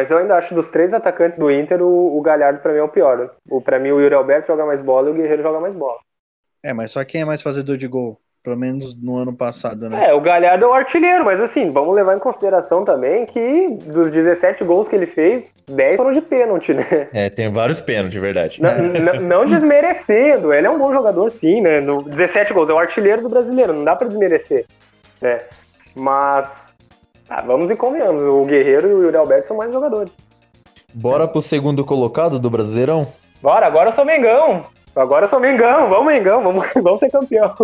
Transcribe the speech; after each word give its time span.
Mas 0.00 0.10
eu 0.10 0.16
ainda 0.16 0.34
acho 0.34 0.54
dos 0.54 0.70
três 0.70 0.94
atacantes 0.94 1.38
do 1.38 1.50
Inter, 1.50 1.82
o, 1.82 2.16
o 2.16 2.22
Galhardo 2.22 2.60
pra 2.60 2.72
mim 2.72 2.78
é 2.78 2.82
o 2.82 2.88
pior. 2.88 3.32
O, 3.50 3.60
pra 3.60 3.78
mim 3.78 3.90
o 3.90 4.00
Yuri 4.00 4.14
Alberto 4.14 4.46
joga 4.46 4.64
mais 4.64 4.80
bola 4.80 5.08
e 5.08 5.12
o 5.12 5.14
Guerreiro 5.14 5.42
joga 5.42 5.60
mais 5.60 5.74
bola. 5.74 5.98
É, 6.64 6.72
mas 6.72 6.90
só 6.90 7.04
quem 7.04 7.20
é 7.20 7.24
mais 7.26 7.42
fazedor 7.42 7.76
de 7.76 7.86
gol? 7.86 8.18
Pelo 8.42 8.56
menos 8.56 8.96
no 8.98 9.16
ano 9.16 9.36
passado, 9.36 9.90
né? 9.90 10.08
É, 10.08 10.14
o 10.14 10.20
Galhardo 10.22 10.64
é 10.64 10.68
o 10.68 10.72
artilheiro, 10.72 11.22
mas 11.22 11.38
assim, 11.38 11.68
vamos 11.68 11.94
levar 11.94 12.16
em 12.16 12.18
consideração 12.18 12.82
também 12.82 13.26
que 13.26 13.68
dos 13.92 14.10
17 14.10 14.64
gols 14.64 14.88
que 14.88 14.96
ele 14.96 15.06
fez, 15.06 15.52
10 15.68 15.98
foram 15.98 16.12
de 16.12 16.22
pênalti, 16.22 16.72
né? 16.72 17.08
É, 17.12 17.28
tem 17.28 17.52
vários 17.52 17.82
pênaltis, 17.82 18.12
de 18.12 18.20
verdade. 18.20 18.58
Não, 18.62 19.20
não, 19.20 19.44
desmerecendo, 19.50 20.54
ele 20.54 20.66
é 20.66 20.70
um 20.70 20.78
bom 20.78 20.94
jogador, 20.94 21.30
sim, 21.30 21.60
né? 21.60 21.78
No 21.80 22.02
17 22.02 22.54
gols, 22.54 22.70
é 22.70 22.72
o 22.72 22.78
artilheiro 22.78 23.20
do 23.20 23.28
brasileiro, 23.28 23.74
não 23.74 23.84
dá 23.84 23.94
pra 23.94 24.08
desmerecer, 24.08 24.64
né? 25.20 25.36
Mas, 25.94 26.69
ah, 27.30 27.42
vamos 27.42 27.70
e 27.70 27.76
convenhamos, 27.76 28.24
o 28.24 28.42
Guerreiro 28.42 28.88
e 28.88 28.94
o 28.94 29.02
Yuri 29.04 29.16
Alberto 29.16 29.46
são 29.46 29.56
mais 29.56 29.72
jogadores. 29.72 30.12
Bora 30.92 31.28
pro 31.28 31.40
segundo 31.40 31.84
colocado 31.84 32.40
do 32.40 32.50
Brasileirão? 32.50 33.06
Bora, 33.40 33.68
agora 33.68 33.90
eu 33.90 33.92
sou 33.92 34.04
Mengão. 34.04 34.66
Agora 34.96 35.26
eu 35.26 35.28
sou 35.28 35.38
Mengão, 35.38 35.88
vamos 35.88 36.12
Mengão, 36.12 36.42
vamos, 36.42 36.66
vamos 36.82 36.98
ser 36.98 37.08
campeão. 37.08 37.54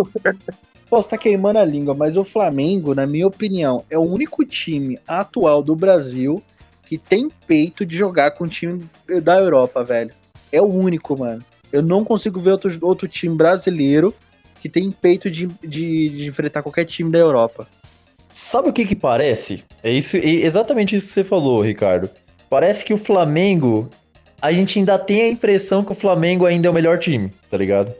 Posso 0.89 1.09
tá 1.09 1.17
queimando 1.17 1.59
a 1.59 1.65
língua, 1.65 1.93
mas 1.93 2.15
o 2.15 2.23
Flamengo, 2.23 2.95
na 2.95 3.05
minha 3.05 3.27
opinião, 3.27 3.83
é 3.89 3.97
o 3.97 4.03
único 4.03 4.45
time 4.45 4.97
atual 5.05 5.61
do 5.61 5.75
Brasil 5.75 6.41
que 6.85 6.97
tem 6.97 7.29
peito 7.45 7.85
de 7.85 7.97
jogar 7.97 8.31
com 8.31 8.45
o 8.45 8.47
time 8.47 8.89
da 9.21 9.37
Europa, 9.37 9.83
velho. 9.83 10.11
É 10.49 10.61
o 10.61 10.65
único, 10.65 11.17
mano. 11.17 11.41
Eu 11.73 11.81
não 11.81 12.05
consigo 12.05 12.39
ver 12.39 12.51
outro, 12.51 12.71
outro 12.81 13.05
time 13.09 13.35
brasileiro 13.35 14.13
que 14.61 14.69
tem 14.69 14.89
peito 14.89 15.29
de, 15.29 15.47
de, 15.61 16.09
de 16.09 16.27
enfrentar 16.27 16.63
qualquer 16.63 16.85
time 16.85 17.11
da 17.11 17.19
Europa. 17.19 17.67
Sabe 18.49 18.69
o 18.69 18.73
que 18.73 18.85
que 18.85 18.95
parece? 18.95 19.61
É 19.83 19.91
isso, 19.91 20.15
é 20.15 20.21
exatamente 20.25 20.95
isso 20.95 21.07
que 21.07 21.13
você 21.15 21.23
falou, 21.25 21.61
Ricardo. 21.61 22.09
Parece 22.49 22.85
que 22.85 22.93
o 22.93 22.97
Flamengo 22.97 23.89
a 24.41 24.53
gente 24.53 24.79
ainda 24.79 24.97
tem 24.97 25.23
a 25.23 25.27
impressão 25.27 25.83
que 25.83 25.91
o 25.91 25.95
Flamengo 25.95 26.45
ainda 26.45 26.65
é 26.65 26.71
o 26.71 26.73
melhor 26.73 26.97
time, 26.97 27.29
tá 27.51 27.57
ligado? 27.57 27.93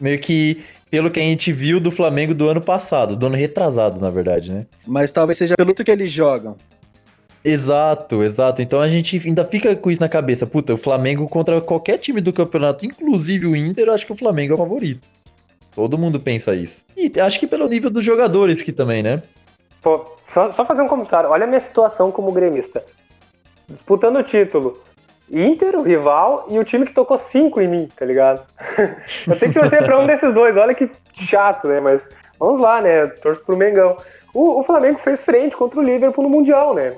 Meio 0.00 0.18
que 0.20 0.62
pelo 0.90 1.10
que 1.10 1.20
a 1.20 1.22
gente 1.22 1.52
viu 1.52 1.78
do 1.78 1.90
Flamengo 1.90 2.34
do 2.34 2.48
ano 2.48 2.62
passado, 2.62 3.14
do 3.14 3.26
ano 3.26 3.36
retrasado, 3.36 4.00
na 4.00 4.08
verdade, 4.08 4.50
né? 4.50 4.64
Mas 4.86 5.12
talvez 5.12 5.36
seja 5.36 5.54
pelo 5.54 5.74
que 5.74 5.90
eles 5.90 6.10
jogam. 6.10 6.56
Exato, 7.44 8.22
exato. 8.22 8.62
Então 8.62 8.80
a 8.80 8.88
gente 8.88 9.20
ainda 9.22 9.44
fica 9.44 9.76
com 9.76 9.90
isso 9.90 10.00
na 10.00 10.08
cabeça. 10.08 10.46
Puta, 10.46 10.72
o 10.72 10.78
Flamengo 10.78 11.26
contra 11.26 11.60
qualquer 11.60 11.98
time 11.98 12.22
do 12.22 12.32
campeonato, 12.32 12.86
inclusive 12.86 13.46
o 13.46 13.54
Inter, 13.54 13.88
eu 13.88 13.92
acho 13.92 14.06
que 14.06 14.12
o 14.12 14.16
Flamengo 14.16 14.52
é 14.52 14.54
o 14.54 14.58
favorito. 14.58 15.06
Todo 15.74 15.98
mundo 15.98 16.18
pensa 16.18 16.54
isso. 16.54 16.82
E 16.96 17.12
acho 17.20 17.38
que 17.38 17.46
pelo 17.46 17.68
nível 17.68 17.90
dos 17.90 18.02
jogadores 18.02 18.62
que 18.62 18.72
também, 18.72 19.02
né? 19.02 19.22
Pô, 19.88 20.04
só, 20.28 20.52
só 20.52 20.66
fazer 20.66 20.82
um 20.82 20.88
comentário. 20.88 21.30
Olha 21.30 21.44
a 21.44 21.46
minha 21.46 21.60
situação 21.60 22.12
como 22.12 22.30
gremista. 22.30 22.84
Disputando 23.66 24.18
o 24.18 24.22
título. 24.22 24.74
Inter, 25.30 25.76
o 25.76 25.82
rival, 25.82 26.46
e 26.50 26.58
o 26.58 26.64
time 26.64 26.84
que 26.86 26.92
tocou 26.92 27.16
cinco 27.16 27.58
em 27.60 27.68
mim, 27.68 27.88
tá 27.96 28.04
ligado? 28.04 28.42
eu 29.26 29.38
tenho 29.38 29.52
que 29.52 29.58
torcer 29.58 29.82
pra 29.84 29.98
um 29.98 30.06
desses 30.06 30.32
dois, 30.34 30.56
olha 30.56 30.74
que 30.74 30.90
chato, 31.14 31.68
né? 31.68 31.80
Mas 31.80 32.06
vamos 32.38 32.60
lá, 32.60 32.82
né? 32.82 33.06
Torço 33.06 33.42
pro 33.44 33.56
Mengão. 33.56 33.96
O, 34.34 34.60
o 34.60 34.62
Flamengo 34.62 34.98
fez 34.98 35.24
frente 35.24 35.56
contra 35.56 35.80
o 35.80 35.82
Liverpool 35.82 36.24
no 36.24 36.30
Mundial, 36.30 36.74
né? 36.74 36.90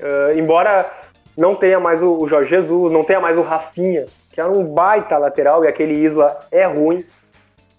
Uh, 0.00 0.38
embora 0.38 0.90
não 1.36 1.54
tenha 1.54 1.78
mais 1.78 2.02
o, 2.02 2.12
o, 2.12 2.28
Jorge 2.28 2.48
Jesus, 2.48 2.90
não 2.90 3.04
tenha 3.04 3.20
mais 3.20 3.36
o 3.36 3.42
Rafinha, 3.42 4.06
que 4.32 4.40
era 4.40 4.50
um 4.50 4.64
baita 4.64 5.18
lateral 5.18 5.64
e 5.64 5.68
aquele 5.68 5.94
Isla 5.94 6.38
é 6.50 6.64
ruim, 6.64 7.04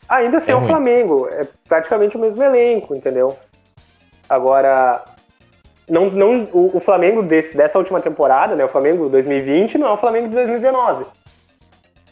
ainda 0.08 0.38
assim 0.38 0.52
é, 0.52 0.54
é 0.54 0.58
o 0.58 0.66
Flamengo, 0.66 1.28
é 1.32 1.48
praticamente 1.68 2.18
o 2.18 2.20
mesmo 2.20 2.44
elenco, 2.44 2.96
entendeu? 2.96 3.38
Agora, 4.30 5.04
não, 5.90 6.10
não, 6.12 6.44
o, 6.54 6.78
o, 6.78 6.80
Flamengo 6.80 7.24
desse, 7.24 7.58
dessa 7.58 7.80
última 7.80 8.00
temporada, 8.00 8.56
né, 8.56 8.64
o 8.64 8.70
Flamengo 8.70 9.10
2020, 9.10 9.78
não 9.78 9.88
é 9.88 9.92
o 9.92 9.98
Flamengo 9.98 10.28
de 10.28 10.36
2019. 10.36 11.06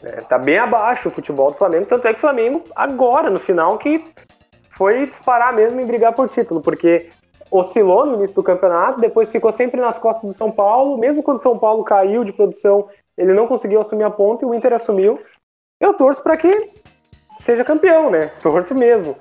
É, 0.02 0.10
tá 0.22 0.36
bem 0.36 0.58
abaixo 0.58 1.08
o 1.08 1.12
futebol 1.12 1.52
do 1.52 1.56
Flamengo, 1.56 1.86
tanto 1.86 2.06
é 2.06 2.12
que 2.12 2.18
o 2.18 2.20
Flamengo, 2.20 2.64
agora, 2.74 3.30
no 3.30 3.38
final, 3.38 3.78
que 3.78 4.04
foi 4.70 5.06
disparar 5.06 5.52
mesmo 5.52 5.80
em 5.80 5.86
brigar 5.86 6.12
por 6.12 6.28
título, 6.28 6.60
porque 6.60 7.08
oscilou 7.50 8.04
no 8.04 8.16
início 8.16 8.34
do 8.34 8.42
campeonato, 8.42 9.00
depois 9.00 9.30
ficou 9.30 9.52
sempre 9.52 9.80
nas 9.80 9.98
costas 9.98 10.30
do 10.30 10.36
São 10.36 10.50
Paulo, 10.50 10.98
mesmo 10.98 11.22
quando 11.22 11.38
o 11.38 11.42
São 11.42 11.58
Paulo 11.58 11.84
caiu 11.84 12.24
de 12.24 12.32
produção, 12.32 12.88
ele 13.16 13.32
não 13.32 13.46
conseguiu 13.46 13.80
assumir 13.80 14.04
a 14.04 14.10
ponta 14.10 14.44
e 14.44 14.48
o 14.48 14.54
Inter 14.54 14.72
assumiu. 14.72 15.18
Eu 15.80 15.94
torço 15.94 16.22
para 16.22 16.36
que 16.36 16.66
seja 17.40 17.64
campeão, 17.64 18.10
né? 18.10 18.30
Torço 18.42 18.74
mesmo. 18.74 19.16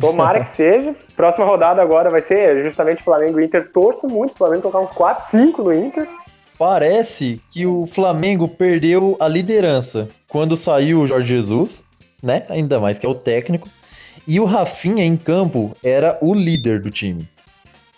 Tomara 0.00 0.44
que 0.44 0.50
seja. 0.50 0.94
Próxima 1.16 1.44
rodada 1.44 1.82
agora 1.82 2.10
vai 2.10 2.22
ser 2.22 2.64
justamente 2.64 3.02
Flamengo 3.02 3.40
e 3.40 3.44
Inter. 3.44 3.70
Torço 3.70 4.06
muito 4.06 4.32
o 4.32 4.36
Flamengo 4.36 4.62
tocar 4.62 4.80
uns 4.80 4.90
4, 4.90 5.30
5 5.30 5.62
no 5.62 5.74
Inter. 5.74 6.08
Parece 6.58 7.40
que 7.50 7.66
o 7.66 7.86
Flamengo 7.86 8.46
perdeu 8.46 9.16
a 9.18 9.26
liderança 9.26 10.08
quando 10.28 10.56
saiu 10.56 11.00
o 11.00 11.06
Jorge 11.06 11.36
Jesus, 11.36 11.84
né? 12.22 12.44
Ainda 12.48 12.78
mais 12.78 12.98
que 12.98 13.06
é 13.06 13.08
o 13.08 13.14
técnico. 13.14 13.68
E 14.26 14.38
o 14.38 14.44
Rafinha 14.44 15.04
em 15.04 15.16
campo 15.16 15.72
era 15.82 16.16
o 16.20 16.34
líder 16.34 16.80
do 16.80 16.90
time. 16.90 17.28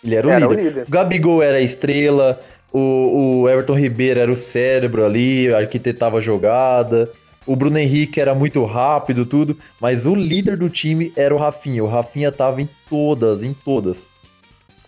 Ele 0.03 0.15
era 0.15 0.27
o, 0.27 0.31
era 0.31 0.47
líder. 0.47 0.59
o 0.59 0.63
líder. 0.63 0.85
O 0.87 0.91
Gabigol 0.91 1.43
era 1.43 1.57
a 1.57 1.61
estrela, 1.61 2.39
o, 2.73 3.41
o 3.41 3.49
Everton 3.49 3.75
Ribeiro 3.75 4.19
era 4.19 4.31
o 4.31 4.35
cérebro 4.35 5.05
ali, 5.05 5.53
arquitetava 5.53 6.17
a 6.17 6.21
jogada. 6.21 7.09
O 7.45 7.55
Bruno 7.55 7.77
Henrique 7.77 8.19
era 8.19 8.33
muito 8.33 8.63
rápido, 8.65 9.25
tudo, 9.25 9.57
mas 9.79 10.05
o 10.05 10.15
líder 10.15 10.57
do 10.57 10.69
time 10.69 11.13
era 11.15 11.33
o 11.33 11.37
Rafinha. 11.37 11.83
O 11.83 11.87
Rafinha 11.87 12.31
tava 12.31 12.61
em 12.61 12.69
todas, 12.89 13.43
em 13.43 13.53
todas. 13.53 14.07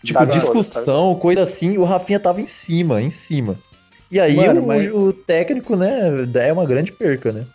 Tipo, 0.03 0.25
discussão, 0.25 1.16
coisa 1.16 1.44
assim, 1.44 1.78
o 1.78 1.84
Rafinha 1.84 2.19
tava 2.19 2.41
em 2.41 2.47
cima, 2.47 3.01
em 3.01 3.12
cima. 3.12 3.59
E 4.09 4.19
aí 4.19 4.35
Mano, 4.35 4.62
o, 4.62 4.68
mas... 4.68 4.91
o, 4.91 5.12
técnico, 5.12 5.75
né, 5.75 6.09
é 6.35 6.53
uma 6.53 6.66
grande 6.66 6.91
perca, 6.91 7.31
né? 7.31 7.45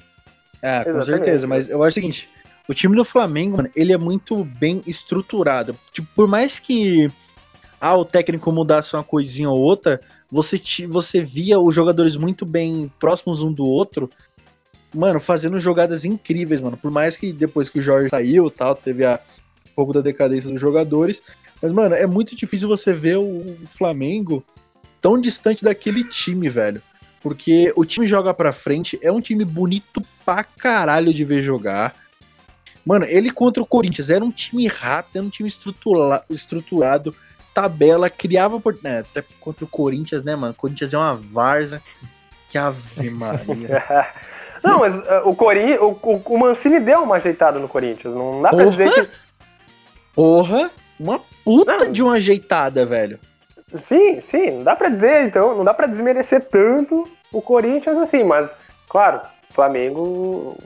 É, 0.61 0.85
com 0.85 0.91
Exatamente. 0.91 1.07
certeza, 1.07 1.47
mas 1.47 1.69
eu 1.69 1.83
acho 1.83 1.93
o 1.93 1.95
seguinte, 1.95 2.29
o 2.69 2.75
time 2.75 2.95
do 2.95 3.05
Flamengo, 3.05 3.57
mano, 3.57 3.71
ele 3.75 3.93
é 3.93 3.99
muito 3.99 4.45
bem 4.45 4.81
estruturado. 4.87 5.75
Tipo, 5.93 6.09
por 6.15 6.29
mais 6.29 6.61
que 6.61 7.11
ah, 7.81 7.97
o 7.97 8.05
técnico 8.05 8.53
mudasse 8.53 8.95
uma 8.95 9.03
coisinha 9.03 9.51
ou 9.51 9.59
outra, 9.59 10.01
você, 10.31 10.61
você 10.89 11.25
via 11.25 11.59
os 11.59 11.75
jogadores 11.75 12.17
muito 12.17 12.47
bem 12.47 12.93
próximos 13.01 13.43
um 13.43 13.53
do 13.53 13.67
outro, 13.67 14.09
mano, 14.95 15.21
fazendo 15.21 15.59
jogadas 15.59 16.05
incríveis, 16.05 16.61
mano. 16.61 16.77
Por 16.77 16.91
mais 16.91 17.17
que 17.17 17.33
depois 17.33 17.69
que 17.69 17.79
o 17.79 17.83
Jorge 17.83 18.11
saiu 18.11 18.51
tal, 18.51 18.75
teve 18.75 19.05
a, 19.05 19.19
um 19.67 19.75
pouco 19.75 19.93
da 19.93 20.01
decadência 20.01 20.51
dos 20.51 20.61
jogadores. 20.61 21.23
Mas, 21.61 21.73
mano, 21.73 21.95
é 21.95 22.07
muito 22.07 22.35
difícil 22.37 22.69
você 22.69 22.93
ver 22.93 23.17
o 23.17 23.57
Flamengo 23.77 24.45
tão 25.01 25.21
distante 25.21 25.65
daquele 25.65 26.05
time, 26.05 26.49
velho. 26.49 26.83
Porque 27.21 27.73
o 27.77 27.85
time 27.85 28.07
joga 28.07 28.35
pra 28.35 28.53
frente, 28.53 28.99
é 29.01 29.11
um 29.13 29.21
time 29.21 29.45
bonito 29.45 30.03
pra 30.25 30.43
caralho 30.43 31.15
de 31.15 31.25
ver 31.25 31.43
jogar. 31.43 31.95
Mano, 32.85 33.05
ele 33.05 33.31
contra 33.31 33.63
o 33.63 33.67
Corinthians 33.67 34.11
era 34.11 34.25
um 34.25 34.31
time 34.31 34.67
rápido, 34.67 35.17
era 35.17 35.25
um 35.25 35.31
time 35.31 35.49
estrutura, 35.49 36.25
estruturado, 36.29 37.15
tabela, 37.55 38.11
criava 38.11 38.61
por. 38.61 38.77
É, 38.83 38.99
até 38.99 39.23
contra 39.41 39.65
o 39.65 39.69
Corinthians, 39.69 40.25
né, 40.25 40.35
mano? 40.35 40.53
O 40.53 40.57
Corinthians 40.57 40.93
é 40.93 40.99
uma 40.99 41.15
varza. 41.15 41.81
Que 42.49 42.59
ave 42.59 43.09
Maria. 43.11 43.85
Não, 44.63 44.81
mas 44.81 44.97
uh, 44.97 45.29
o, 45.29 45.35
Corin... 45.35 45.75
O, 45.75 45.99
o, 46.03 46.23
o, 46.25 46.39
Mancini 46.39 46.81
deu 46.81 47.03
uma 47.03 47.17
ajeitada 47.17 47.59
no 47.59 47.69
Corinthians. 47.69 48.15
Não 48.15 48.43
dá 48.43 48.51
pra 48.51 48.65
dizer 48.67 48.93
que. 48.93 49.09
Porra! 50.15 50.71
Uma 50.99 51.21
puta 51.45 51.77
não. 51.79 51.93
de 51.93 52.03
uma 52.03 52.15
ajeitada, 52.15 52.87
velho. 52.87 53.19
Sim, 53.75 54.21
sim, 54.21 54.51
não 54.51 54.65
dá 54.65 54.77
pra 54.77 54.91
dizer, 54.91 55.27
então, 55.27 55.57
não 55.57 55.65
dá 55.65 55.73
pra 55.73 55.87
desmerecer 55.87 56.47
tanto 56.49 57.03
o 57.33 57.41
Corinthians 57.41 57.97
assim, 57.99 58.23
mas, 58.23 58.55
claro, 58.89 59.21
Flamengo. 59.51 60.57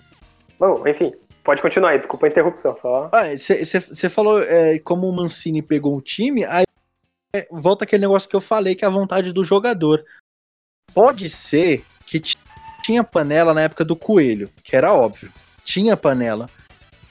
Bom, 0.58 0.86
enfim, 0.86 1.12
pode 1.44 1.62
continuar 1.62 1.90
aí, 1.90 1.98
desculpa 1.98 2.26
a 2.26 2.28
interrupção, 2.28 2.76
só. 2.76 3.10
Você 3.38 4.06
ah, 4.06 4.10
falou 4.10 4.42
é, 4.42 4.78
como 4.80 5.08
o 5.08 5.12
Mancini 5.14 5.62
pegou 5.62 5.96
o 5.96 6.02
time, 6.02 6.44
aí 6.44 6.64
é, 7.34 7.46
volta 7.50 7.84
aquele 7.84 8.02
negócio 8.02 8.28
que 8.28 8.36
eu 8.36 8.40
falei, 8.40 8.74
que 8.74 8.84
é 8.84 8.88
a 8.88 8.90
vontade 8.90 9.32
do 9.32 9.44
jogador. 9.44 10.04
Pode 10.92 11.28
ser 11.28 11.84
que 12.06 12.20
tinha 12.86 13.02
panela 13.02 13.52
na 13.52 13.62
época 13.62 13.84
do 13.84 13.96
Coelho, 13.96 14.48
que 14.62 14.76
era 14.76 14.94
óbvio. 14.94 15.28
Tinha 15.64 15.96
panela. 15.96 16.48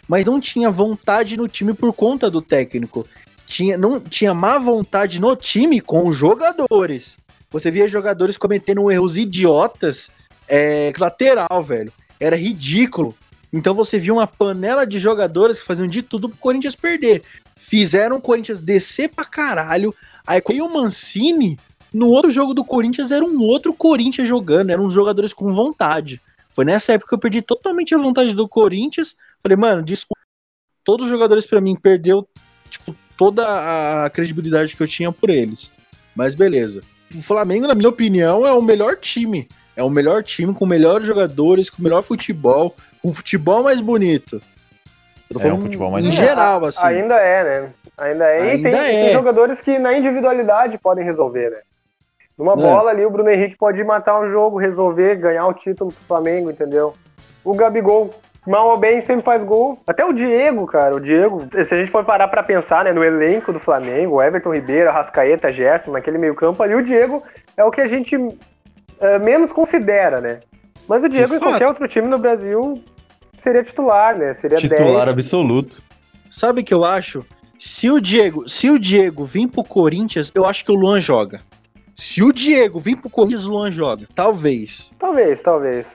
Mas 0.07 0.25
não 0.25 0.39
tinha 0.39 0.69
vontade 0.69 1.35
no 1.35 1.49
time 1.49 1.73
por 1.73 1.91
conta 1.91 2.31
do 2.31 2.41
técnico. 2.41 3.05
Tinha, 3.45 3.77
não, 3.77 3.99
tinha 3.99 4.33
má 4.33 4.57
vontade 4.57 5.19
no 5.19 5.35
time 5.35 5.81
com 5.81 6.07
os 6.07 6.15
jogadores. 6.15 7.17
Você 7.51 7.69
via 7.69 7.89
jogadores 7.89 8.37
cometendo 8.37 8.89
erros 8.89 9.17
idiotas 9.17 10.09
é, 10.47 10.93
lateral, 10.97 11.61
velho. 11.61 11.91
Era 12.21 12.37
ridículo. 12.37 13.13
Então 13.51 13.73
você 13.73 13.99
via 13.99 14.13
uma 14.13 14.27
panela 14.27 14.87
de 14.87 14.97
jogadores 14.97 15.59
que 15.59 15.67
faziam 15.67 15.87
de 15.89 16.01
tudo 16.01 16.29
pro 16.29 16.37
Corinthians 16.37 16.75
perder. 16.75 17.21
Fizeram 17.57 18.15
o 18.15 18.21
Corinthians 18.21 18.61
descer 18.61 19.09
pra 19.09 19.25
caralho. 19.25 19.93
Aí 20.25 20.41
o 20.61 20.73
Mancini 20.73 21.59
no 21.95 22.09
outro 22.09 22.29
jogo 22.29 22.53
do 22.53 22.65
Corinthians 22.65 23.09
era 23.09 23.23
um 23.23 23.41
outro 23.41 23.73
Corinthians 23.73 24.27
jogando, 24.27 24.69
eram 24.69 24.83
uns 24.83 24.93
jogadores 24.93 25.31
com 25.31 25.53
vontade. 25.53 26.21
Foi 26.53 26.65
nessa 26.65 26.91
época 26.91 27.07
que 27.07 27.15
eu 27.15 27.19
perdi 27.19 27.41
totalmente 27.41 27.95
a 27.95 27.97
vontade 27.97 28.33
do 28.33 28.49
Corinthians. 28.49 29.15
Falei, 29.41 29.55
mano, 29.55 29.81
desculpa. 29.81 30.19
Todos 30.83 31.05
os 31.05 31.11
jogadores 31.11 31.45
para 31.45 31.61
mim 31.61 31.73
perdeu 31.73 32.27
tipo 32.69 32.93
toda 33.17 33.45
a 34.03 34.09
credibilidade 34.09 34.75
que 34.75 34.83
eu 34.83 34.87
tinha 34.89 35.09
por 35.09 35.29
eles. 35.29 35.71
Mas 36.13 36.35
beleza. 36.35 36.81
o 37.13 37.21
Flamengo, 37.21 37.65
na 37.65 37.73
minha 37.73 37.87
opinião, 37.87 38.45
é 38.45 38.51
o 38.51 38.61
melhor 38.61 38.97
time. 38.97 39.47
É 39.73 39.81
o 39.81 39.89
melhor 39.89 40.21
time, 40.21 40.53
com 40.53 40.65
melhores 40.65 41.07
jogadores, 41.07 41.69
com 41.69 41.81
melhor 41.81 42.03
futebol, 42.03 42.75
com 43.01 43.13
futebol 43.13 43.63
mais 43.63 43.79
bonito. 43.79 44.41
Eu 45.29 45.39
tô 45.39 45.47
é, 45.47 45.53
um 45.53 45.61
futebol 45.61 45.91
mais 45.91 46.05
em 46.05 46.11
geral, 46.11 46.65
assim. 46.65 46.85
Ainda 46.85 47.15
é, 47.15 47.43
né? 47.43 47.73
Ainda 47.97 48.25
é. 48.25 48.41
Ainda 48.51 48.69
e 48.69 48.71
tem, 48.71 48.81
é. 48.81 49.03
tem 49.05 49.13
jogadores 49.13 49.61
que 49.61 49.79
na 49.79 49.97
individualidade 49.97 50.77
podem 50.77 51.05
resolver, 51.05 51.51
né? 51.51 51.59
Numa 52.37 52.53
é. 52.53 52.55
bola 52.55 52.91
ali, 52.91 53.05
o 53.05 53.09
Bruno 53.09 53.29
Henrique 53.29 53.57
pode 53.57 53.83
matar 53.83 54.19
um 54.19 54.29
jogo, 54.29 54.57
resolver, 54.57 55.15
ganhar 55.15 55.47
o 55.47 55.53
título 55.53 55.91
pro 55.91 56.05
Flamengo, 56.05 56.51
entendeu? 56.51 56.93
O 57.43 57.53
Gabigol, 57.53 58.13
mal 58.45 58.69
ou 58.69 58.77
bem, 58.77 59.01
sempre 59.01 59.23
faz 59.23 59.43
gol. 59.43 59.79
Até 59.87 60.03
o 60.05 60.11
Diego, 60.11 60.65
cara, 60.67 60.95
o 60.95 60.99
Diego, 60.99 61.47
se 61.51 61.73
a 61.73 61.77
gente 61.77 61.91
for 61.91 62.03
parar 62.03 62.27
pra 62.27 62.43
pensar, 62.43 62.83
né, 62.83 62.91
no 62.91 63.03
elenco 63.03 63.53
do 63.53 63.59
Flamengo, 63.59 64.21
Everton 64.21 64.53
Ribeiro, 64.53 64.91
Rascaeta, 64.91 65.51
Gerson, 65.51 65.91
naquele 65.91 66.17
meio 66.17 66.35
campo 66.35 66.61
ali, 66.61 66.75
o 66.75 66.83
Diego 66.83 67.23
é 67.55 67.63
o 67.63 67.71
que 67.71 67.81
a 67.81 67.87
gente 67.87 68.15
é, 68.99 69.19
menos 69.19 69.51
considera, 69.51 70.19
né? 70.19 70.39
Mas 70.87 71.03
o 71.03 71.09
Diego, 71.09 71.35
em 71.35 71.39
qualquer 71.39 71.67
outro 71.67 71.87
time 71.87 72.07
no 72.07 72.17
Brasil, 72.17 72.81
seria 73.41 73.63
titular, 73.63 74.17
né? 74.17 74.33
Seria 74.33 74.57
titular 74.57 75.05
10. 75.05 75.09
absoluto. 75.09 75.81
Sabe 76.29 76.61
o 76.61 76.63
que 76.63 76.73
eu 76.73 76.83
acho? 76.83 77.25
Se 77.57 77.89
o 77.89 77.99
Diego, 77.99 78.47
se 78.47 78.69
o 78.69 78.77
Diego 78.77 79.23
vir 79.23 79.47
pro 79.47 79.63
Corinthians, 79.63 80.31
eu 80.35 80.45
acho 80.45 80.65
que 80.65 80.71
o 80.71 80.75
Luan 80.75 80.99
joga. 80.99 81.41
Se 81.95 82.21
o 82.21 82.33
Diego 82.33 82.79
vir 82.79 82.97
pro 82.97 83.09
Corinthians, 83.09 83.45
o 83.45 83.51
Luan 83.51 83.71
joga. 83.71 84.05
Talvez. 84.13 84.91
Talvez, 84.99 85.41
talvez. 85.41 85.85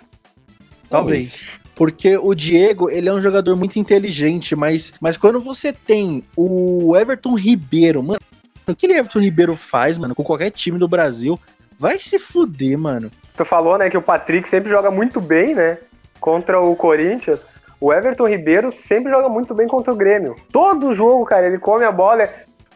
Talvez. 0.88 1.44
Porque 1.74 2.16
o 2.16 2.34
Diego, 2.34 2.90
ele 2.90 3.08
é 3.08 3.12
um 3.12 3.22
jogador 3.22 3.56
muito 3.56 3.78
inteligente, 3.78 4.56
mas, 4.56 4.92
mas 5.00 5.16
quando 5.16 5.40
você 5.40 5.72
tem 5.72 6.24
o 6.36 6.96
Everton 6.96 7.34
Ribeiro, 7.34 8.02
mano, 8.02 8.20
o 8.66 8.74
que 8.74 8.86
o 8.86 8.90
Everton 8.90 9.20
Ribeiro 9.20 9.56
faz, 9.56 9.96
mano, 9.98 10.14
com 10.14 10.24
qualquer 10.24 10.50
time 10.50 10.78
do 10.78 10.88
Brasil, 10.88 11.38
vai 11.78 11.98
se 11.98 12.18
fuder, 12.18 12.78
mano. 12.78 13.10
Tu 13.36 13.44
falou, 13.44 13.78
né, 13.78 13.88
que 13.88 13.96
o 13.96 14.02
Patrick 14.02 14.48
sempre 14.48 14.70
joga 14.70 14.90
muito 14.90 15.20
bem, 15.20 15.54
né, 15.54 15.78
contra 16.20 16.60
o 16.60 16.76
Corinthians. 16.76 17.40
O 17.80 17.92
Everton 17.92 18.28
Ribeiro 18.28 18.70
sempre 18.70 19.10
joga 19.10 19.28
muito 19.28 19.54
bem 19.54 19.66
contra 19.66 19.92
o 19.92 19.96
Grêmio. 19.96 20.36
Todo 20.52 20.94
jogo, 20.94 21.24
cara, 21.24 21.46
ele 21.46 21.58
come 21.58 21.84
a 21.84 21.90
bola. 21.92 22.28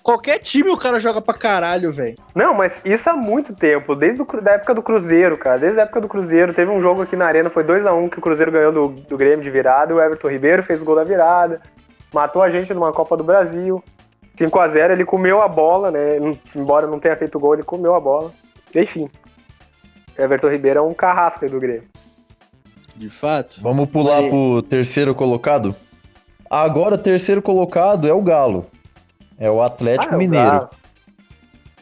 Qualquer 0.05 0.39
time 0.41 0.69
o 0.69 0.77
cara 0.77 1.01
joga 1.01 1.23
pra 1.23 1.33
caralho, 1.33 1.91
velho. 1.91 2.15
Não, 2.35 2.53
mas 2.53 2.79
isso 2.85 3.09
há 3.09 3.15
muito 3.15 3.56
tempo, 3.56 3.97
desde 3.97 4.21
a 4.21 4.51
época 4.51 4.75
do 4.75 4.83
Cruzeiro, 4.83 5.39
cara. 5.39 5.59
Desde 5.59 5.81
a 5.81 5.85
época 5.85 6.03
do 6.03 6.09
Cruzeiro. 6.09 6.53
Teve 6.53 6.71
um 6.71 6.83
jogo 6.83 7.01
aqui 7.01 7.17
na 7.17 7.25
Arena, 7.25 7.49
foi 7.49 7.65
2 7.65 7.87
a 7.87 7.95
1 7.95 8.05
um, 8.05 8.09
que 8.11 8.19
o 8.19 8.21
Cruzeiro 8.21 8.53
ganhou 8.53 8.71
do, 8.71 8.89
do 8.89 9.17
Grêmio 9.17 9.43
de 9.43 9.49
virada. 9.49 9.95
O 9.95 10.01
Everton 10.01 10.29
Ribeiro 10.29 10.62
fez 10.62 10.83
o 10.83 10.85
gol 10.85 10.97
da 10.97 11.05
virada. 11.05 11.62
Matou 12.12 12.43
a 12.43 12.51
gente 12.51 12.75
numa 12.75 12.93
Copa 12.93 13.17
do 13.17 13.25
Brasil. 13.25 13.83
5 14.37 14.61
a 14.61 14.69
0 14.69 14.93
ele 14.93 15.06
comeu 15.06 15.41
a 15.41 15.49
bola, 15.49 15.91
né? 15.91 16.19
Embora 16.55 16.87
não 16.87 17.00
tenha 17.00 17.17
feito 17.17 17.41
gol, 17.41 17.55
ele 17.55 17.62
comeu 17.62 17.95
a 17.95 18.00
bola. 18.00 18.31
Enfim. 18.75 19.09
Everton 20.19 20.50
Ribeiro 20.50 20.81
é 20.81 20.83
um 20.83 20.93
carrasco 20.93 21.49
do 21.49 21.59
Grêmio. 21.59 21.89
De 22.95 23.09
fato. 23.09 23.59
Vamos 23.62 23.89
pular 23.89 24.21
Mas... 24.21 24.29
pro 24.29 24.61
terceiro 24.61 25.15
colocado? 25.15 25.75
Agora, 26.50 26.97
o 26.97 26.99
terceiro 26.99 27.41
colocado 27.41 28.07
é 28.07 28.12
o 28.12 28.21
Galo. 28.21 28.67
É 29.39 29.51
o 29.51 29.63
Atlético 29.63 30.15
ah, 30.15 30.19
Mineiro. 30.19 30.57
O 30.57 30.85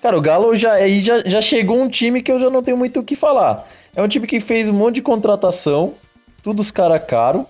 Cara, 0.02 0.18
o 0.18 0.20
Galo 0.20 0.56
já, 0.56 0.72
aí 0.72 1.00
já, 1.00 1.22
já 1.24 1.40
chegou 1.40 1.80
um 1.80 1.88
time 1.88 2.22
que 2.22 2.32
eu 2.32 2.40
já 2.40 2.50
não 2.50 2.60
tenho 2.60 2.76
muito 2.76 2.98
o 2.98 3.04
que 3.04 3.14
falar. 3.14 3.68
É 3.94 4.02
um 4.02 4.08
time 4.08 4.26
que 4.26 4.40
fez 4.40 4.68
um 4.68 4.72
monte 4.72 4.96
de 4.96 5.02
contratação, 5.02 5.94
tudo 6.42 6.60
os 6.60 6.72
caras 6.72 7.04
caro, 7.04 7.46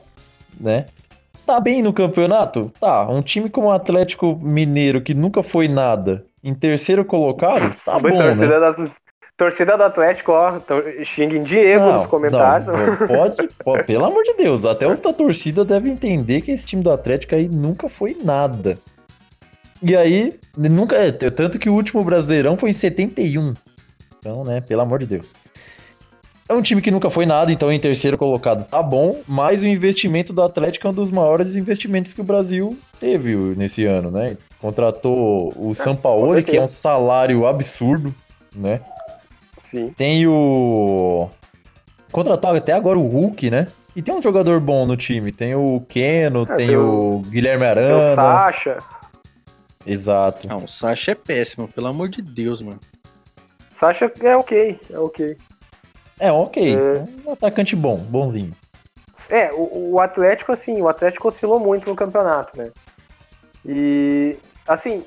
né? 0.61 0.85
Tá 1.47 1.59
bem 1.59 1.83
no 1.83 1.95
campeonato? 1.95 2.71
Tá. 2.79 3.09
Um 3.09 3.23
time 3.23 3.49
como 3.49 3.69
o 3.69 3.73
Atlético 3.73 4.39
Mineiro, 4.43 5.01
que 5.01 5.15
nunca 5.15 5.43
foi 5.43 5.67
nada, 5.67 6.27
em 6.45 6.53
terceiro 6.53 7.07
colocado, 7.07 7.75
tá 7.85 7.99
bom, 7.99 8.11
né? 8.11 8.35
Da, 8.47 8.75
torcida 9.35 9.77
do 9.77 9.85
Atlético, 9.85 10.33
ó, 10.33 10.61
xinguem 11.03 11.43
Diego 11.43 11.87
não, 11.87 11.95
nos 11.95 12.07
comentários. 12.07 12.69
Não, 12.69 13.09
pode, 13.09 13.49
pode, 13.65 13.85
pelo 13.85 14.05
amor 14.05 14.23
de 14.25 14.35
Deus, 14.35 14.67
até 14.67 14.87
os 14.87 15.01
da 15.01 15.13
torcida 15.13 15.65
devem 15.65 15.93
entender 15.93 16.43
que 16.43 16.51
esse 16.51 16.67
time 16.67 16.83
do 16.83 16.93
Atlético 16.93 17.35
aí 17.35 17.49
nunca 17.49 17.89
foi 17.89 18.17
nada. 18.23 18.79
E 19.83 19.97
aí, 19.97 20.39
nunca. 20.57 20.97
É, 20.97 21.11
tanto 21.11 21.59
que 21.59 21.69
o 21.69 21.75
último 21.75 22.05
Brasileirão 22.05 22.57
foi 22.57 22.71
em 22.71 22.75
71. 22.75 23.55
Então, 24.19 24.45
né, 24.45 24.61
pelo 24.61 24.83
amor 24.83 25.01
de 25.01 25.07
Deus. 25.07 25.27
É 26.49 26.55
um 26.55 26.63
time 26.63 26.83
que 26.83 26.91
nunca 26.91 27.09
foi 27.09 27.25
nada, 27.25 27.51
então 27.51 27.73
em 27.73 27.81
terceiro 27.81 28.19
colocado 28.19 28.69
tá 28.69 28.83
bom, 28.83 29.23
mas 29.27 29.63
o 29.63 29.67
investimento 29.67 30.33
do 30.33 30.43
Atlético 30.43 30.87
é 30.87 30.91
um 30.91 30.93
dos 30.93 31.11
maiores 31.11 31.57
investimentos 31.57 32.13
que 32.13 32.21
o 32.21 32.25
Brasil 32.25 32.77
teve 33.01 33.35
nesse 33.57 33.87
ano, 33.87 34.11
né? 34.11 34.37
Contratou 34.61 35.53
o 35.57 35.75
São 35.75 35.97
Paulo, 35.97 36.43
que 36.43 36.57
é 36.57 36.61
um 36.61 36.69
salário 36.69 37.47
absurdo, 37.47 38.15
né? 38.55 38.81
Sim. 39.57 39.95
Tem 39.97 40.27
o. 40.27 41.31
Contratou 42.11 42.55
até 42.55 42.73
agora 42.73 42.99
o 42.99 43.07
Hulk, 43.07 43.51
né? 43.51 43.69
E 43.97 44.03
tem 44.03 44.15
um 44.15 44.21
jogador 44.21 44.61
bom 44.61 44.85
no 44.85 44.97
time. 44.97 45.33
Tem 45.33 45.55
o 45.55 45.83
Keno, 45.89 46.43
é, 46.43 46.57
tem, 46.57 46.67
tem 46.67 46.77
o... 46.77 47.17
o 47.17 47.19
Guilherme 47.21 47.65
Arana. 47.65 48.01
Tem 48.01 48.13
o 48.13 48.15
Sacha. 48.15 48.79
Exato. 49.87 50.49
Não, 50.49 50.65
o 50.65 50.69
Sasha 50.69 51.13
é 51.13 51.15
péssimo, 51.15 51.69
pelo 51.69 51.89
amor 51.89 52.09
de 52.09 52.23
Deus, 52.23 52.63
mano. 52.63 52.81
Sasha 53.71 54.13
é 54.21 54.37
ok, 54.37 54.81
é 54.91 54.99
ok. 54.99 55.39
É 56.19 56.33
ok. 56.33 56.77
É... 56.77 57.05
Um 57.27 57.33
atacante 57.33 57.75
bom, 57.75 57.97
bonzinho. 57.97 58.53
É, 59.29 59.51
o, 59.53 59.93
o, 59.93 60.01
Atlético, 60.01 60.53
assim, 60.53 60.81
o 60.81 60.89
Atlético 60.89 61.29
oscilou 61.29 61.59
muito 61.59 61.89
no 61.89 61.97
campeonato, 61.97 62.57
né? 62.57 62.71
E, 63.65 64.37
assim, 64.69 65.05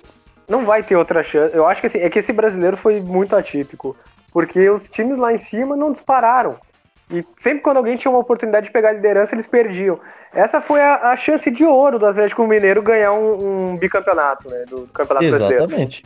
não 0.47 0.65
vai 0.65 0.81
ter 0.81 0.95
outra 0.95 1.23
chance. 1.23 1.55
Eu 1.55 1.67
acho 1.67 1.81
que 1.81 1.87
assim, 1.87 1.99
é 1.99 2.09
que 2.09 2.19
esse 2.19 2.33
brasileiro 2.33 2.75
foi 2.75 2.99
muito 3.01 3.35
atípico. 3.35 3.95
Porque 4.31 4.69
os 4.69 4.89
times 4.89 5.17
lá 5.17 5.33
em 5.33 5.37
cima 5.37 5.75
não 5.75 5.93
dispararam. 5.93 6.57
E 7.11 7.23
sempre 7.37 7.61
quando 7.61 7.77
alguém 7.77 7.97
tinha 7.97 8.11
uma 8.11 8.19
oportunidade 8.19 8.67
de 8.67 8.71
pegar 8.71 8.89
a 8.89 8.93
liderança, 8.93 9.35
eles 9.35 9.45
perdiam. 9.45 9.99
Essa 10.33 10.59
foi 10.59 10.81
a, 10.81 11.11
a 11.11 11.15
chance 11.15 11.49
de 11.51 11.63
ouro 11.63 11.99
do 11.99 12.05
Atlético 12.05 12.45
Mineiro 12.47 12.81
ganhar 12.81 13.11
um, 13.11 13.71
um 13.71 13.75
bicampeonato, 13.75 14.49
né? 14.49 14.65
Do, 14.67 14.81
do 14.81 14.91
Campeonato 14.91 15.25
Exatamente. 15.25 16.01
Brasileiro. 16.01 16.05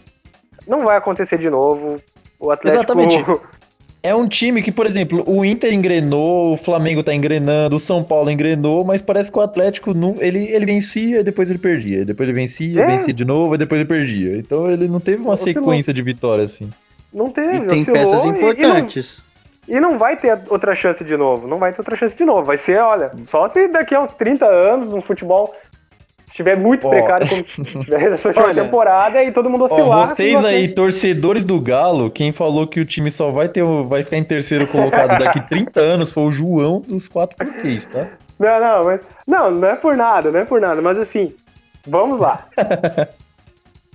Não 0.68 0.80
vai 0.82 0.98
acontecer 0.98 1.38
de 1.38 1.50
novo. 1.50 2.02
O 2.40 2.52
Atlético. 2.52 2.84
Exatamente. 2.84 3.26
É 4.02 4.16
um 4.16 4.30
time 4.30 4.62
que, 4.62 4.72
por 4.72 4.86
exemplo, 4.86 5.24
o 5.28 5.44
Inter 5.44 5.74
engrenou, 5.74 6.54
o 6.54 6.58
Flamengo 6.58 7.04
tá 7.04 7.14
engrenando, 7.14 7.76
o 7.76 7.80
São 7.82 8.02
Paulo 8.02 8.32
engrenou, 8.32 8.86
mas 8.86 9.02
parece 9.02 9.30
que 9.30 9.38
o 9.38 9.42
Atlético 9.42 9.94
não, 9.94 10.16
ele, 10.20 10.46
ele 10.48 10.66
vencia 10.66 11.20
e 11.20 11.24
depois 11.24 11.50
ele 11.50 11.60
perdia. 11.60 12.06
Depois 12.06 12.30
ele 12.30 12.40
vencia, 12.40 12.82
é. 12.82 12.88
vencia 12.98 13.14
de 13.14 13.26
novo 13.26 13.56
e 13.56 13.58
depois 13.58 13.82
ele 13.82 13.90
perdia. 13.90 14.38
Então 14.38 14.70
ele 14.70 14.88
não 14.88 15.02
teve 15.02 15.22
uma 15.22 15.36
sequência 15.36 15.94
de 15.94 16.02
vitórias 16.02 16.54
assim. 16.54 16.70
Não 17.14 17.30
teve. 17.30 17.58
E 17.58 17.62
tem 17.68 17.84
peças 17.84 18.24
importantes. 18.24 19.22
E 19.70 19.80
não 19.80 20.00
vai 20.00 20.18
ter 20.18 20.38
outra 20.50 20.74
chance 20.74 21.04
de 21.04 21.16
novo. 21.16 21.48
Não 21.48 21.58
vai 21.58 21.72
ter 21.72 21.80
outra 21.80 21.96
chance 21.96 22.18
de 22.18 22.26
novo. 22.26 22.44
Vai 22.44 22.58
ser, 22.58 22.80
olha, 22.80 23.12
só 23.22 23.48
se 23.48 23.68
daqui 23.68 23.94
a 23.94 24.02
uns 24.02 24.12
30 24.14 24.44
anos 24.46 24.90
no 24.90 25.00
futebol 25.00 25.54
estiver 26.28 26.58
muito 26.58 26.88
oh. 26.88 26.90
precário, 26.90 27.28
como 27.28 27.84
tiver 27.84 28.02
essa 28.12 28.34
olha, 28.36 28.64
temporada 28.64 29.24
e 29.24 29.32
todo 29.32 29.50
mundo 29.50 29.66
oscilar. 29.66 30.04
Oh, 30.04 30.06
vocês 30.08 30.44
aí, 30.44 30.68
torcedores 30.70 31.46
do 31.46 31.60
Galo, 31.60 32.10
quem 32.10 32.32
falou 32.32 32.66
que 32.66 32.80
o 32.80 32.86
time 32.86 33.12
só 33.12 33.30
vai 33.30 33.48
ter 33.48 33.64
vai 33.64 34.04
ficar 34.04 34.18
em 34.18 34.24
terceiro 34.24 34.66
colocado 34.68 35.20
daqui 35.20 35.42
30 35.48 35.80
anos 35.80 36.12
foi 36.12 36.24
o 36.24 36.32
João 36.32 36.82
dos 36.82 37.08
quatro 37.08 37.38
porquês, 37.38 37.86
tá? 37.86 38.08
Não, 38.40 38.60
não, 38.60 38.84
mas. 38.86 39.02
Não, 39.28 39.52
não 39.52 39.68
é 39.68 39.76
por 39.76 39.96
nada, 39.96 40.32
não 40.32 40.40
é 40.40 40.46
por 40.46 40.60
nada, 40.60 40.82
mas 40.82 40.98
assim, 40.98 41.34
vamos 41.86 42.20
lá. 42.20 42.46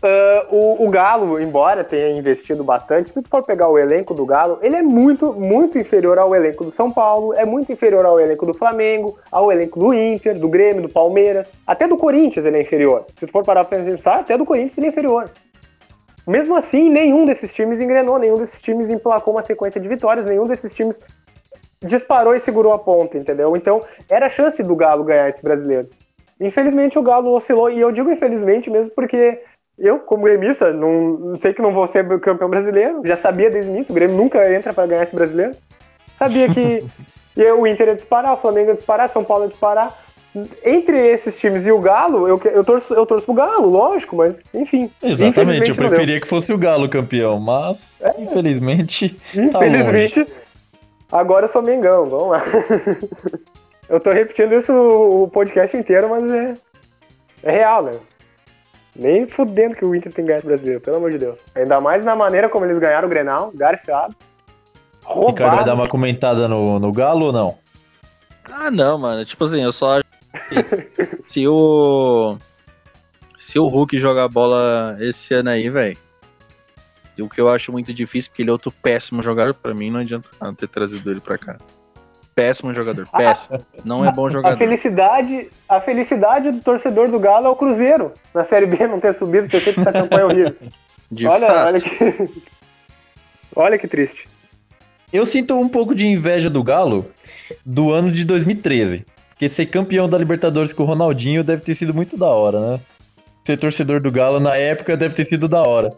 Uh, 0.05 0.55
o, 0.55 0.85
o, 0.85 0.91
Galo, 0.91 1.41
embora 1.41 1.83
tenha 1.83 2.11
investido 2.11 2.63
bastante, 2.63 3.09
se 3.09 3.23
tu 3.23 3.29
for 3.31 3.43
pegar 3.43 3.69
o 3.69 3.79
elenco 3.79 4.13
do 4.13 4.27
Galo, 4.27 4.59
ele 4.61 4.77
é 4.77 4.83
muito, 4.83 5.33
muito 5.33 5.79
inferior 5.79 6.19
ao 6.19 6.35
elenco 6.35 6.63
do 6.63 6.71
São 6.71 6.93
Paulo, 6.93 7.33
é 7.33 7.47
muito 7.47 7.73
inferior 7.73 8.05
ao 8.05 8.21
elenco 8.21 8.45
do 8.45 8.53
Flamengo, 8.53 9.19
ao 9.33 9.51
elenco 9.51 9.81
do 9.81 9.95
Inter, 9.95 10.39
do 10.39 10.47
Grêmio, 10.47 10.83
do 10.83 10.91
Palmeiras, 10.91 11.51
até 11.67 11.89
do 11.89 11.97
Corinthians 11.97 12.45
ele 12.45 12.59
é 12.59 12.61
inferior. 12.61 13.07
Se 13.17 13.27
tu 13.27 13.33
for 13.33 13.43
parar 13.43 13.65
pra 13.65 13.79
pensar, 13.79 14.17
até 14.17 14.37
do 14.37 14.45
Corinthians 14.45 14.77
ele 14.77 14.89
é 14.89 14.91
inferior. 14.91 15.31
Mesmo 16.27 16.55
assim, 16.55 16.91
nenhum 16.91 17.25
desses 17.25 17.51
times 17.55 17.81
engrenou, 17.81 18.19
nenhum 18.19 18.37
desses 18.37 18.61
times 18.61 18.91
emplacou 18.91 19.33
uma 19.33 19.43
sequência 19.43 19.81
de 19.81 19.89
vitórias, 19.89 20.27
nenhum 20.27 20.47
desses 20.47 20.75
times 20.75 20.99
disparou 21.83 22.35
e 22.35 22.41
segurou 22.41 22.75
a 22.75 22.79
ponta, 22.79 23.17
entendeu? 23.17 23.57
Então, 23.57 23.83
era 24.11 24.27
a 24.27 24.31
chance 24.31 24.63
do 24.63 24.77
Galo 24.77 25.03
ganhar 25.03 25.31
esse 25.31 25.43
brasileiro. 25.43 25.89
Infelizmente, 26.39 26.99
o 26.99 27.03
Galo 27.03 27.35
oscilou, 27.35 27.71
e 27.71 27.81
eu 27.81 27.91
digo 27.91 28.11
infelizmente 28.11 28.69
mesmo 28.69 28.93
porque 28.95 29.41
eu, 29.79 29.99
como 29.99 30.25
gremista, 30.25 30.73
não, 30.73 31.37
sei 31.37 31.53
que 31.53 31.63
não 31.63 31.73
vou 31.73 31.87
ser 31.87 32.07
campeão 32.21 32.49
brasileiro. 32.49 33.03
Já 33.05 33.17
sabia 33.17 33.51
desde 33.51 33.71
o 33.71 33.75
início, 33.75 33.93
o 33.93 33.95
Grêmio 33.95 34.17
nunca 34.17 34.53
entra 34.55 34.73
para 34.73 34.87
ganhar 34.87 35.03
esse 35.03 35.15
brasileiro. 35.15 35.55
Sabia 36.15 36.49
que 36.49 36.79
o 37.59 37.67
Inter 37.67 37.89
ia 37.89 37.95
disparar, 37.95 38.35
o 38.35 38.37
Flamengo 38.37 38.71
ia 38.71 38.77
disparar, 38.77 39.09
São 39.09 39.25
Paulo 39.25 39.45
ia 39.45 39.51
disparar. 39.51 39.99
Entre 40.65 40.97
esses 40.97 41.37
times 41.37 41.65
e 41.65 41.71
o 41.71 41.79
Galo, 41.79 42.27
eu, 42.27 42.41
eu, 42.45 42.65
torço, 42.65 42.93
eu 42.93 43.07
torço 43.07 43.25
pro 43.25 43.35
Galo, 43.35 43.69
lógico, 43.69 44.17
mas 44.17 44.43
enfim. 44.53 44.91
Exatamente, 45.01 45.71
eu 45.71 45.77
preferia 45.77 46.21
que 46.21 46.27
fosse 46.27 46.53
o 46.53 46.59
Galo 46.59 46.89
campeão, 46.89 47.39
mas 47.39 48.01
é. 48.03 48.15
infelizmente. 48.21 49.17
Infelizmente, 49.33 50.25
tá 51.09 51.21
agora 51.21 51.45
eu 51.45 51.49
sou 51.49 51.63
Mengão, 51.63 52.09
vamos 52.09 52.31
lá. 52.31 52.43
eu 53.89 54.01
tô 54.01 54.11
repetindo 54.11 54.53
isso 54.55 54.73
o 54.73 55.29
podcast 55.29 55.77
inteiro, 55.77 56.09
mas 56.09 56.29
é, 56.29 56.55
é 57.45 57.53
real, 57.53 57.85
né? 57.85 57.93
Nem 58.97 59.27
fudendo 59.27 59.75
que 59.75 59.85
o 59.85 59.95
Inter 59.95 60.13
tem 60.13 60.27
esse 60.31 60.47
brasileiro, 60.47 60.81
pelo 60.81 60.97
amor 60.97 61.11
de 61.11 61.19
Deus. 61.19 61.39
Ainda 61.55 61.81
mais 61.81 62.05
na 62.05 62.15
maneira 62.15 62.49
como 62.49 62.65
eles 62.65 62.79
ganharam 62.79 63.07
o 63.07 63.11
Grenal, 63.11 63.51
garfado. 63.55 64.15
Ricardo 65.01 65.37
vai 65.37 65.49
Roubado. 65.49 65.65
dar 65.67 65.75
uma 65.75 65.89
comentada 65.89 66.49
no, 66.49 66.79
no 66.79 66.93
Galo 66.93 67.27
ou 67.27 67.33
não? 67.33 67.59
Ah, 68.45 68.71
não, 68.71 68.99
mano. 68.99 69.25
Tipo 69.25 69.45
assim, 69.45 69.63
eu 69.63 69.73
só 69.73 69.99
acho 69.99 70.05
que 70.49 71.21
se 71.27 71.47
o. 71.47 72.39
Se 73.37 73.59
o 73.59 73.67
Hulk 73.67 73.99
jogar 73.99 74.29
bola 74.29 74.97
esse 75.01 75.35
ano 75.35 75.51
aí, 75.51 75.69
velho. 75.69 75.99
O 77.21 77.29
que 77.29 77.41
eu 77.41 77.49
acho 77.49 77.71
muito 77.71 77.93
difícil, 77.93 78.31
porque 78.31 78.43
ele 78.43 78.49
é 78.51 78.53
outro 78.53 78.73
péssimo 78.73 79.23
jogador, 79.23 79.55
pra 79.55 79.75
mim 79.75 79.91
não 79.91 80.01
adianta 80.01 80.29
nada 80.41 80.57
ter 80.57 80.67
trazido 80.67 81.09
ele 81.11 81.21
pra 81.21 81.39
cá. 81.39 81.59
Péssimo 82.35 82.75
jogador, 82.75 83.07
péssimo. 83.09 83.65
Não 83.85 84.05
é 84.05 84.11
bom 84.11 84.27
A 84.29 84.31
jogador. 84.31 84.59
felicidade, 84.59 85.49
a 85.69 85.81
felicidade 85.81 86.51
do 86.51 86.61
torcedor 86.61 87.09
do 87.09 87.19
Galo 87.21 87.47
é 87.47 87.49
o 87.51 87.57
Cruzeiro. 87.57 88.13
Na 88.35 88.45
Série 88.45 88.67
B 88.67 88.87
não 88.87 88.99
ter 88.99 89.15
subido, 89.15 89.49
ter 89.49 89.61
feito 89.61 89.81
essa 89.81 89.93
campanha 89.93 90.27
horrível. 90.27 90.55
De 91.13 91.27
olha, 91.29 91.47
fato. 91.47 91.67
olha 91.67 91.81
que. 91.81 92.31
olha 93.55 93.79
que 93.79 93.87
triste. 93.87 94.27
Eu 95.13 95.25
sinto 95.27 95.57
um 95.57 95.69
pouco 95.69 95.95
de 95.95 96.07
inveja 96.07 96.51
do 96.51 96.61
Galo 96.63 97.07
do 97.65 97.93
ano 97.93 98.11
de 98.11 98.25
2013. 98.25 99.07
Porque 99.29 99.49
ser 99.49 99.67
campeão 99.67 100.09
da 100.09 100.19
Libertadores 100.19 100.73
com 100.73 100.83
o 100.83 100.87
Ronaldinho 100.87 101.45
deve 101.45 101.63
ter 101.63 101.75
sido 101.75 101.95
muito 101.95 102.17
da 102.17 102.27
hora, 102.27 102.59
né? 102.59 102.81
Ser 103.45 103.59
torcedor 103.59 104.01
do 104.01 104.11
Galo 104.11 104.41
na 104.41 104.57
época 104.57 104.97
deve 104.97 105.15
ter 105.15 105.25
sido 105.25 105.47
da 105.47 105.63
hora. 105.63 105.93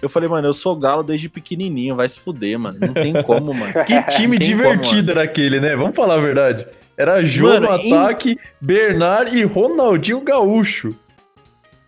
Eu 0.00 0.08
falei, 0.08 0.28
mano, 0.28 0.46
eu 0.46 0.54
sou 0.54 0.76
galo 0.76 1.02
desde 1.02 1.28
pequenininho, 1.28 1.96
vai 1.96 2.08
se 2.08 2.18
fuder, 2.20 2.58
mano. 2.58 2.78
Não 2.80 2.94
tem 2.94 3.20
como, 3.22 3.52
mano. 3.52 3.72
Que 3.84 4.00
time 4.16 4.38
divertido 4.38 5.10
era 5.10 5.22
aquele, 5.24 5.58
né? 5.60 5.74
Vamos 5.74 5.96
falar 5.96 6.14
a 6.14 6.20
verdade. 6.20 6.66
Era 6.96 7.22
Jô 7.24 7.58
no 7.60 7.66
em- 7.66 7.92
ataque, 7.92 8.38
Bernard 8.60 9.36
e 9.36 9.42
Ronaldinho 9.44 10.20
Gaúcho. 10.20 10.94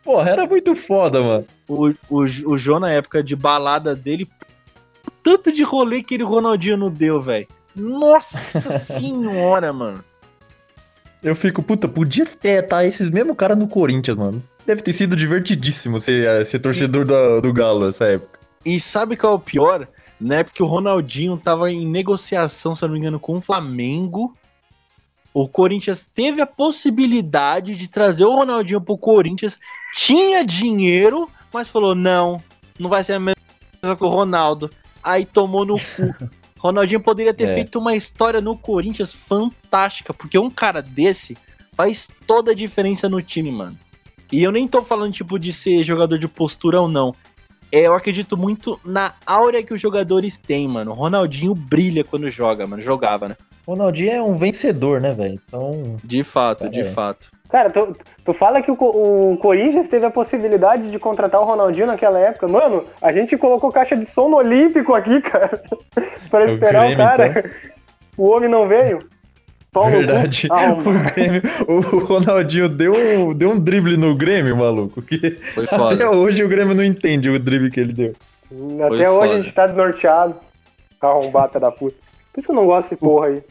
Porra, 0.05 0.31
era 0.31 0.47
muito 0.47 0.75
foda, 0.75 1.21
mano. 1.23 1.47
O, 1.69 1.89
o, 2.09 2.21
o 2.47 2.57
Jô, 2.59 2.81
na 2.81 2.91
época 2.91 3.23
de 3.23 3.37
balada 3.37 3.95
dele, 3.95 4.29
tanto 5.23 5.53
de 5.53 5.63
rolê 5.63 6.03
que 6.03 6.15
ele 6.15 6.25
Ronaldinho 6.25 6.77
não 6.77 6.91
deu, 6.91 7.21
velho. 7.21 7.47
Nossa 7.77 8.71
senhora, 8.79 9.73
mano. 9.73 10.05
Eu 11.23 11.37
fico, 11.37 11.63
puta, 11.63 11.87
podia 11.87 12.25
ter 12.25 12.63
tá 12.67 12.85
esses 12.85 13.11
mesmo 13.11 13.35
cara 13.35 13.55
no 13.55 13.69
Corinthians, 13.69 14.17
mano. 14.17 14.43
Deve 14.71 14.83
ter 14.83 14.93
sido 14.93 15.17
divertidíssimo 15.17 16.01
ser, 16.01 16.25
eh, 16.29 16.45
ser 16.45 16.61
torcedor 16.61 17.05
da- 17.05 17.41
do 17.41 17.53
Galo 17.53 17.87
nessa 17.87 18.05
época. 18.05 18.39
E 18.65 18.79
sabe 18.79 19.17
qual 19.17 19.33
é 19.33 19.35
o 19.35 19.41
pior? 19.41 19.89
Na 20.21 20.37
época 20.37 20.55
que 20.59 20.63
o 20.63 20.67
Ronaldinho 20.67 21.37
tava 21.37 21.73
em 21.73 21.85
negociação, 21.85 22.73
se 22.73 22.85
eu 22.85 22.87
não 22.87 22.93
me 22.93 23.01
engano, 23.01 23.19
com 23.19 23.39
o 23.39 23.41
Flamengo. 23.41 24.33
O 25.35 25.49
Corinthians 25.49 26.07
teve 26.15 26.41
a 26.41 26.47
possibilidade 26.47 27.75
de 27.75 27.89
trazer 27.89 28.25
o 28.25 28.31
Ronaldinho 28.33 28.81
pro 28.81 28.97
Corinthians. 28.97 29.59
Tinha 29.93 30.45
dinheiro, 30.47 31.29
mas 31.53 31.69
falou: 31.69 31.97
não, 31.97 32.41
não 32.79 32.89
vai 32.89 33.03
ser 33.03 33.15
a 33.15 33.19
mesma 33.19 33.35
coisa 33.81 33.97
que 33.97 34.05
o 34.05 34.09
Ronaldo. 34.09 34.71
Aí 35.03 35.25
tomou 35.27 35.65
no 35.65 35.81
cu. 35.81 36.15
Ronaldinho 36.61 37.01
poderia 37.01 37.35
ter 37.35 37.49
É. 37.49 37.55
feito 37.55 37.77
uma 37.81 37.97
história 37.97 38.41
no 38.41 38.57
Corinthians 38.57 39.13
fantástica, 39.13 40.15
porque 40.15 40.39
um 40.39 40.49
cara 40.49 40.81
desse 40.81 41.37
faz 41.77 42.09
toda 42.25 42.53
a 42.53 42.55
diferença 42.55 43.09
no 43.09 43.21
time, 43.21 43.51
mano. 43.51 43.77
E 44.33 44.43
eu 44.43 44.53
nem 44.53 44.67
tô 44.69 44.81
falando, 44.83 45.13
tipo, 45.13 45.39
de 45.39 45.53
ser 45.53 45.83
jogador 45.85 46.19
de 46.19 46.29
postura 46.29 46.81
ou 46.81 46.89
não. 46.89 47.15
É, 47.73 47.81
eu 47.87 47.95
acredito 47.95 48.37
muito 48.37 48.81
na 48.85 49.13
áurea 49.25 49.63
que 49.63 49.73
os 49.73 49.81
jogadores 49.81 50.37
têm, 50.37 50.67
mano. 50.67 50.91
O 50.91 50.95
Ronaldinho 50.95 51.55
brilha 51.55 52.03
quando 52.03 52.29
joga, 52.29 52.67
mano. 52.67 52.83
Jogava, 52.83 53.29
né? 53.29 53.37
Ronaldinho 53.67 54.13
é 54.13 54.21
um 54.23 54.37
vencedor, 54.37 55.01
né, 55.01 55.11
velho? 55.11 55.41
Então. 55.47 55.97
De 56.03 56.25
fato, 56.25 56.69
de 56.69 56.81
É. 56.81 56.85
fato. 56.85 57.29
Cara, 57.49 57.69
tu, 57.71 57.97
tu 58.25 58.33
fala 58.33 58.63
que 58.63 58.71
o, 58.71 58.77
o 58.81 59.37
Corinthians 59.39 59.89
teve 59.89 60.07
a 60.07 60.11
possibilidade 60.11 60.89
de 60.89 60.99
contratar 61.01 61.41
o 61.41 61.45
Ronaldinho 61.45 61.87
naquela 61.89 62.19
época. 62.19 62.47
Mano, 62.47 62.85
a 63.03 63.13
gente 63.13 63.37
colocou 63.37 63.73
caixa 63.73 63.97
de 63.97 64.07
som 64.07 64.29
no 64.29 64.37
Olímpico 64.37 64.95
aqui, 64.95 65.21
cara. 65.21 65.61
pra 66.31 66.43
É 66.45 66.47
o 66.47 66.55
esperar 66.55 66.81
o 66.85 66.89
Grêmio, 66.89 66.97
cara. 67.07 67.51
O 68.17 68.29
homem 68.29 68.49
não 68.49 68.69
veio. 68.69 69.05
Pau 69.73 69.85
no 69.85 69.91
cu. 69.93 69.97
Verdade. 69.99 70.49
O, 70.51 71.11
Grêmio- 71.15 71.43
o 71.69 71.81
Ronaldinho 72.05 72.69
deu, 72.69 72.93
um- 72.93 73.33
deu 73.35 73.51
um 73.51 73.59
drible 73.61 73.97
no 73.97 74.15
Grêmio, 74.17 74.57
maluco. 74.57 75.01
Que 75.03 75.31
Foi 75.55 75.65
até 75.65 75.77
foda. 75.77 76.11
hoje 76.11 76.43
o 76.45 76.49
Grêmio 76.49 76.75
não 76.75 76.85
entende 76.85 77.31
o 77.31 77.39
drible 77.39 77.71
que 77.71 77.79
ele 77.81 77.93
deu. 77.93 78.13
Até 78.85 78.89
Foi 78.89 79.07
hoje 79.07 79.07
foda. 79.29 79.33
a 79.33 79.43
gente 79.43 79.53
tá 79.55 79.67
desnorteado. 79.67 80.35
Arrombado 81.01 81.59
da 81.61 81.71
puta. 81.71 81.97
Por 82.33 82.39
isso 82.41 82.47
que 82.47 82.53
eu 82.53 82.57
não 82.57 82.67
gosto 82.67 82.91
desse 82.91 82.97
porra 82.97 83.29
aí. 83.29 83.43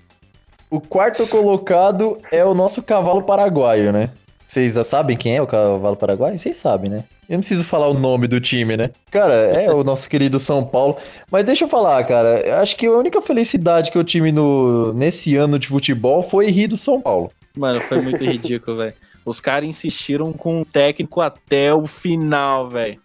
O 0.70 0.80
quarto 0.80 1.26
colocado 1.28 2.18
é 2.32 2.46
o 2.46 2.54
nosso 2.54 2.84
cavalo 2.84 3.24
paraguaio, 3.24 3.92
né? 3.92 4.10
Vocês 4.48 4.76
já 4.76 4.84
sabem 4.84 5.18
quem 5.18 5.36
é 5.36 5.42
o 5.42 5.48
cavalo 5.48 5.96
paraguaio? 5.96 6.38
Vocês 6.38 6.58
sabem, 6.58 6.92
né? 6.92 7.04
Eu 7.30 7.36
não 7.36 7.42
preciso 7.42 7.64
falar 7.64 7.88
o 7.88 7.94
nome 7.94 8.28
do 8.28 8.42
time, 8.42 8.76
né? 8.76 8.90
Cara, 9.12 9.36
é 9.36 9.72
o 9.72 9.84
nosso 9.84 10.10
querido 10.10 10.40
São 10.40 10.66
Paulo. 10.66 10.98
Mas 11.32 11.46
deixa 11.46 11.66
eu 11.66 11.70
falar, 11.70 12.04
cara. 12.06 12.40
eu 12.40 12.56
Acho 12.56 12.76
que 12.76 12.88
a 12.88 12.92
única 12.92 13.22
felicidade 13.22 13.92
que 13.92 13.98
eu 14.00 14.04
tive 14.04 14.32
no, 14.32 14.92
nesse 14.94 15.36
ano 15.36 15.60
de 15.60 15.68
futebol 15.68 16.28
foi 16.28 16.50
rir 16.50 16.66
do 16.66 16.76
São 16.76 17.00
Paulo. 17.00 17.30
Mano, 17.56 17.80
foi 17.82 18.02
muito 18.02 18.24
ridículo, 18.24 18.78
velho. 18.78 18.94
Os 19.24 19.40
caras 19.40 19.70
insistiram 19.70 20.34
com 20.34 20.62
o 20.62 20.66
técnico 20.66 21.22
até 21.22 21.72
o 21.72 21.86
final, 21.86 22.68
velho. 22.68 23.00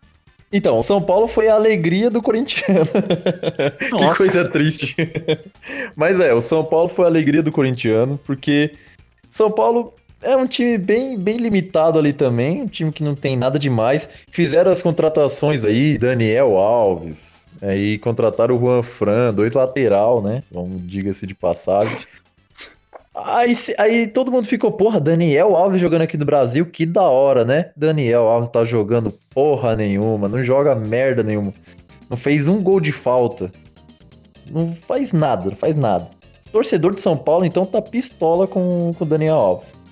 Então, 0.51 0.79
o 0.79 0.83
São 0.83 1.03
Paulo 1.03 1.29
foi 1.29 1.49
a 1.49 1.55
alegria 1.55 2.09
do 2.09 2.23
corintiano. 2.23 2.89
que 3.79 3.91
Nossa. 3.91 4.17
coisa 4.17 4.49
triste. 4.49 4.97
Mas 5.95 6.19
é, 6.19 6.33
o 6.33 6.41
São 6.41 6.65
Paulo 6.65 6.89
foi 6.89 7.05
a 7.05 7.09
alegria 7.09 7.43
do 7.43 7.53
corintiano, 7.53 8.19
porque 8.25 8.73
São 9.31 9.51
Paulo 9.51 9.93
é 10.25 10.37
um 10.37 10.47
time 10.47 10.79
bem, 10.79 11.19
bem 11.19 11.37
limitado 11.37 11.99
ali 11.99 12.13
também, 12.13 12.63
um 12.63 12.67
time 12.67 12.91
que 12.91 13.03
não 13.03 13.15
tem 13.15 13.37
nada 13.37 13.59
demais. 13.59 14.09
Fizeram 14.31 14.73
as 14.73 14.83
contratações 14.83 15.65
aí, 15.65 15.99
Daniel 15.99 16.57
Alves, 16.57 17.47
aí 17.63 17.99
contrataram 17.99 18.57
o 18.57 18.59
Juan 18.59 18.83
Fran, 18.83 19.33
dois 19.33 19.53
lateral, 19.53 20.23
né? 20.23 20.43
Vamos, 20.51 20.87
diga-se 20.87 21.27
de 21.27 21.35
passagem. 21.35 21.97
Aí, 23.15 23.57
aí 23.79 24.07
todo 24.09 24.33
mundo 24.33 24.47
ficou, 24.47 24.73
porra, 24.73 25.01
Daniel 25.01 25.55
Alves 25.55 25.81
jogando 25.81 26.03
aqui 26.03 26.17
no 26.17 26.25
Brasil, 26.25 26.67
que 26.67 26.85
da 26.85 27.03
hora, 27.03 27.45
né? 27.45 27.71
Daniel 27.77 28.23
Alves 28.23 28.49
tá 28.49 28.65
jogando 28.65 29.13
porra 29.33 29.77
nenhuma, 29.77 30.29
não 30.29 30.43
joga 30.43 30.75
merda 30.75 31.23
nenhuma. 31.23 31.55
Não 32.11 32.17
fez 32.17 32.49
um 32.49 32.61
gol 32.61 32.81
de 32.81 32.91
falta. 32.91 33.53
Não 34.51 34.77
faz 34.87 35.13
nada, 35.13 35.51
não 35.51 35.57
faz 35.57 35.77
nada. 35.77 36.09
Torcedor 36.51 36.95
de 36.95 37.01
São 37.01 37.17
Paulo, 37.17 37.45
então, 37.45 37.65
tá 37.65 37.81
pistola 37.81 38.47
com 38.47 38.95
o 38.99 39.05
Daniel 39.05 39.37
Alves. 39.37 39.84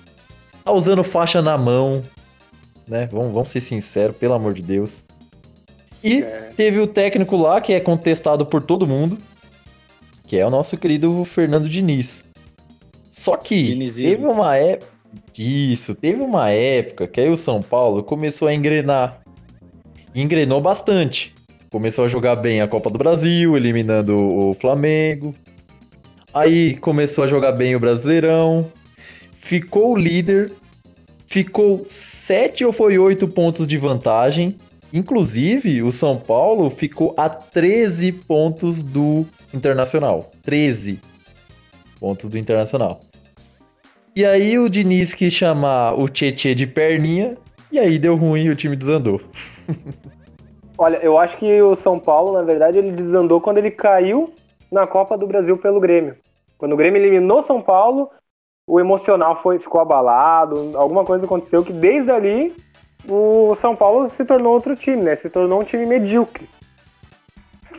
Tá 0.63 0.71
usando 0.71 1.03
faixa 1.03 1.41
na 1.41 1.57
mão, 1.57 2.01
né? 2.87 3.07
Vamos, 3.11 3.33
vamos 3.33 3.49
ser 3.49 3.61
sinceros, 3.61 4.15
pelo 4.15 4.33
amor 4.33 4.53
de 4.53 4.61
Deus. 4.61 5.03
E 6.03 6.21
É. 6.21 6.51
teve 6.55 6.79
o 6.79 6.87
técnico 6.87 7.35
lá, 7.37 7.59
que 7.61 7.73
é 7.73 7.79
contestado 7.79 8.45
por 8.45 8.61
todo 8.61 8.87
mundo, 8.87 9.17
que 10.25 10.37
é 10.37 10.45
o 10.45 10.49
nosso 10.49 10.77
querido 10.77 11.23
Fernando 11.25 11.67
Diniz. 11.67 12.23
Só 13.11 13.37
que 13.37 13.63
Dinizismo. 13.63 14.11
teve 14.11 14.25
uma 14.25 14.55
época. 14.55 14.91
Isso, 15.37 15.93
teve 15.95 16.21
uma 16.21 16.49
época 16.49 17.07
que 17.07 17.21
aí 17.21 17.29
o 17.29 17.37
São 17.37 17.61
Paulo 17.61 18.03
começou 18.03 18.47
a 18.47 18.53
engrenar. 18.53 19.21
E 20.13 20.21
engrenou 20.21 20.59
bastante. 20.61 21.33
Começou 21.71 22.05
a 22.05 22.07
jogar 22.07 22.35
bem 22.35 22.61
a 22.61 22.67
Copa 22.67 22.89
do 22.89 22.97
Brasil, 22.99 23.55
eliminando 23.57 24.15
o 24.17 24.53
Flamengo. 24.59 25.33
Aí 26.33 26.75
começou 26.77 27.23
a 27.23 27.27
jogar 27.27 27.51
bem 27.53 27.75
o 27.75 27.79
Brasileirão. 27.79 28.65
Ficou 29.43 29.97
líder. 29.97 30.53
Ficou 31.27 31.85
sete 31.89 32.63
ou 32.63 32.71
foi 32.71 32.97
oito 32.97 33.27
pontos 33.27 33.67
de 33.67 33.77
vantagem. 33.77 34.55
Inclusive, 34.93 35.83
o 35.83 35.91
São 35.91 36.17
Paulo 36.17 36.69
ficou 36.69 37.13
a 37.17 37.27
13 37.27 38.13
pontos 38.13 38.81
do 38.81 39.25
Internacional. 39.53 40.31
13 40.43 40.97
pontos 41.99 42.29
do 42.29 42.37
Internacional. 42.37 43.01
E 44.15 44.25
aí 44.25 44.57
o 44.57 44.69
Diniz 44.69 45.13
quis 45.13 45.33
chamar 45.33 45.99
o 45.99 46.07
Tietê 46.07 46.55
de 46.55 46.65
perninha. 46.65 47.35
E 47.69 47.79
aí 47.79 47.99
deu 47.99 48.15
ruim 48.15 48.45
e 48.45 48.49
o 48.49 48.55
time 48.55 48.77
desandou. 48.77 49.19
Olha, 50.77 50.97
eu 50.97 51.17
acho 51.17 51.37
que 51.37 51.61
o 51.61 51.75
São 51.75 51.99
Paulo, 51.99 52.31
na 52.31 52.43
verdade, 52.43 52.77
ele 52.77 52.91
desandou 52.91 53.41
quando 53.41 53.57
ele 53.57 53.71
caiu 53.71 54.33
na 54.71 54.87
Copa 54.87 55.17
do 55.17 55.27
Brasil 55.27 55.57
pelo 55.57 55.81
Grêmio. 55.81 56.15
Quando 56.57 56.73
o 56.73 56.77
Grêmio 56.77 57.01
eliminou 57.01 57.41
São 57.41 57.61
Paulo, 57.61 58.09
o 58.65 58.79
emocional 58.79 59.41
foi, 59.41 59.59
ficou 59.59 59.81
abalado, 59.81 60.71
alguma 60.75 61.03
coisa 61.03 61.25
aconteceu 61.25 61.63
que 61.63 61.73
desde 61.73 62.11
ali 62.11 62.55
o 63.07 63.53
São 63.55 63.75
Paulo 63.75 64.07
se 64.07 64.23
tornou 64.23 64.53
outro 64.53 64.75
time, 64.75 65.03
né? 65.03 65.15
Se 65.15 65.29
tornou 65.29 65.61
um 65.61 65.63
time 65.63 65.85
medíocre. 65.85 66.47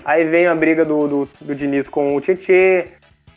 Aí 0.05 0.25
vem 0.25 0.47
a 0.47 0.55
briga 0.55 0.85
do, 0.85 1.09
do, 1.09 1.29
do 1.41 1.55
Diniz 1.55 1.89
com 1.89 2.15
o 2.15 2.21
Tietê, 2.21 2.89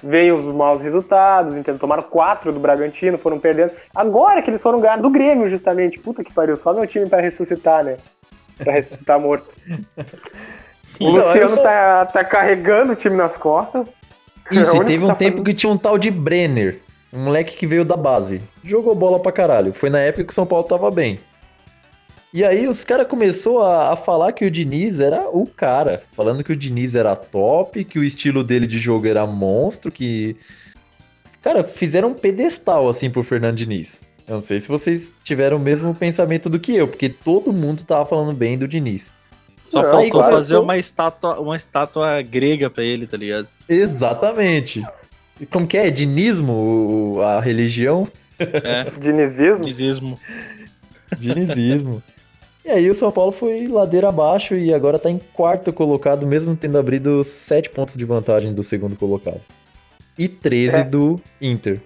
vem 0.03 0.33
os 0.33 0.43
maus 0.43 0.81
resultados, 0.81 1.55
entendeu? 1.55 1.79
Tomaram 1.79 2.03
quatro 2.03 2.51
do 2.51 2.59
Bragantino, 2.59 3.17
foram 3.17 3.39
perdendo. 3.39 3.71
Agora 3.95 4.41
que 4.41 4.49
eles 4.49 4.61
foram 4.61 4.81
ganhar 4.81 4.97
do 4.97 5.09
Grêmio, 5.09 5.49
justamente. 5.49 5.97
Puta 5.99 6.25
que 6.25 6.33
pariu, 6.33 6.57
só 6.57 6.73
meu 6.73 6.85
time 6.85 7.07
pra 7.07 7.21
ressuscitar, 7.21 7.85
né? 7.85 7.97
Pra 8.57 8.73
ressuscitar 8.73 9.19
morto. 9.19 9.47
O 10.99 11.09
Então, 11.11 11.27
Luciano 11.27 11.53
sou- 11.53 11.63
tá, 11.63 12.05
tá 12.07 12.23
carregando 12.23 12.93
o 12.93 12.95
time 12.95 13.15
nas 13.15 13.37
costas. 13.37 13.87
É 14.51 14.55
Isso, 14.55 14.71
único 14.73 14.83
e 14.83 14.85
teve 14.87 15.03
um 15.05 15.09
tá 15.09 15.13
tempo 15.15 15.31
fazendo- 15.37 15.45
que 15.45 15.53
tinha 15.53 15.71
um 15.71 15.77
tal 15.77 15.95
de 15.95 16.09
Brenner. 16.09 16.79
Um 17.17 17.23
moleque 17.23 17.57
que 17.57 17.65
veio 17.65 17.83
da 17.83 17.97
base. 17.97 18.43
Jogou 18.63 18.93
bola 18.93 19.19
pra 19.19 19.31
caralho. 19.31 19.73
Foi 19.73 19.89
na 19.89 19.99
época 19.99 20.23
que 20.23 20.31
o 20.31 20.35
São 20.35 20.45
Paulo 20.45 20.65
tava 20.65 20.91
bem. 20.91 21.17
E 22.31 22.45
aí 22.45 22.67
os 22.67 22.83
caras 22.83 23.07
começou 23.07 23.63
a, 23.63 23.93
a, 23.93 23.95
falar 23.95 24.33
que 24.33 24.45
o 24.45 24.51
Diniz 24.51 24.99
era 24.99 25.27
o 25.27 25.47
cara, 25.47 26.03
falando 26.11 26.43
que 26.43 26.51
o 26.51 26.55
Diniz 26.55 26.93
era 26.93 27.15
top, 27.15 27.83
que 27.83 27.97
o 27.97 28.03
estilo 28.03 28.43
dele 28.43 28.67
de 28.67 28.77
jogo 28.77 29.07
era 29.07 29.25
monstro, 29.25 29.91
que 29.91 30.35
cara, 31.41 31.63
fizeram 31.63 32.09
um 32.09 32.13
pedestal 32.13 32.87
assim 32.87 33.09
pro 33.09 33.23
Fernando 33.23 33.55
Diniz. 33.55 34.01
Eu 34.27 34.35
não 34.35 34.43
sei 34.43 34.59
se 34.59 34.67
vocês 34.67 35.11
tiveram 35.23 35.57
o 35.57 35.59
mesmo 35.59 35.95
pensamento 35.95 36.49
do 36.51 36.59
que 36.59 36.75
eu, 36.75 36.87
porque 36.87 37.09
todo 37.09 37.51
mundo 37.51 37.83
tava 37.83 38.05
falando 38.05 38.35
bem 38.35 38.59
do 38.59 38.67
Diniz. 38.67 39.09
Só 39.69 39.81
faltou 39.81 40.09
começou... 40.11 40.31
fazer 40.31 40.57
uma 40.57 40.77
estátua, 40.77 41.39
uma 41.39 41.55
estátua 41.55 42.21
grega 42.21 42.69
para 42.69 42.83
ele, 42.83 43.07
tá 43.07 43.17
ligado? 43.17 43.47
Exatamente. 43.67 44.85
Como 45.45 45.67
que 45.67 45.77
é? 45.77 45.89
Dinismo, 45.89 47.19
a 47.21 47.39
religião? 47.39 48.07
É. 48.39 48.89
Dinizismo? 48.99 49.65
Dinizismo. 49.65 50.19
Dinizismo. 51.17 52.03
E 52.65 52.69
aí 52.69 52.89
o 52.89 52.93
São 52.93 53.09
Paulo 53.09 53.31
foi 53.31 53.65
ladeira 53.65 54.09
abaixo 54.09 54.53
e 54.53 54.73
agora 54.73 54.99
tá 54.99 55.09
em 55.09 55.21
quarto 55.33 55.71
colocado, 55.71 56.27
mesmo 56.27 56.53
tendo 56.53 56.77
abrido 56.77 57.23
sete 57.23 57.69
pontos 57.69 57.95
de 57.95 58.03
vantagem 58.03 58.53
do 58.53 58.61
segundo 58.61 58.97
colocado. 58.97 59.39
E 60.17 60.27
13 60.27 60.75
é. 60.75 60.83
do 60.83 61.21
Inter. 61.39 61.79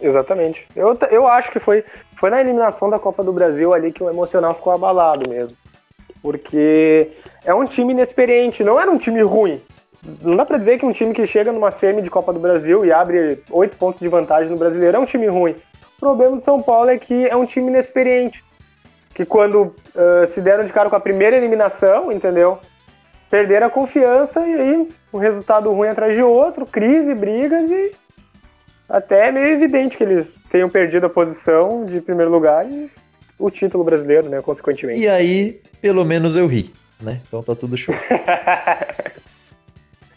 Exatamente. 0.00 0.66
Eu, 0.74 0.96
eu 1.10 1.28
acho 1.28 1.50
que 1.52 1.60
foi, 1.60 1.84
foi 2.16 2.30
na 2.30 2.40
eliminação 2.40 2.88
da 2.88 2.98
Copa 2.98 3.22
do 3.22 3.32
Brasil 3.32 3.74
ali 3.74 3.92
que 3.92 4.02
o 4.02 4.08
emocional 4.08 4.54
ficou 4.54 4.72
abalado 4.72 5.28
mesmo. 5.28 5.56
Porque 6.22 7.10
é 7.44 7.52
um 7.52 7.66
time 7.66 7.92
inexperiente, 7.92 8.64
não 8.64 8.80
era 8.80 8.90
um 8.90 8.96
time 8.96 9.20
ruim. 9.22 9.60
Não 10.22 10.36
dá 10.36 10.44
pra 10.44 10.58
dizer 10.58 10.78
que 10.78 10.84
um 10.84 10.92
time 10.92 11.14
que 11.14 11.26
chega 11.26 11.52
numa 11.52 11.70
semi 11.70 12.02
de 12.02 12.10
Copa 12.10 12.32
do 12.32 12.38
Brasil 12.38 12.84
e 12.84 12.92
abre 12.92 13.42
oito 13.50 13.76
pontos 13.76 14.00
de 14.00 14.08
vantagem 14.08 14.50
no 14.50 14.58
brasileiro 14.58 14.96
é 14.96 15.00
um 15.00 15.06
time 15.06 15.26
ruim. 15.26 15.56
O 15.96 16.00
problema 16.00 16.36
do 16.36 16.42
São 16.42 16.60
Paulo 16.60 16.90
é 16.90 16.98
que 16.98 17.26
é 17.26 17.34
um 17.34 17.46
time 17.46 17.68
inexperiente 17.68 18.44
que 19.14 19.24
quando 19.24 19.62
uh, 19.94 20.26
se 20.26 20.40
deram 20.40 20.64
de 20.64 20.72
cara 20.72 20.90
com 20.90 20.96
a 20.96 21.00
primeira 21.00 21.36
eliminação, 21.36 22.10
entendeu? 22.10 22.58
Perderam 23.30 23.68
a 23.68 23.70
confiança 23.70 24.40
e 24.46 24.54
aí 24.54 24.88
um 25.12 25.18
resultado 25.18 25.72
ruim 25.72 25.88
atrás 25.88 26.14
de 26.14 26.22
outro, 26.22 26.66
crise, 26.66 27.14
brigas 27.14 27.70
e 27.70 27.92
até 28.88 29.28
é 29.28 29.32
meio 29.32 29.46
evidente 29.46 29.96
que 29.96 30.02
eles 30.02 30.36
tenham 30.50 30.68
perdido 30.68 31.06
a 31.06 31.08
posição 31.08 31.84
de 31.84 32.00
primeiro 32.00 32.30
lugar 32.30 32.70
e 32.70 32.90
o 33.38 33.50
título 33.50 33.82
brasileiro, 33.82 34.28
né, 34.28 34.42
consequentemente. 34.42 35.00
E 35.00 35.08
aí, 35.08 35.60
pelo 35.80 36.04
menos 36.04 36.36
eu 36.36 36.46
ri, 36.46 36.72
né? 37.00 37.20
Então 37.26 37.42
tá 37.42 37.54
tudo 37.54 37.76
show. 37.76 37.94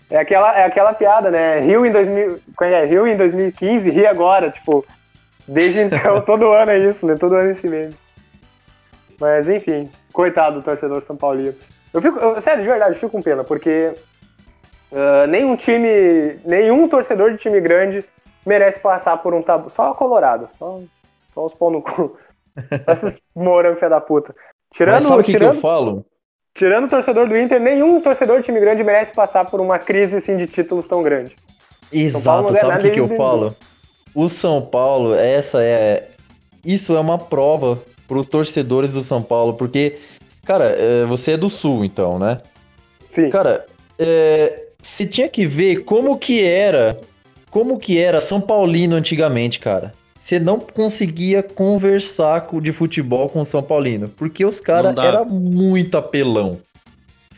é 0.10 0.18
aquela, 0.18 0.58
é 0.58 0.66
aquela 0.66 0.94
piada, 0.94 1.30
né? 1.30 1.60
Rio 1.60 1.86
em 1.86 1.92
2000, 1.92 2.40
é? 2.62 2.86
Rio 2.86 3.08
em 3.08 3.18
2015, 3.18 3.90
ri 3.90 4.06
agora, 4.06 4.50
tipo, 4.52 4.86
desde 5.48 5.82
então 5.82 6.22
todo 6.26 6.52
ano 6.52 6.72
é 6.72 6.80
isso, 6.80 7.06
né? 7.06 7.16
Todo 7.16 7.36
ano 7.36 7.50
é 7.50 7.52
esse 7.52 7.68
mesmo. 7.68 7.94
Mas 9.20 9.50
enfim, 9.50 9.90
coitado 10.14 10.60
do 10.60 10.64
torcedor 10.64 11.04
São 11.04 11.18
Paulino. 11.18 11.56
Eu 11.94 12.02
fico, 12.02 12.20
eu, 12.20 12.40
sério, 12.40 12.64
de 12.64 12.70
verdade, 12.70 12.94
eu 12.94 13.00
fico 13.00 13.12
com 13.12 13.22
pena, 13.22 13.44
porque 13.44 13.94
uh, 14.92 15.28
nenhum 15.28 15.56
time, 15.56 16.40
nenhum 16.46 16.88
torcedor 16.88 17.32
de 17.32 17.38
time 17.38 17.60
grande 17.60 18.06
merece 18.46 18.80
passar 18.80 19.18
por 19.18 19.34
um 19.34 19.42
tabu. 19.42 19.70
Só 19.70 19.92
o 19.92 19.96
Colorado, 19.96 20.50
só, 20.58 20.80
só 21.34 21.46
os 21.46 21.54
pão 21.54 21.70
no 21.70 21.82
cu. 21.82 22.18
Esses 22.88 23.22
morangos 23.36 23.80
filha 23.80 23.90
da 23.90 24.02
puta. 24.02 24.36
Tirando, 24.72 24.96
Mas 24.96 25.04
sabe 25.04 25.22
o 25.22 25.24
que, 25.24 25.32
tirando, 25.32 25.52
que 25.52 25.58
eu 25.58 25.62
falo? 25.62 26.06
Tirando 26.58 26.86
o 26.86 26.90
torcedor 26.90 27.28
do 27.28 27.38
Inter, 27.38 27.62
nenhum 27.62 28.02
torcedor 28.02 28.40
de 28.40 28.46
time 28.46 28.60
grande 28.60 28.84
merece 28.84 29.12
passar 29.12 29.46
por 29.46 29.62
uma 29.62 29.78
crise 29.78 30.18
assim, 30.18 30.36
de 30.36 30.48
títulos 30.48 30.88
tão 30.88 31.04
grande. 31.04 31.36
Exato, 31.94 32.52
sabe 32.54 32.80
o 32.80 32.82
que, 32.82 32.90
que 32.90 33.00
eu 33.00 33.16
falo? 33.16 33.56
O 34.14 34.28
São 34.28 34.60
Paulo, 34.62 35.14
essa 35.14 35.64
é. 35.64 36.08
Isso 36.66 36.98
é 36.98 37.00
uma 37.00 37.20
prova 37.20 37.80
para 38.08 38.18
os 38.18 38.26
torcedores 38.26 38.92
do 38.92 39.04
São 39.04 39.22
Paulo, 39.22 39.54
porque, 39.54 40.00
cara, 40.46 40.66
é, 40.66 41.06
você 41.06 41.34
é 41.34 41.38
do 41.38 41.48
Sul, 41.48 41.86
então, 41.86 42.18
né? 42.18 42.42
Sim. 43.08 43.30
Cara, 43.30 43.64
é, 44.00 44.64
você 44.82 45.06
tinha 45.06 45.30
que 45.30 45.46
ver 45.46 45.84
como 45.84 46.18
que 46.18 46.44
era, 46.44 47.00
como 47.52 47.78
que 47.78 48.00
era 48.00 48.20
São 48.20 48.42
Paulino 48.42 48.96
antigamente, 48.96 49.60
cara. 49.60 49.94
Você 50.28 50.42
não 50.42 50.60
conseguia 50.60 51.42
conversar 51.42 52.50
de 52.62 52.74
futebol 52.74 53.30
com 53.30 53.40
o 53.40 53.46
São 53.46 53.64
Paulino, 53.64 54.10
porque 54.10 54.46
os 54.46 54.60
caras 54.60 54.94
eram 54.98 55.24
muito 55.24 55.98
apelão. 55.98 56.58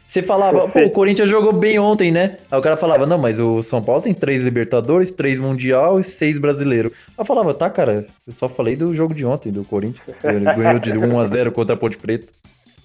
Você 0.07 0.23
falava, 0.23 0.67
pô, 0.67 0.79
o 0.79 0.89
Corinthians 0.89 1.29
jogou 1.29 1.53
bem 1.53 1.77
ontem, 1.77 2.11
né? 2.11 2.37
Aí 2.49 2.57
o 2.57 2.61
cara 2.63 2.75
falava, 2.75 3.05
não, 3.05 3.19
mas 3.19 3.39
o 3.39 3.61
São 3.61 3.79
Paulo 3.79 4.01
tem 4.01 4.11
três 4.11 4.41
Libertadores, 4.41 5.11
três 5.11 5.37
Mundial 5.37 5.99
e 5.99 6.03
seis 6.03 6.39
Brasileiro. 6.39 6.91
Aí 7.09 7.13
eu 7.19 7.25
falava, 7.25 7.53
tá, 7.53 7.69
cara, 7.69 8.07
eu 8.25 8.33
só 8.33 8.49
falei 8.49 8.75
do 8.75 8.91
jogo 8.91 9.13
de 9.13 9.23
ontem, 9.23 9.51
do 9.51 9.63
Corinthians. 9.63 10.07
Ele 10.23 10.39
ganhou 10.51 10.79
de 10.79 10.91
1x0 10.91 11.51
contra 11.51 11.75
a 11.75 11.77
Ponte 11.77 11.95
Preta. 11.95 12.27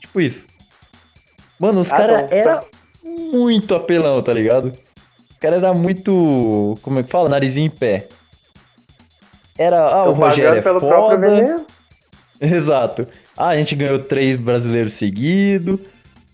Tipo 0.01 0.21
isso. 0.21 0.47
Mano, 1.59 1.81
os 1.81 1.91
ah, 1.91 1.97
caras 1.97 2.29
tá. 2.29 2.37
eram 2.37 2.61
muito 3.33 3.75
apelão, 3.75 4.21
tá 4.21 4.35
ligado? 4.35 4.67
Os 5.31 5.39
caras 5.41 5.61
era 5.61 5.73
muito. 5.73 6.79
Como 6.83 6.99
é 6.99 7.03
que 7.03 7.11
fala? 7.11 7.31
Narizinho 7.31 7.69
em 7.69 7.71
pé. 7.71 8.07
Era. 9.57 9.81
Ah, 9.81 10.05
o 10.05 10.13
Rogério 10.13 10.59
é 10.59 10.63
pelo 10.63 10.81
foda. 10.81 11.65
Exato. 12.41 13.07
Ah, 13.37 13.49
a 13.49 13.57
gente 13.57 13.75
ganhou 13.75 13.99
três 13.99 14.37
brasileiros 14.37 14.95
seguidos. 14.95 15.81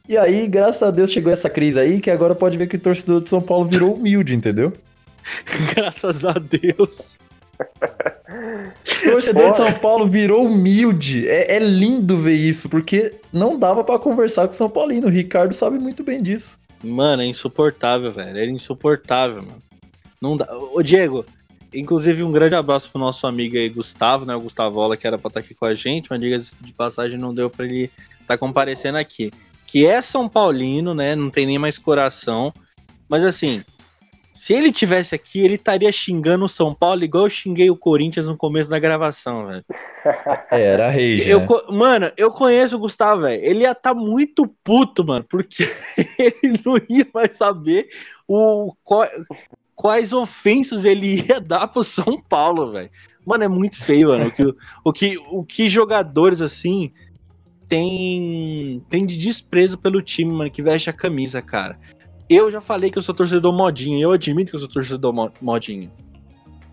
E 0.08 0.18
aí, 0.18 0.46
graças 0.48 0.82
a 0.82 0.90
Deus, 0.90 1.12
chegou 1.12 1.32
essa 1.32 1.48
crise 1.48 1.78
aí, 1.78 2.00
que 2.00 2.10
agora 2.10 2.34
pode 2.34 2.56
ver 2.56 2.66
que 2.66 2.76
o 2.76 2.80
torcedor 2.80 3.22
de 3.22 3.28
São 3.28 3.40
Paulo 3.40 3.66
virou 3.66 3.94
humilde, 3.94 4.34
entendeu? 4.34 4.72
graças 5.74 6.24
a 6.24 6.32
Deus. 6.32 7.16
O 9.06 9.10
torcedor 9.12 9.50
de 9.50 9.56
São 9.56 9.72
Paulo 9.74 10.08
virou 10.08 10.46
humilde. 10.46 11.28
É, 11.28 11.56
é, 11.56 11.58
lindo 11.58 12.18
ver 12.18 12.34
isso, 12.34 12.68
porque 12.68 13.14
não 13.32 13.58
dava 13.58 13.84
para 13.84 13.98
conversar 13.98 14.48
com 14.48 14.54
o 14.54 14.56
São 14.56 14.68
Paulino. 14.68 15.06
O 15.06 15.10
Ricardo 15.10 15.54
sabe 15.54 15.78
muito 15.78 16.02
bem 16.02 16.22
disso. 16.22 16.58
Mano, 16.82 17.22
é 17.22 17.26
insuportável, 17.26 18.10
velho. 18.10 18.38
É 18.38 18.46
insuportável, 18.46 19.42
mano. 19.42 19.58
Não 20.20 20.36
dá. 20.36 20.46
Ô, 20.72 20.82
Diego, 20.82 21.24
inclusive 21.74 22.22
um 22.22 22.32
grande 22.32 22.54
abraço 22.54 22.90
pro 22.90 23.00
nosso 23.00 23.26
amigo 23.26 23.56
aí, 23.56 23.68
Gustavo, 23.68 24.24
né? 24.24 24.34
O 24.34 24.40
Gustavola, 24.40 24.96
que 24.96 25.06
era 25.06 25.18
pra 25.18 25.28
estar 25.28 25.40
aqui 25.40 25.54
com 25.54 25.66
a 25.66 25.74
gente, 25.74 26.08
mas 26.10 26.20
diga 26.20 26.36
de 26.38 26.72
passagem 26.72 27.18
não 27.18 27.34
deu 27.34 27.48
pra 27.48 27.64
ele 27.64 27.84
estar 27.84 28.26
tá 28.26 28.38
comparecendo 28.38 28.98
aqui 28.98 29.30
que 29.70 29.86
é 29.86 30.02
São 30.02 30.28
Paulino, 30.28 30.92
né? 30.92 31.14
Não 31.14 31.30
tem 31.30 31.46
nem 31.46 31.56
mais 31.56 31.78
coração. 31.78 32.52
Mas 33.08 33.24
assim, 33.24 33.62
se 34.34 34.52
ele 34.52 34.72
tivesse 34.72 35.14
aqui, 35.14 35.38
ele 35.44 35.54
estaria 35.54 35.92
xingando 35.92 36.44
o 36.44 36.48
São 36.48 36.74
Paulo 36.74 37.04
igual 37.04 37.26
eu 37.26 37.30
xinguei 37.30 37.70
o 37.70 37.76
Corinthians 37.76 38.26
no 38.26 38.36
começo 38.36 38.68
da 38.68 38.80
gravação, 38.80 39.46
velho. 39.46 39.64
É, 40.50 40.62
era 40.62 40.90
rage, 40.90 41.28
eu, 41.28 41.40
né? 41.40 41.46
Mano, 41.68 42.10
eu 42.16 42.30
conheço 42.30 42.74
o 42.74 42.78
Gustavo, 42.78 43.20
velho. 43.20 43.44
Ele 43.44 43.60
ia 43.60 43.72
estar 43.72 43.94
tá 43.94 43.94
muito 43.94 44.46
puto, 44.64 45.04
mano, 45.06 45.24
porque 45.28 45.70
ele 46.18 46.58
não 46.64 46.76
ia 46.88 47.06
mais 47.12 47.36
saber 47.36 47.88
o, 48.26 48.72
quais 49.80 50.12
ofensas 50.12 50.84
ele 50.84 51.24
ia 51.26 51.40
dar 51.40 51.66
pro 51.66 51.82
São 51.82 52.20
Paulo, 52.28 52.72
velho. 52.72 52.90
Mano, 53.24 53.44
é 53.44 53.48
muito 53.48 53.82
feio, 53.82 54.08
mano. 54.08 54.26
O 54.26 54.30
que, 54.30 54.54
o 54.84 54.92
que, 54.92 55.18
o 55.30 55.42
que 55.42 55.68
jogadores 55.68 56.42
assim 56.42 56.92
tem, 57.66 58.84
tem 58.90 59.06
de 59.06 59.16
desprezo 59.16 59.78
pelo 59.78 60.02
time, 60.02 60.30
mano, 60.34 60.50
que 60.50 60.60
veste 60.60 60.90
a 60.90 60.92
camisa, 60.92 61.40
cara. 61.40 61.78
Eu 62.28 62.50
já 62.50 62.60
falei 62.60 62.90
que 62.90 62.98
eu 62.98 63.02
sou 63.02 63.14
torcedor 63.14 63.54
modinha, 63.54 64.02
eu 64.02 64.12
admito 64.12 64.50
que 64.50 64.56
eu 64.56 64.60
sou 64.60 64.68
torcedor 64.68 65.32
modinha. 65.40 65.90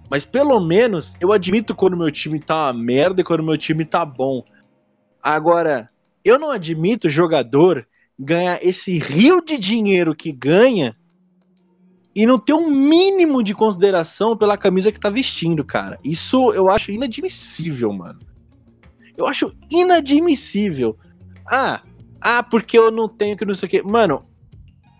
Mas 0.10 0.26
pelo 0.26 0.60
menos 0.60 1.16
eu 1.22 1.32
admito 1.32 1.74
quando 1.74 1.96
meu 1.96 2.12
time 2.12 2.42
tá 2.42 2.66
uma 2.66 2.74
merda 2.74 3.22
e 3.22 3.24
quando 3.24 3.42
meu 3.42 3.58
time 3.58 3.86
tá 3.86 4.04
bom. 4.04 4.44
Agora, 5.24 5.88
eu 6.26 6.38
não 6.38 6.52
admito 6.52 7.10
jogador 7.10 7.88
ganhar 8.20 8.62
esse 8.62 9.00
rio 9.00 9.42
de 9.42 9.58
dinheiro 9.58 10.14
que 10.14 10.34
ganha 10.34 10.94
e 12.18 12.26
não 12.26 12.40
ter 12.40 12.54
um 12.54 12.68
mínimo 12.68 13.44
de 13.44 13.54
consideração 13.54 14.36
pela 14.36 14.58
camisa 14.58 14.92
que 14.92 15.00
tá 15.00 15.08
vestindo, 15.08 15.64
cara. 15.64 16.00
Isso 16.04 16.52
eu 16.52 16.68
acho 16.68 16.92
inadmissível, 16.92 17.94
mano. 17.94 18.18
Eu 19.16 19.28
acho 19.28 19.54
inadmissível. 19.72 20.98
Ah, 21.48 21.80
ah, 22.20 22.42
porque 22.42 22.76
eu 22.76 22.90
não 22.90 23.08
tenho 23.08 23.38
que 23.38 23.46
não 23.46 23.54
sei 23.54 23.68
o 23.68 23.70
quê. 23.70 23.84
Mano, 23.84 24.26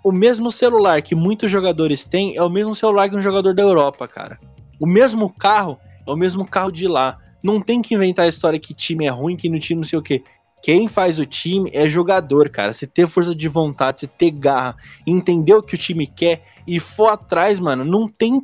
o 0.04 0.12
mesmo 0.12 0.52
celular 0.52 1.02
que 1.02 1.16
muitos 1.16 1.50
jogadores 1.50 2.04
têm 2.04 2.38
é 2.38 2.44
o 2.44 2.52
mesmo 2.52 2.76
celular 2.76 3.10
que 3.10 3.16
um 3.16 3.22
jogador 3.22 3.56
da 3.56 3.64
Europa, 3.64 4.08
cara. 4.08 4.40
O 4.80 4.86
mesmo 4.86 5.28
carro 5.28 5.80
é 6.06 6.12
o 6.12 6.16
mesmo 6.16 6.48
carro 6.48 6.72
de 6.72 6.88
lá. 6.88 7.18
Não 7.44 7.60
tem 7.60 7.82
que 7.82 7.96
inventar 7.96 8.26
a 8.26 8.30
história 8.30 8.60
que 8.60 8.76
time 8.76 9.08
é 9.08 9.10
ruim, 9.10 9.36
que 9.36 9.50
no 9.50 9.60
time 9.60 9.82
não 9.82 9.88
sei 9.88 9.98
o 9.98 10.04
quê. 10.04 10.22
Quem 10.62 10.88
faz 10.88 11.18
o 11.18 11.26
time 11.26 11.72
é 11.74 11.90
jogador, 11.90 12.50
cara. 12.50 12.74
Se 12.74 12.86
ter 12.86 13.08
força 13.08 13.34
de 13.34 13.48
vontade, 13.48 14.02
se 14.02 14.08
ter 14.08 14.30
garra, 14.30 14.76
entender 15.06 15.56
o 15.56 15.64
que 15.64 15.74
o 15.74 15.78
time 15.78 16.06
quer 16.06 16.44
e 16.68 16.80
for 16.80 17.08
atrás, 17.08 17.60
mano, 17.60 17.84
não 17.84 18.08
tem 18.08 18.44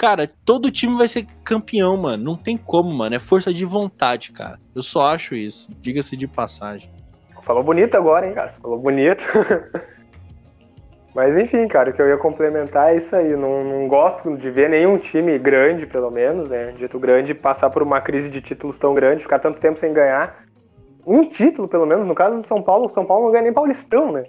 Cara, 0.00 0.26
todo 0.46 0.70
time 0.70 0.96
vai 0.96 1.06
ser 1.06 1.26
campeão, 1.44 1.94
mano. 1.94 2.24
Não 2.24 2.34
tem 2.34 2.56
como, 2.56 2.90
mano. 2.90 3.14
É 3.14 3.18
força 3.18 3.52
de 3.52 3.66
vontade, 3.66 4.32
cara. 4.32 4.58
Eu 4.74 4.82
só 4.82 5.02
acho 5.02 5.34
isso. 5.34 5.68
Diga-se 5.82 6.16
de 6.16 6.26
passagem. 6.26 6.88
Falou 7.42 7.62
bonito 7.62 7.98
agora, 7.98 8.26
hein, 8.26 8.32
cara. 8.32 8.54
Falou 8.62 8.78
bonito. 8.78 9.22
Mas 11.14 11.36
enfim, 11.36 11.68
cara, 11.68 11.90
o 11.90 11.92
que 11.92 12.00
eu 12.00 12.08
ia 12.08 12.16
complementar 12.16 12.94
é 12.94 12.96
isso 12.96 13.14
aí. 13.14 13.36
Não, 13.36 13.58
não 13.58 13.88
gosto 13.88 14.34
de 14.38 14.50
ver 14.50 14.70
nenhum 14.70 14.96
time 14.96 15.38
grande, 15.38 15.86
pelo 15.86 16.10
menos, 16.10 16.48
né? 16.48 16.72
Dito 16.72 16.98
grande, 16.98 17.34
passar 17.34 17.68
por 17.68 17.82
uma 17.82 18.00
crise 18.00 18.30
de 18.30 18.40
títulos 18.40 18.78
tão 18.78 18.94
grande, 18.94 19.22
ficar 19.22 19.38
tanto 19.38 19.60
tempo 19.60 19.78
sem 19.78 19.92
ganhar. 19.92 20.44
um 21.06 21.28
título, 21.28 21.68
pelo 21.68 21.84
menos. 21.84 22.06
No 22.06 22.14
caso 22.14 22.40
do 22.40 22.46
São 22.46 22.62
Paulo, 22.62 22.86
o 22.86 22.90
São 22.90 23.04
Paulo 23.04 23.26
não 23.26 23.32
ganha 23.32 23.44
nem 23.44 23.52
Paulistão, 23.52 24.12
né? 24.12 24.24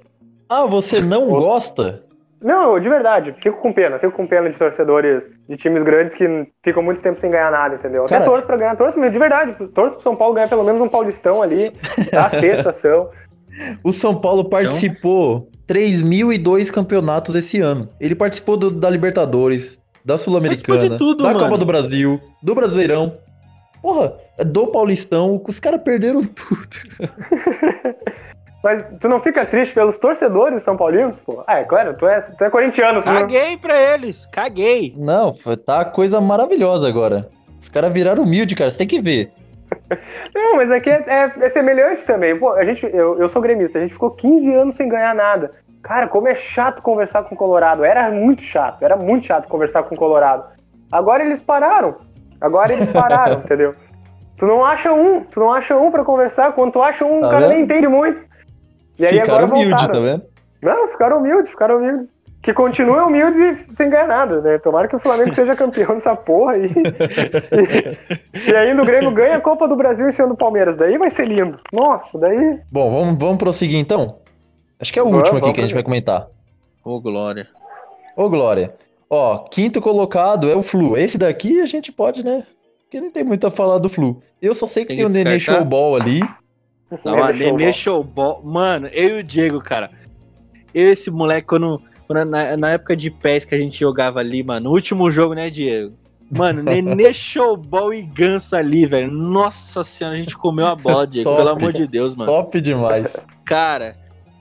Ah, 0.49 0.65
você 0.65 0.99
não 0.99 1.29
gosta? 1.29 2.10
Não, 2.41 2.79
de 2.79 2.89
verdade, 2.89 3.35
fico 3.41 3.61
com 3.61 3.71
pena, 3.71 3.99
fico 3.99 4.13
com 4.13 4.25
pena 4.25 4.49
de 4.49 4.57
torcedores 4.57 5.29
de 5.47 5.55
times 5.57 5.83
grandes 5.83 6.13
que 6.15 6.47
ficam 6.63 6.81
muito 6.81 7.01
tempo 7.01 7.19
sem 7.19 7.29
ganhar 7.29 7.51
nada, 7.51 7.75
entendeu? 7.75 8.05
Até 8.05 8.15
Cara- 8.15 8.25
torço 8.25 8.47
pra 8.47 8.57
ganhar, 8.57 8.75
torço 8.75 8.97
mesmo, 8.99 9.13
de 9.13 9.19
verdade, 9.19 9.53
torço 9.67 9.95
pro 9.95 10.03
São 10.03 10.15
Paulo 10.15 10.33
ganhar 10.33 10.47
pelo 10.49 10.63
menos 10.63 10.81
um 10.81 10.89
Paulistão 10.89 11.41
ali, 11.41 11.71
tá? 12.09 12.29
Festação. 12.41 13.09
O 13.83 13.93
São 13.93 14.15
Paulo 14.19 14.49
participou 14.49 15.49
3.002 15.67 16.71
campeonatos 16.71 17.35
esse 17.35 17.59
ano. 17.59 17.89
Ele 17.99 18.15
participou 18.15 18.57
do- 18.57 18.71
da 18.71 18.89
Libertadores, 18.89 19.79
da 20.03 20.17
Sul-Americana, 20.17 20.89
da 20.97 20.97
mano. 21.25 21.39
Copa 21.39 21.57
do 21.59 21.65
Brasil, 21.65 22.19
do 22.41 22.55
Brasileirão. 22.55 23.17
Porra, 23.83 24.13
do 24.45 24.67
Paulistão, 24.67 25.41
os 25.47 25.59
caras 25.59 25.81
perderam 25.83 26.23
tudo. 26.23 26.67
Mas 28.63 28.85
tu 28.99 29.07
não 29.09 29.19
fica 29.19 29.45
triste 29.45 29.73
pelos 29.73 29.97
torcedores 29.97 30.61
São 30.63 30.77
Paulinos, 30.77 31.19
pô? 31.19 31.43
Ah, 31.47 31.59
é 31.59 31.63
claro, 31.63 31.95
tu 31.95 32.07
é, 32.07 32.19
tu 32.21 32.43
é 32.43 32.49
corintiano, 32.49 33.01
tu 33.01 33.07
não... 33.09 33.21
Caguei 33.21 33.57
pra 33.57 33.75
eles, 33.75 34.25
caguei. 34.27 34.93
Não, 34.97 35.35
tá 35.65 35.83
coisa 35.85 36.21
maravilhosa 36.21 36.87
agora. 36.87 37.27
Os 37.59 37.69
caras 37.69 37.91
viraram 37.91 38.23
humilde, 38.23 38.55
cara. 38.55 38.69
Você 38.69 38.77
tem 38.77 38.87
que 38.87 39.01
ver. 39.01 39.31
Não, 40.35 40.57
mas 40.57 40.69
aqui 40.69 40.89
é, 40.89 41.03
é- 41.07 41.31
é 41.45 41.49
semelhante 41.49 42.03
também. 42.03 42.37
Pô, 42.37 42.51
a 42.51 42.63
gente, 42.65 42.85
eu, 42.85 43.17
eu 43.19 43.29
sou 43.29 43.41
gremista, 43.41 43.77
a 43.77 43.81
gente 43.81 43.93
ficou 43.93 44.11
15 44.11 44.53
anos 44.53 44.75
sem 44.75 44.87
ganhar 44.87 45.15
nada. 45.15 45.51
Cara, 45.81 46.07
como 46.07 46.27
é 46.27 46.35
chato 46.35 46.81
conversar 46.83 47.23
com 47.23 47.33
o 47.35 47.37
Colorado. 47.37 47.83
Era 47.85 48.09
muito 48.11 48.41
chato, 48.41 48.83
era 48.83 48.95
muito 48.97 49.25
chato 49.27 49.47
conversar 49.47 49.83
com 49.83 49.95
o 49.95 49.97
Colorado. 49.97 50.43
Agora 50.91 51.23
eles 51.23 51.39
pararam. 51.39 51.95
Agora 52.39 52.73
eles 52.73 52.89
pararam, 52.91 53.39
entendeu? 53.45 53.73
Tu 54.37 54.45
não 54.45 54.65
acha 54.65 54.91
um, 54.91 55.21
tu 55.23 55.39
não 55.39 55.53
acha 55.53 55.75
um 55.77 55.89
pra 55.89 56.03
conversar. 56.03 56.51
Quando 56.53 56.73
tu 56.73 56.81
acha 56.81 57.05
um, 57.05 57.21
Tá 57.21 57.27
o 57.27 57.31
cara 57.31 57.47
vendo? 57.47 57.49
nem 57.53 57.61
entende 57.63 57.87
muito. 57.87 58.21
E 58.99 59.05
aí 59.05 59.13
Ficaram 59.19 59.33
agora 59.33 59.45
humilde, 59.53 59.69
voltaram. 59.69 59.93
tá 59.93 59.99
vendo? 60.11 60.23
Não, 60.61 60.87
ficaram 60.89 61.17
humildes, 61.17 61.49
ficaram 61.51 61.77
humildes. 61.77 62.07
Que 62.41 62.53
continuem 62.53 63.01
humildes 63.01 63.37
e 63.69 63.73
sem 63.75 63.87
ganhar 63.89 64.07
nada, 64.07 64.41
né? 64.41 64.57
Tomara 64.57 64.87
que 64.87 64.95
o 64.95 64.99
Flamengo 64.99 65.31
seja 65.35 65.55
campeão 65.55 65.93
dessa 65.93 66.15
porra 66.15 66.53
aí. 66.53 66.69
E, 68.33 68.49
e 68.49 68.55
ainda 68.55 68.81
o 68.81 68.85
Grêmio 68.85 69.11
ganha 69.11 69.35
a 69.37 69.41
Copa 69.41 69.67
do 69.67 69.75
Brasil 69.75 70.07
em 70.07 70.11
cima 70.11 70.27
do 70.29 70.35
Palmeiras. 70.35 70.75
Daí 70.75 70.97
vai 70.97 71.11
ser 71.11 71.27
lindo. 71.27 71.59
Nossa, 71.71 72.17
daí. 72.17 72.59
Bom, 72.71 72.91
vamos, 72.91 73.19
vamos 73.19 73.37
prosseguir 73.37 73.77
então? 73.77 74.17
Acho 74.79 74.91
que 74.91 74.97
é 74.97 75.01
o 75.01 75.05
Vamos, 75.05 75.19
último 75.19 75.37
aqui 75.37 75.41
vamos 75.41 75.55
que 75.55 75.59
a 75.61 75.63
gente 75.63 75.73
vai 75.73 75.83
comentar. 75.83 76.27
Ô, 76.83 76.99
Glória. 76.99 77.47
Ô, 78.15 78.27
Glória. 78.29 78.73
Ó, 79.09 79.39
quinto 79.49 79.79
colocado 79.81 80.49
é 80.49 80.55
o 80.55 80.63
Flu. 80.63 80.97
Esse 80.97 81.17
daqui 81.17 81.61
a 81.61 81.65
gente 81.65 81.91
pode, 81.91 82.23
né? 82.25 82.43
Porque 82.83 82.99
não 82.99 83.11
tem 83.11 83.23
muito 83.23 83.45
a 83.45 83.51
falar 83.51 83.77
do 83.77 83.89
Flu. 83.89 84.21
Eu 84.41 84.55
só 84.55 84.65
sei 84.65 84.83
que 84.83 84.87
Tem 84.89 84.97
tem, 84.97 85.05
que 85.07 85.11
o 85.11 85.13
Nenê? 85.23 85.39
Showball 85.39 85.95
ali. 85.95 86.21
Não, 87.05 87.73
Showball. 87.73 87.73
Showball. 87.73 88.43
Mano, 88.43 88.87
eu 88.87 89.17
e 89.17 89.19
o 89.21 89.23
Diego, 89.23 89.61
cara. 89.61 89.89
Eu 90.73 90.87
e 90.87 90.91
esse 90.91 91.09
moleque, 91.09 91.47
quando, 91.47 91.81
quando 92.07 92.29
na, 92.29 92.57
na 92.57 92.71
época 92.71 92.95
de 92.95 93.09
PES 93.09 93.45
que 93.45 93.55
a 93.55 93.57
gente 93.57 93.79
jogava 93.79 94.19
ali, 94.19 94.43
mano, 94.43 94.65
no 94.65 94.75
último 94.75 95.09
jogo, 95.09 95.33
né, 95.33 95.49
Diego? 95.49 95.95
Mano, 96.29 96.63
Nenê 96.63 97.13
Showball 97.13 97.93
e 97.93 98.01
Ganso 98.01 98.55
ali, 98.55 98.85
velho. 98.85 99.11
Nossa 99.11 99.83
senhora, 99.83 100.15
a 100.15 100.19
gente 100.19 100.37
comeu 100.37 100.67
a 100.67 100.75
bola, 100.75 101.07
Diego. 101.07 101.29
Top. 101.29 101.41
Pelo 101.41 101.57
amor 101.57 101.73
de 101.73 101.87
Deus, 101.87 102.15
mano. 102.15 102.31
Top 102.31 102.59
demais. 102.59 103.15
Cara, 103.45 103.97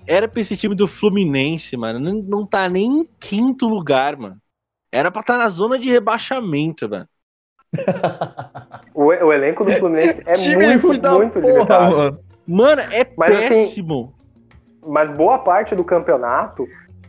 era 0.06 0.26
pra 0.28 0.40
esse 0.40 0.56
time 0.56 0.74
do 0.74 0.88
Fluminense, 0.88 1.76
mano. 1.76 1.98
Não, 1.98 2.14
não 2.22 2.46
tá 2.46 2.68
nem 2.68 2.86
em 2.86 3.08
quinto 3.18 3.68
lugar, 3.68 4.16
mano. 4.16 4.36
Era 4.92 5.10
pra 5.10 5.20
estar 5.20 5.38
na 5.38 5.48
zona 5.48 5.78
de 5.78 5.88
rebaixamento, 5.88 6.88
mano. 6.88 7.08
O, 8.92 9.06
o 9.06 9.32
elenco 9.32 9.64
do 9.64 9.70
Fluminense 9.72 10.20
é 10.26 10.36
muito, 10.36 10.88
muito 10.88 11.40
porra, 11.40 11.52
limitado. 11.52 11.96
mano. 11.96 12.20
Mano, 12.50 12.82
é 12.90 13.06
Mas, 13.16 13.32
assim, 13.32 13.48
péssimo. 13.48 14.12
Mas 14.84 15.08
boa 15.10 15.38
parte 15.38 15.76
do 15.76 15.84
campeonato, 15.84 16.66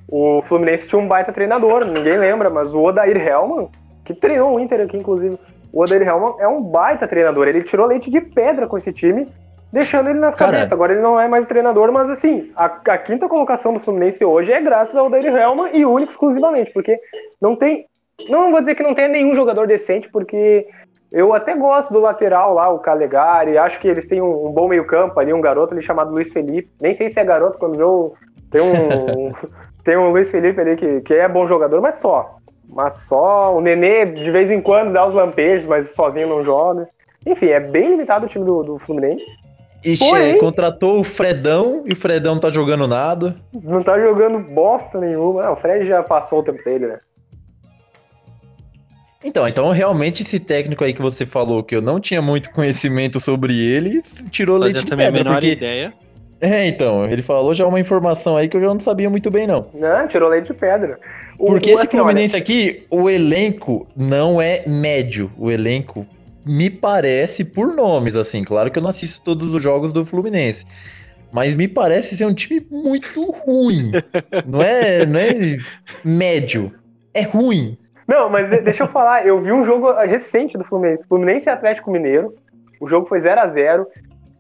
o 0.08 0.44
Fluminense 0.44 0.88
tinha 0.88 1.00
um 1.00 1.08
baita 1.08 1.34
treinador. 1.34 1.84
Ninguém 1.84 2.18
lembra, 2.18 2.52
mas 2.52 2.76
o 2.76 2.84
Odair 2.84 3.18
Helman, 3.18 3.68
que 4.06 4.14
treinou 4.14 4.56
o 4.56 4.60
Inter 4.60 4.82
aqui, 4.82 4.98
inclusive. 4.98 5.40
O 5.74 5.82
Odair 5.82 6.04
Helman 6.04 6.36
é 6.38 6.48
um 6.48 6.62
baita 6.62 7.08
treinador. 7.08 7.48
Ele 7.48 7.64
tirou 7.64 7.88
leite 7.88 8.12
de 8.12 8.22
pedra 8.22 8.68
com 8.68 8.78
esse 8.78 8.94
time, 8.94 9.28
deixando 9.74 10.12
ele 10.12 10.20
nas 10.20 10.36
Cara. 10.36 10.52
cabeças. 10.52 10.72
Agora 10.72 10.94
ele 10.94 11.02
não 11.02 11.20
é 11.20 11.28
mais 11.28 11.48
treinador, 11.48 11.92
mas 11.92 12.08
assim, 12.08 12.52
a, 12.56 12.66
a 12.66 12.98
quinta 13.00 13.28
colocação 13.28 13.74
do 13.74 13.80
Fluminense 13.80 14.24
hoje 14.24 14.52
é 14.52 14.62
graças 14.62 14.96
ao 14.96 15.08
Odair 15.08 15.26
Helman 15.26 15.72
e 15.74 15.84
único 15.86 16.12
exclusivamente, 16.12 16.72
porque 16.72 17.00
não 17.42 17.56
tem. 17.56 17.88
Não 18.30 18.52
vou 18.52 18.60
dizer 18.60 18.76
que 18.76 18.84
não 18.84 18.94
tem 18.94 19.08
nenhum 19.08 19.34
jogador 19.34 19.66
decente, 19.66 20.08
porque 20.10 20.68
eu 21.12 21.34
até 21.34 21.56
gosto 21.56 21.92
do 21.92 22.00
lateral 22.00 22.54
lá, 22.54 22.70
o 22.70 22.80
Calegari. 22.80 23.58
Acho 23.58 23.80
que 23.80 23.88
eles 23.88 24.08
têm 24.08 24.22
um, 24.22 24.48
um 24.48 24.52
bom 24.52 24.68
meio-campo 24.68 25.20
ali, 25.20 25.34
um 25.34 25.42
garoto 25.42 25.74
ali 25.74 25.84
chamado 25.84 26.12
Luiz 26.12 26.32
Felipe. 26.32 26.72
Nem 26.80 26.94
sei 26.94 27.10
se 27.10 27.20
é 27.20 27.24
garoto 27.24 27.58
quando 27.58 27.80
eu. 27.80 28.14
Tem 28.50 28.62
um. 28.62 29.32
tem 29.84 29.98
um 29.98 30.10
Luiz 30.12 30.32
Felipe 30.32 30.62
ali 30.62 30.76
que, 30.78 31.02
que 31.02 31.14
é 31.14 31.28
bom 31.28 31.46
jogador, 31.48 31.82
mas 31.82 31.96
só. 31.96 32.38
Mas 32.70 32.94
só. 32.94 33.54
O 33.54 33.60
Nenê 33.60 34.06
de 34.06 34.32
vez 34.32 34.50
em 34.50 34.62
quando 34.62 34.94
dá 34.94 35.06
os 35.06 35.14
lampejos, 35.14 35.66
mas 35.66 35.90
sozinho 35.90 36.30
não 36.30 36.44
joga. 36.44 36.88
Enfim, 37.26 37.48
é 37.48 37.60
bem 37.60 37.90
limitado 37.90 38.26
o 38.26 38.30
time 38.30 38.46
do, 38.46 38.62
do 38.62 38.80
Fluminense. 38.80 39.26
E 39.84 39.98
Porém- 39.98 40.38
contratou 40.38 41.00
o 41.00 41.04
Fredão 41.04 41.84
e 41.86 41.94
o 41.94 41.96
Fredão 41.96 42.36
não 42.36 42.42
tá 42.42 42.50
jogando 42.50 42.88
nada. 42.88 43.36
Não 43.52 43.82
tá 43.82 44.00
jogando 44.00 44.40
bosta 44.54 45.00
nenhuma. 45.00 45.42
Não, 45.42 45.54
o 45.54 45.56
Fred 45.56 45.86
já 45.88 46.04
passou 46.04 46.40
o 46.40 46.44
tempo 46.44 46.64
dele, 46.64 46.88
né? 46.88 47.00
Então, 49.24 49.48
então 49.48 49.70
realmente 49.72 50.24
esse 50.24 50.40
técnico 50.40 50.84
aí 50.84 50.94
que 50.94 51.02
você 51.02 51.26
falou 51.26 51.64
que 51.64 51.76
eu 51.76 51.82
não 51.82 52.00
tinha 52.00 52.22
muito 52.22 52.50
conhecimento 52.52 53.20
sobre 53.20 53.60
ele, 53.60 54.02
tirou 54.32 54.58
leite 54.58 54.74
Fazia 54.74 54.86
de 54.86 54.90
também 54.90 55.06
a 55.08 55.12
pedra, 55.12 55.24
menor 55.24 55.36
porque... 55.42 55.52
ideia. 55.52 55.94
É, 56.44 56.66
então, 56.68 57.06
ele 57.06 57.22
falou 57.22 57.54
já 57.54 57.68
uma 57.68 57.80
informação 57.80 58.36
aí 58.36 58.50
que 58.50 58.58
eu 58.58 58.62
já 58.62 58.68
não 58.68 58.80
sabia 58.80 59.08
muito 59.12 59.30
bem 59.30 59.46
não. 59.46 59.70
Não, 59.76 60.08
tirou 60.08 60.28
leite 60.28 60.48
de 60.48 60.56
pedra. 60.56 61.00
O- 61.38 61.46
Porque 61.46 61.70
o- 61.70 61.74
esse 61.74 61.84
assim, 61.84 61.98
olha, 61.98 62.06
Fluminense 62.06 62.36
aqui, 62.36 62.84
o 62.90 63.08
elenco 63.08 63.88
não 63.96 64.42
é 64.42 64.64
médio. 64.68 65.30
O 65.38 65.52
elenco 65.52 66.04
me 66.44 66.68
parece 66.72 67.44
por 67.46 67.76
nomes, 67.76 68.16
assim. 68.16 68.44
Claro 68.44 68.72
que 68.72 68.80
eu 68.80 68.82
não 68.82 68.90
assisto 68.90 69.22
todos 69.24 69.54
os 69.54 69.62
jogos 69.62 69.94
do 69.94 70.04
Fluminense. 70.04 70.66
Mas 71.32 71.54
me 71.54 71.68
parece 71.68 72.18
ser 72.18 72.26
um 72.26 72.34
time 72.34 72.66
muito 72.72 73.30
ruim. 73.30 73.92
não, 74.48 74.64
é, 74.64 75.06
não 75.06 75.20
é 75.20 75.58
médio. 76.04 76.74
É 77.14 77.22
ruim. 77.22 77.78
Não, 78.12 78.30
mas 78.30 78.50
de- 78.50 78.60
deixa 78.62 78.84
eu 78.84 78.88
falar, 78.88 79.26
eu 79.26 79.40
vi 79.40 79.52
um 79.54 79.64
jogo 79.64 79.92
recente 80.02 80.58
do 80.58 80.66
Fluminense, 80.66 81.04
Fluminense 81.08 81.46
e 81.48 81.50
Atlético 81.50 81.90
Mineiro. 81.90 82.34
O 82.82 82.88
jogo 82.90 83.08
foi 83.08 83.22
0 83.22 83.40
a 83.40 83.48
0 83.48 83.88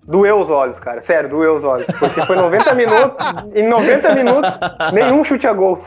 Doeu 0.04 0.40
os 0.40 0.50
olhos, 0.50 0.80
cara. 0.80 1.02
Sério, 1.04 1.30
doeu 1.30 1.56
os 1.56 1.64
olhos. 1.64 1.86
Porque 2.00 2.26
foi 2.26 2.36
90 2.36 2.74
minutos. 2.74 3.26
Em 3.54 3.68
90 3.68 4.16
minutos, 4.16 4.60
nenhum 4.92 5.24
chute 5.24 5.46
a 5.48 5.54
gol. 5.54 5.80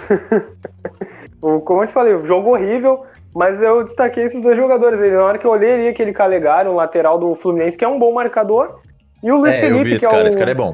Como 1.64 1.82
eu 1.82 1.86
te 1.86 1.92
falei, 1.92 2.14
um 2.14 2.24
jogo 2.24 2.50
horrível, 2.50 3.04
mas 3.34 3.60
eu 3.60 3.82
destaquei 3.84 4.22
esses 4.24 4.40
dois 4.40 4.56
jogadores. 4.56 5.00
aí. 5.00 5.10
Na 5.10 5.24
hora 5.24 5.36
que 5.36 5.44
eu 5.46 5.50
olhei 5.50 5.74
ali, 5.74 5.88
aquele 5.88 6.12
Calegari, 6.12 6.68
um 6.68 6.74
lateral 6.76 7.18
do 7.18 7.34
Fluminense, 7.34 7.76
que 7.76 7.84
é 7.84 7.88
um 7.88 7.98
bom 7.98 8.12
marcador. 8.14 8.80
E 9.22 9.30
o 9.32 9.36
Luiz 9.36 9.56
é, 9.56 9.60
Felipe, 9.60 9.84
vi 9.90 9.98
que 9.98 10.06
é 10.06 10.08
cara. 10.08 10.22
o. 10.24 10.26
Esse 10.28 10.38
cara 10.38 10.50
é 10.52 10.54
bom. 10.54 10.72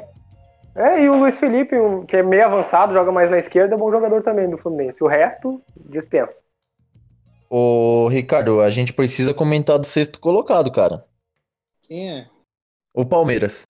É, 0.77 1.01
e 1.03 1.09
o 1.09 1.16
Luiz 1.16 1.37
Felipe, 1.38 1.77
um- 1.77 2.05
que 2.05 2.18
é 2.18 2.23
meio 2.23 2.44
avançado, 2.44 2.92
joga 2.92 3.11
mais 3.11 3.31
na 3.31 3.38
esquerda, 3.38 3.75
é 3.75 3.79
bom 3.79 3.90
jogador 3.90 4.23
também 4.23 4.49
do 4.49 4.59
Fluminense. 4.59 5.03
O 5.03 5.09
resto, 5.09 5.61
dispensa. 5.88 6.42
Ô, 7.53 8.07
Ricardo, 8.07 8.61
a 8.61 8.71
gente 8.71 8.93
precisa 8.93 9.35
comentar 9.35 9.77
do 9.77 9.85
sexto 9.85 10.21
colocado, 10.21 10.71
cara. 10.71 11.03
Quem 11.83 12.21
é? 12.21 12.29
O 12.95 13.05
Palmeiras. 13.05 13.63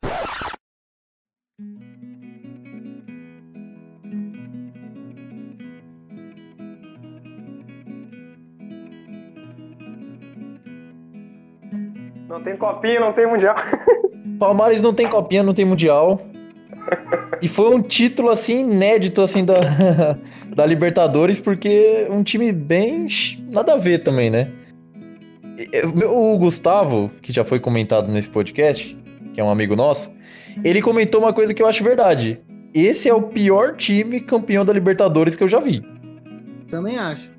Não 12.29 12.45
tem 12.45 12.59
copinha, 12.59 13.01
não 13.01 13.15
tem 13.15 13.27
mundial. 13.27 13.57
Palmares 14.39 14.83
não 14.83 14.95
tem 14.95 15.09
copinha, 15.09 15.43
não 15.43 15.55
tem 15.55 15.65
mundial. 15.65 16.21
E 17.43 17.49
foi 17.49 17.75
um 17.75 17.83
título 17.83 18.29
assim 18.29 18.61
inédito 18.61 19.23
assim 19.23 19.45
da, 19.45 19.55
da 20.55 20.67
Libertadores, 20.67 21.41
porque 21.41 22.07
um 22.11 22.23
time 22.23 22.53
bem 22.53 23.07
nada 23.49 23.75
a 23.75 23.77
ver 23.77 24.03
também, 24.03 24.31
né? 24.31 24.51
O 26.09 26.39
Gustavo, 26.39 27.11
que 27.23 27.33
já 27.33 27.45
foi 27.45 27.61
comentado 27.61 28.11
nesse 28.11 28.31
podcast, 28.31 28.97
que 29.35 29.41
é 29.41 29.45
um 29.45 29.51
amigo 29.51 29.77
nosso, 29.77 30.11
ele 30.65 30.81
comentou 30.81 31.21
uma 31.21 31.33
coisa 31.33 31.53
que 31.53 31.63
eu 31.63 31.67
acho 31.67 31.85
verdade. 31.85 32.39
Esse 32.75 33.09
é 33.09 33.15
o 33.15 33.23
pior 33.23 33.77
time 33.77 34.21
campeão 34.21 34.65
da 34.65 34.73
Libertadores 34.73 35.35
que 35.35 35.43
eu 35.43 35.49
já 35.49 35.61
vi. 35.61 35.83
Também 36.71 36.97
acho. 36.97 37.31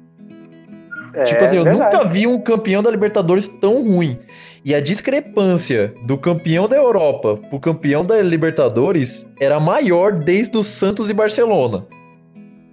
É, 1.13 1.23
tipo 1.23 1.43
assim, 1.43 1.57
eu 1.57 1.63
verdade. 1.63 1.95
nunca 1.95 2.09
vi 2.09 2.27
um 2.27 2.39
campeão 2.39 2.81
da 2.81 2.89
Libertadores 2.89 3.47
tão 3.47 3.83
ruim. 3.83 4.19
E 4.63 4.75
a 4.75 4.79
discrepância 4.79 5.91
do 6.03 6.15
campeão 6.17 6.67
da 6.67 6.75
Europa 6.75 7.39
pro 7.49 7.59
campeão 7.59 8.05
da 8.05 8.21
Libertadores 8.21 9.25
era 9.39 9.59
maior 9.59 10.11
desde 10.11 10.55
o 10.55 10.63
Santos 10.63 11.09
e 11.09 11.13
Barcelona. 11.13 11.87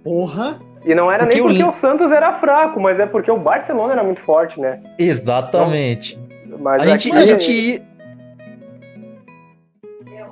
Porra! 0.03 0.59
E 0.85 0.93
não 0.93 1.11
era 1.11 1.25
Porque 1.25 1.41
nem 1.41 1.43
porque 1.43 1.63
o 1.63 1.71
Santos 1.71 2.11
era 2.11 2.33
fraco, 2.33 2.79
mas 2.79 2.99
é 2.99 3.05
porque 3.05 3.29
o 3.31 3.37
Barcelona 3.37 3.93
era 3.93 4.03
muito 4.03 4.21
forte, 4.21 4.59
né? 4.61 4.79
Exatamente. 4.99 6.17
Mas 6.59 6.81
A 6.81 6.85
gente, 6.85 7.11
a 7.11 7.21
gente. 7.23 7.83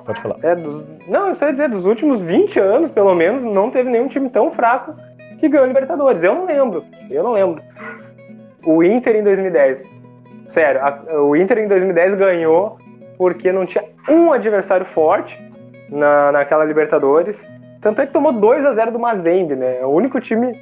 Pode 0.06 0.20
falar. 0.20 0.36
É, 0.42 0.54
dos, 0.54 0.84
não, 1.06 1.28
eu 1.28 1.34
sei 1.34 1.52
dizer, 1.52 1.68
dos 1.68 1.84
últimos 1.84 2.20
20 2.20 2.58
anos, 2.60 2.90
pelo 2.90 3.14
menos, 3.14 3.42
não 3.44 3.70
teve 3.70 3.90
nenhum 3.90 4.08
time 4.08 4.30
tão 4.30 4.50
fraco 4.50 4.94
que 5.38 5.48
ganhou 5.48 5.64
a 5.64 5.68
Libertadores. 5.68 6.22
Eu 6.22 6.34
não 6.34 6.46
lembro. 6.46 6.84
Eu 7.10 7.22
não 7.22 7.32
lembro. 7.32 7.62
O 8.64 8.82
Inter 8.82 9.16
em 9.16 9.22
2010. 9.22 9.97
Sério, 10.48 10.80
a- 10.82 11.22
o 11.22 11.36
Inter 11.36 11.58
em 11.58 11.68
2010 11.68 12.14
ganhou 12.16 12.78
porque 13.16 13.52
não 13.52 13.66
tinha 13.66 13.84
um 14.08 14.32
adversário 14.32 14.86
forte 14.86 15.38
na, 15.88 16.32
naquela 16.32 16.64
Libertadores. 16.64 17.52
Tanto 17.80 18.00
é 18.00 18.06
que 18.06 18.12
tomou 18.12 18.32
2 18.32 18.64
a 18.64 18.72
0 18.72 18.92
do 18.92 18.98
Mazembe, 18.98 19.54
né? 19.56 19.80
É 19.80 19.84
o 19.86 19.90
único 19.90 20.20
time 20.20 20.52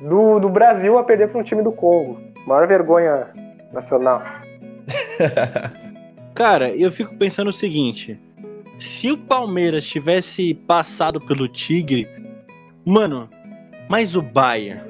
do, 0.00 0.38
do 0.38 0.48
Brasil 0.48 0.98
a 0.98 1.04
perder 1.04 1.28
para 1.28 1.40
um 1.40 1.42
time 1.42 1.62
do 1.62 1.72
Congo. 1.72 2.20
Maior 2.46 2.66
vergonha 2.66 3.26
nacional. 3.72 4.22
Cara, 6.34 6.70
eu 6.70 6.90
fico 6.90 7.16
pensando 7.16 7.48
o 7.48 7.52
seguinte: 7.52 8.18
se 8.78 9.10
o 9.10 9.16
Palmeiras 9.18 9.86
tivesse 9.86 10.54
passado 10.54 11.20
pelo 11.20 11.48
Tigre, 11.48 12.08
mano, 12.84 13.28
mas 13.88 14.14
o 14.16 14.22
Bayern 14.22 14.82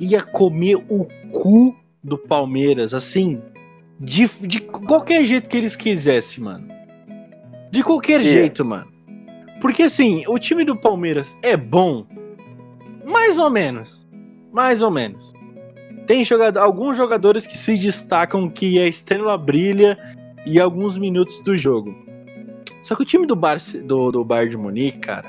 ia 0.00 0.22
comer 0.22 0.76
o 0.88 1.06
cu 1.32 1.74
do 2.06 2.16
Palmeiras, 2.16 2.94
assim, 2.94 3.42
de, 3.98 4.28
de 4.42 4.60
qualquer 4.60 5.24
jeito 5.24 5.48
que 5.48 5.56
eles 5.56 5.74
quisessem, 5.74 6.42
mano. 6.42 6.68
De 7.70 7.82
qualquer 7.82 8.20
Ia. 8.20 8.32
jeito, 8.32 8.64
mano. 8.64 8.86
Porque 9.60 9.82
assim, 9.82 10.22
o 10.28 10.38
time 10.38 10.64
do 10.64 10.76
Palmeiras 10.76 11.36
é 11.42 11.56
bom, 11.56 12.06
mais 13.04 13.38
ou 13.38 13.50
menos. 13.50 14.06
Mais 14.52 14.80
ou 14.80 14.90
menos. 14.90 15.32
Tem 16.06 16.24
jogador, 16.24 16.60
alguns 16.60 16.96
jogadores 16.96 17.46
que 17.46 17.58
se 17.58 17.76
destacam 17.76 18.48
que 18.48 18.78
a 18.78 18.86
estrela 18.86 19.36
brilha 19.36 19.98
e 20.46 20.60
alguns 20.60 20.96
minutos 20.96 21.40
do 21.40 21.56
jogo. 21.56 21.94
Só 22.82 22.94
que 22.94 23.02
o 23.02 23.04
time 23.04 23.26
do, 23.26 23.34
Barce, 23.34 23.78
do, 23.82 24.12
do 24.12 24.24
Bayern 24.24 24.50
de 24.50 24.56
Munique, 24.56 24.98
cara, 24.98 25.28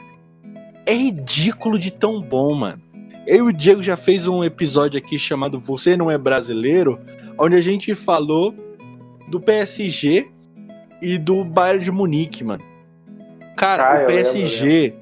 é 0.86 0.94
ridículo 0.94 1.80
de 1.80 1.90
tão 1.90 2.22
bom, 2.22 2.54
mano. 2.54 2.82
Eu 3.28 3.48
e 3.48 3.50
o 3.50 3.54
Diego 3.54 3.84
já 3.84 3.98
fez 3.98 4.26
um 4.26 4.42
episódio 4.42 4.98
aqui 4.98 5.20
chamado 5.20 5.60
Você 5.60 5.98
Não 5.98 6.10
É 6.10 6.18
Brasileiro, 6.18 6.98
onde 7.38 7.58
a 7.58 7.62
gente 7.62 7.94
falou 7.94 8.56
do 9.28 9.38
PSG 9.38 10.30
e 11.02 11.18
do 11.18 11.44
Bayern 11.44 11.84
de 11.84 11.92
Munique, 11.92 12.42
mano. 12.42 12.64
Cara, 13.58 13.84
Ah, 13.84 13.92
o 13.92 13.94
eu 13.96 14.08
lembro, 14.08 14.32
PSG, 14.32 14.96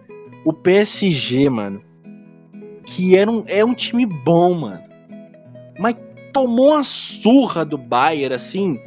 o 0.44 0.52
PSG, 0.52 1.50
mano, 1.52 1.84
que 2.84 3.16
era 3.16 3.30
um, 3.30 3.44
é 3.46 3.64
um 3.64 3.76
time 3.76 4.08
bom, 4.08 4.56
mano. 4.56 4.82
Mas 5.78 5.96
tomou 6.34 6.72
uma 6.74 6.84
surra 6.84 7.64
do 7.64 7.78
Bayern, 7.78 8.34
assim, 8.34 8.80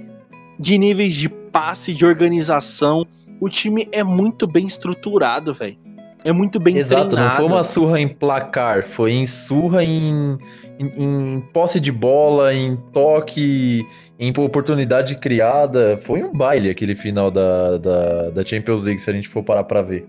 de 0.59 0.77
níveis 0.77 1.15
de 1.15 1.29
passe, 1.29 1.95
de 1.95 2.05
organização. 2.05 3.07
O 3.41 3.49
time 3.49 3.89
é 3.93 4.03
muito 4.03 4.49
bem 4.49 4.67
estruturado, 4.67 5.55
velho. 5.55 5.79
É 6.29 6.33
muito 6.33 6.61
bem 6.61 6.77
Exato, 6.77 7.17
não 7.17 7.31
foi 7.31 7.47
uma 7.47 7.65
surra 7.65 7.99
em 7.99 8.07
placar, 8.07 8.87
foi 8.87 9.13
em 9.13 9.25
surra 9.25 9.83
em, 9.83 10.37
em, 10.79 10.93
em 10.99 11.41
posse 11.55 11.81
de 11.81 11.91
bola, 11.91 12.53
em 12.53 12.77
toque, 12.93 13.83
em 14.19 14.31
oportunidade 14.37 15.17
criada. 15.17 15.99
Foi 16.03 16.23
um 16.23 16.31
baile 16.31 16.69
aquele 16.69 16.95
final 16.95 17.31
da, 17.31 17.79
da, 17.79 18.29
da 18.29 18.45
Champions 18.45 18.85
League, 18.85 19.01
se 19.01 19.09
a 19.09 19.13
gente 19.15 19.27
for 19.27 19.43
parar 19.43 19.65
pra 19.65 19.81
ver. 19.81 20.07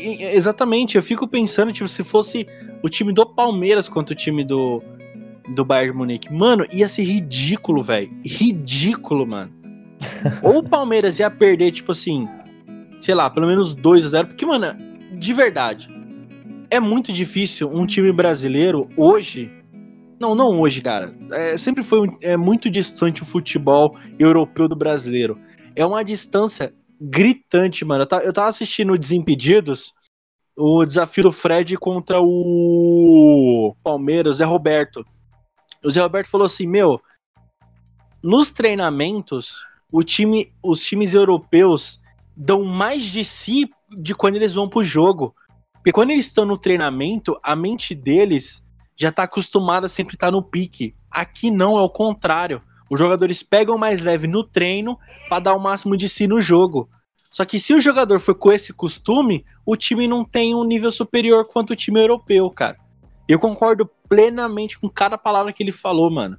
Exatamente, 0.00 0.96
eu 0.96 1.02
fico 1.02 1.28
pensando, 1.28 1.74
tipo, 1.74 1.86
se 1.86 2.02
fosse 2.02 2.48
o 2.82 2.88
time 2.88 3.12
do 3.12 3.26
Palmeiras 3.26 3.86
contra 3.86 4.14
o 4.14 4.16
time 4.16 4.42
do, 4.42 4.82
do 5.54 5.62
Bayern 5.62 5.92
de 5.92 5.98
Munique. 5.98 6.32
Mano, 6.32 6.64
ia 6.72 6.88
ser 6.88 7.02
ridículo, 7.02 7.82
velho. 7.82 8.10
Ridículo, 8.24 9.26
mano. 9.26 9.52
Ou 10.42 10.60
o 10.60 10.62
Palmeiras 10.62 11.18
ia 11.18 11.30
perder, 11.30 11.70
tipo 11.70 11.92
assim, 11.92 12.26
sei 12.98 13.14
lá, 13.14 13.28
pelo 13.28 13.46
menos 13.46 13.74
2 13.74 14.06
a 14.06 14.08
0 14.08 14.28
Porque, 14.28 14.46
mano, 14.46 14.87
de 15.12 15.32
verdade, 15.32 15.88
é 16.70 16.78
muito 16.80 17.12
difícil 17.12 17.70
um 17.70 17.86
time 17.86 18.12
brasileiro 18.12 18.88
hoje. 18.96 19.50
Não, 20.20 20.34
não 20.34 20.60
hoje, 20.60 20.80
cara. 20.80 21.14
É, 21.32 21.56
sempre 21.56 21.82
foi 21.82 22.08
um- 22.08 22.18
é 22.20 22.36
muito 22.36 22.68
distante 22.68 23.22
o 23.22 23.26
futebol 23.26 23.96
europeu 24.18 24.68
do 24.68 24.74
brasileiro. 24.76 25.38
É 25.76 25.86
uma 25.86 26.04
distância 26.04 26.74
gritante, 27.00 27.84
mano. 27.84 28.02
Eu, 28.02 28.06
ta- 28.06 28.22
eu 28.22 28.32
tava 28.32 28.48
assistindo 28.48 28.92
o 28.92 28.98
Desimpedidos, 28.98 29.94
o 30.56 30.84
desafio 30.84 31.22
do 31.24 31.32
Fred 31.32 31.76
contra 31.76 32.20
o 32.20 33.76
Palmeiras, 33.82 34.38
Zé 34.38 34.44
Roberto. 34.44 35.06
O 35.84 35.90
Zé 35.90 36.00
Roberto 36.00 36.28
falou 36.28 36.44
assim: 36.46 36.66
Meu, 36.66 37.00
nos 38.20 38.50
treinamentos, 38.50 39.54
o 39.92 40.02
time, 40.02 40.52
os 40.60 40.82
times 40.82 41.14
europeus 41.14 41.97
dão 42.38 42.62
mais 42.64 43.02
de 43.02 43.24
si 43.24 43.68
de 43.90 44.14
quando 44.14 44.36
eles 44.36 44.54
vão 44.54 44.68
pro 44.68 44.84
jogo. 44.84 45.34
Porque 45.74 45.90
quando 45.90 46.10
eles 46.10 46.26
estão 46.26 46.44
no 46.44 46.56
treinamento, 46.56 47.36
a 47.42 47.56
mente 47.56 47.96
deles 47.96 48.62
já 48.96 49.10
tá 49.10 49.24
acostumada 49.24 49.86
a 49.86 49.90
sempre 49.90 50.14
estar 50.14 50.30
no 50.30 50.42
pique. 50.42 50.94
Aqui 51.10 51.50
não, 51.50 51.76
é 51.76 51.82
o 51.82 51.90
contrário. 51.90 52.62
Os 52.88 52.98
jogadores 52.98 53.42
pegam 53.42 53.76
mais 53.76 54.00
leve 54.00 54.28
no 54.28 54.44
treino 54.44 54.96
para 55.28 55.40
dar 55.40 55.54
o 55.54 55.60
máximo 55.60 55.96
de 55.96 56.08
si 56.08 56.28
no 56.28 56.40
jogo. 56.40 56.88
Só 57.30 57.44
que 57.44 57.58
se 57.58 57.74
o 57.74 57.80
jogador 57.80 58.20
for 58.20 58.34
com 58.34 58.52
esse 58.52 58.72
costume, 58.72 59.44
o 59.66 59.76
time 59.76 60.06
não 60.06 60.24
tem 60.24 60.54
um 60.54 60.64
nível 60.64 60.90
superior 60.90 61.46
quanto 61.46 61.72
o 61.72 61.76
time 61.76 62.00
europeu, 62.00 62.48
cara. 62.50 62.76
Eu 63.28 63.38
concordo 63.38 63.90
plenamente 64.08 64.78
com 64.78 64.88
cada 64.88 65.18
palavra 65.18 65.52
que 65.52 65.62
ele 65.62 65.72
falou, 65.72 66.10
mano. 66.10 66.38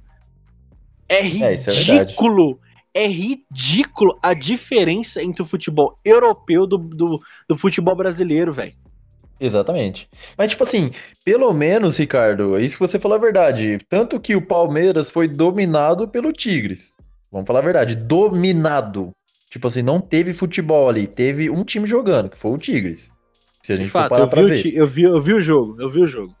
É 1.08 1.20
É, 1.44 1.54
é 1.54 1.56
ridículo. 1.56 2.58
É, 2.94 3.06
ridículo 3.06 4.18
a 4.22 4.34
diferença 4.34 5.22
entre 5.22 5.42
o 5.42 5.46
futebol 5.46 5.96
europeu 6.04 6.66
do, 6.66 6.76
do, 6.78 7.20
do 7.48 7.56
futebol 7.56 7.94
brasileiro, 7.96 8.52
velho. 8.52 8.74
Exatamente. 9.38 10.08
Mas, 10.36 10.50
tipo 10.50 10.64
assim, 10.64 10.90
pelo 11.24 11.52
menos, 11.52 11.96
Ricardo, 11.96 12.58
isso 12.58 12.74
que 12.74 12.86
você 12.86 12.98
falou 12.98 13.16
é 13.16 13.20
verdade. 13.20 13.78
Tanto 13.88 14.20
que 14.20 14.36
o 14.36 14.46
Palmeiras 14.46 15.10
foi 15.10 15.26
dominado 15.28 16.06
pelo 16.08 16.32
Tigres. 16.32 16.92
Vamos 17.32 17.46
falar 17.46 17.60
a 17.60 17.62
verdade, 17.62 17.94
dominado. 17.96 19.12
Tipo 19.50 19.68
assim, 19.68 19.82
não 19.82 20.00
teve 20.00 20.34
futebol 20.34 20.88
ali, 20.88 21.06
teve 21.06 21.48
um 21.48 21.64
time 21.64 21.86
jogando, 21.86 22.28
que 22.30 22.36
foi 22.38 22.50
o 22.50 22.58
Tigres. 22.58 23.08
Se 23.62 23.72
a 23.72 23.76
De 23.76 23.82
gente 23.82 23.92
for 23.92 24.00
fato, 24.00 24.10
parar 24.10 24.24
eu 24.24 24.28
pra 24.28 24.42
vi, 24.42 24.48
ver. 24.50 24.74
eu, 24.74 24.86
vi, 24.86 25.02
eu 25.02 25.20
vi 25.22 25.32
o 25.34 25.40
jogo, 25.40 25.80
eu 25.80 25.88
vi 25.90 26.00
o 26.00 26.06
jogo. 26.06 26.34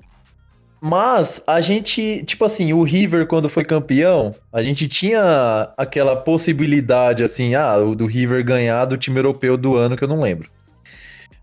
Mas 0.80 1.42
a 1.46 1.60
gente, 1.60 2.24
tipo 2.24 2.44
assim, 2.44 2.72
o 2.72 2.82
River 2.82 3.26
quando 3.26 3.50
foi 3.50 3.64
campeão, 3.64 4.34
a 4.50 4.62
gente 4.62 4.88
tinha 4.88 5.68
aquela 5.76 6.16
possibilidade 6.16 7.22
assim, 7.22 7.54
ah, 7.54 7.76
o 7.76 7.94
do 7.94 8.06
River 8.06 8.42
ganhar 8.42 8.86
do 8.86 8.96
time 8.96 9.18
europeu 9.18 9.58
do 9.58 9.76
ano 9.76 9.96
que 9.96 10.04
eu 10.04 10.08
não 10.08 10.20
lembro. 10.20 10.48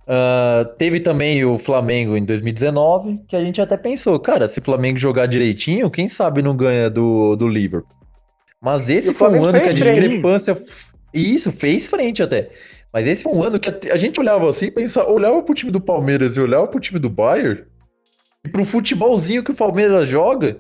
Ah, 0.08 0.66
teve 0.78 1.02
também 1.02 1.44
o 1.44 1.60
Flamengo 1.60 2.16
em 2.16 2.24
2019, 2.24 3.20
que 3.28 3.36
a 3.36 3.44
gente 3.44 3.62
até 3.62 3.76
pensou, 3.76 4.18
cara, 4.20 4.48
se 4.48 4.60
o 4.60 4.64
Flamengo 4.64 4.98
jogar 4.98 5.26
direitinho, 5.26 5.92
quem 5.92 6.08
sabe 6.08 6.42
não 6.42 6.56
ganha 6.56 6.90
do, 6.90 7.36
do 7.36 7.48
Liverpool. 7.48 7.96
Mas 8.62 8.90
esse 8.90 9.14
foi 9.14 9.30
um 9.30 9.44
ano 9.44 9.60
que 9.60 9.70
a 9.70 9.74
discrepância. 9.74 10.64
Isso, 11.14 11.52
fez 11.52 11.86
frente 11.86 12.24
até. 12.24 12.50
Mas 12.92 13.06
esse 13.06 13.24
foi 13.24 13.34
um 13.34 13.44
ano 13.44 13.60
que 13.60 13.70
a 13.70 13.94
a 13.94 13.98
gente 13.98 14.20
olhava 14.20 14.50
assim, 14.50 14.72
pensava, 14.72 15.12
olhava 15.12 15.42
pro 15.44 15.54
time 15.54 15.72
do 15.72 15.80
Palmeiras 15.80 16.36
e 16.36 16.40
olhava 16.40 16.68
pro 16.68 16.80
time 16.80 17.00
do 17.00 17.10
Bayern, 17.10 17.64
e 18.48 18.52
pro 18.52 18.66
futebolzinho 18.66 19.44
que 19.44 19.52
o 19.52 19.56
Palmeiras 19.56 20.08
joga, 20.08 20.58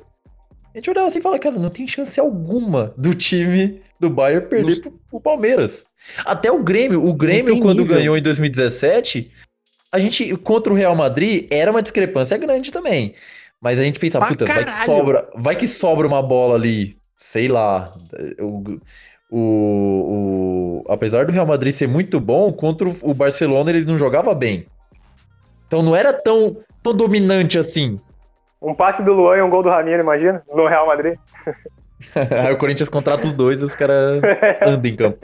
a 0.73 0.77
gente 0.77 0.89
olhava 0.89 1.07
assim 1.07 1.19
e 1.19 1.21
falava, 1.21 1.39
cara, 1.41 1.57
não 1.57 1.69
tem 1.69 1.87
chance 1.87 2.19
alguma 2.19 2.93
do 2.97 3.15
time 3.15 3.81
do 3.99 4.09
Bayern 4.09 4.47
perder 4.47 4.69
Nos- 4.69 4.79
pro, 4.79 4.91
pro 5.09 5.19
Palmeiras. 5.21 5.85
Até 6.25 6.51
o 6.51 6.61
Grêmio, 6.61 7.05
o 7.05 7.13
Grêmio 7.13 7.59
quando 7.59 7.79
nível. 7.79 7.95
ganhou 7.97 8.17
em 8.17 8.21
2017, 8.21 9.31
a 9.91 9.99
gente, 9.99 10.35
contra 10.37 10.71
o 10.71 10.75
Real 10.75 10.95
Madrid, 10.95 11.47
era 11.49 11.71
uma 11.71 11.81
discrepância 11.81 12.37
grande 12.37 12.71
também. 12.71 13.15
Mas 13.59 13.79
a 13.79 13.83
gente 13.83 13.99
pensava, 13.99 14.27
puta, 14.27 14.45
vai 14.45 14.63
que 14.65 14.85
sobra, 14.85 15.29
vai 15.35 15.55
que 15.55 15.67
sobra 15.67 16.05
uma 16.07 16.21
bola 16.21 16.53
ali, 16.55 16.95
sei 17.17 17.47
lá, 17.47 17.91
o, 18.39 18.79
o, 19.31 20.83
o- 20.85 20.85
apesar 20.91 21.25
do 21.25 21.31
Real 21.31 21.45
Madrid 21.47 21.73
ser 21.73 21.87
muito 21.87 22.19
bom, 22.19 22.51
contra 22.53 22.87
o 23.01 23.13
Barcelona 23.13 23.71
ele 23.71 23.83
não 23.85 23.97
jogava 23.97 24.33
bem. 24.35 24.65
Então 25.67 25.81
não 25.81 25.95
era 25.95 26.13
tão, 26.13 26.55
tão 26.87 26.97
dominante 26.97 27.57
assim. 27.59 27.99
Um 28.61 28.73
passe 28.73 29.03
do 29.03 29.13
Luan 29.13 29.37
e 29.37 29.41
um 29.41 29.49
gol 29.49 29.61
do 29.63 29.69
Ramiro, 29.69 30.01
imagina? 30.01 30.41
No 30.47 30.67
Real 30.67 30.87
Madrid. 30.87 31.17
Aí 32.15 32.53
o 32.53 32.57
Corinthians 32.57 32.89
contrata 32.89 33.27
os 33.27 33.33
dois 33.33 33.61
e 33.61 33.63
os 33.63 33.75
caras 33.75 34.21
andam 34.65 34.91
em 34.91 34.95
campo. 34.95 35.17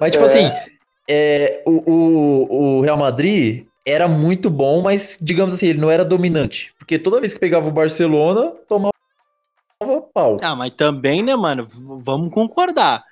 Mas, 0.00 0.10
tipo 0.12 0.24
É. 0.24 0.26
assim, 0.26 0.50
é, 1.08 1.62
o, 1.66 1.90
o, 1.90 2.78
o 2.78 2.80
Real 2.80 2.96
Madrid 2.96 3.66
era 3.86 4.08
muito 4.08 4.50
bom, 4.50 4.82
mas, 4.82 5.18
digamos 5.20 5.54
assim, 5.54 5.66
ele 5.66 5.80
não 5.80 5.90
era 5.90 6.04
dominante. 6.04 6.72
Porque 6.78 6.98
toda 6.98 7.20
vez 7.20 7.34
que 7.34 7.40
pegava 7.40 7.68
o 7.68 7.72
Barcelona, 7.72 8.52
tomava 8.68 8.92
pau. 10.12 10.36
Ah, 10.40 10.56
mas 10.56 10.70
também, 10.72 11.22
né, 11.22 11.36
mano? 11.36 11.68
Vamos 12.02 12.32
concordar. 12.32 13.04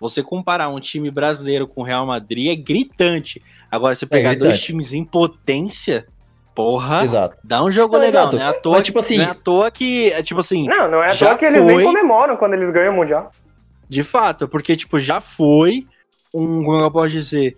Você 0.00 0.22
comparar 0.22 0.68
um 0.68 0.80
time 0.80 1.10
brasileiro 1.10 1.66
com 1.66 1.80
o 1.80 1.84
Real 1.84 2.06
Madrid 2.06 2.48
é 2.48 2.56
gritante. 2.56 3.42
Agora, 3.70 3.94
você 3.94 4.06
pegar 4.06 4.30
dois 4.30 4.40
gritante. 4.52 4.66
times 4.66 4.92
em 4.92 5.04
potência, 5.04 6.06
porra, 6.58 7.04
Exato. 7.04 7.36
dá 7.44 7.62
um 7.62 7.70
jogo 7.70 7.94
Não, 7.94 8.00
legal, 8.00 8.22
exato. 8.24 8.36
né? 8.36 8.48
À 8.48 8.52
toa, 8.52 8.78
Mas, 8.78 8.86
tipo 8.86 8.98
assim- 8.98 9.16
não 9.18 9.24
é 9.24 9.30
à 9.30 9.34
toa 9.34 9.70
que, 9.70 10.10
é, 10.12 10.20
tipo 10.24 10.40
assim, 10.40 10.66
Não, 10.66 10.90
não 10.90 11.00
é 11.02 11.10
à 11.10 11.12
Já 11.12 11.26
toa 11.28 11.38
que 11.38 11.44
eles 11.44 11.64
nem 11.64 11.76
foi. 11.76 11.84
comemoram 11.84 12.36
quando 12.36 12.54
eles 12.54 12.68
ganham 12.70 12.92
o 12.92 12.96
Mundial. 12.96 13.30
de 13.88 14.02
fato, 14.02 14.48
porque, 14.48 14.76
tipo, 14.76 14.98
já 14.98 15.20
foi 15.20 15.86
um, 16.34 16.64
como 16.64 16.80
eu 16.80 16.90
posso 16.90 17.10
dizer, 17.10 17.56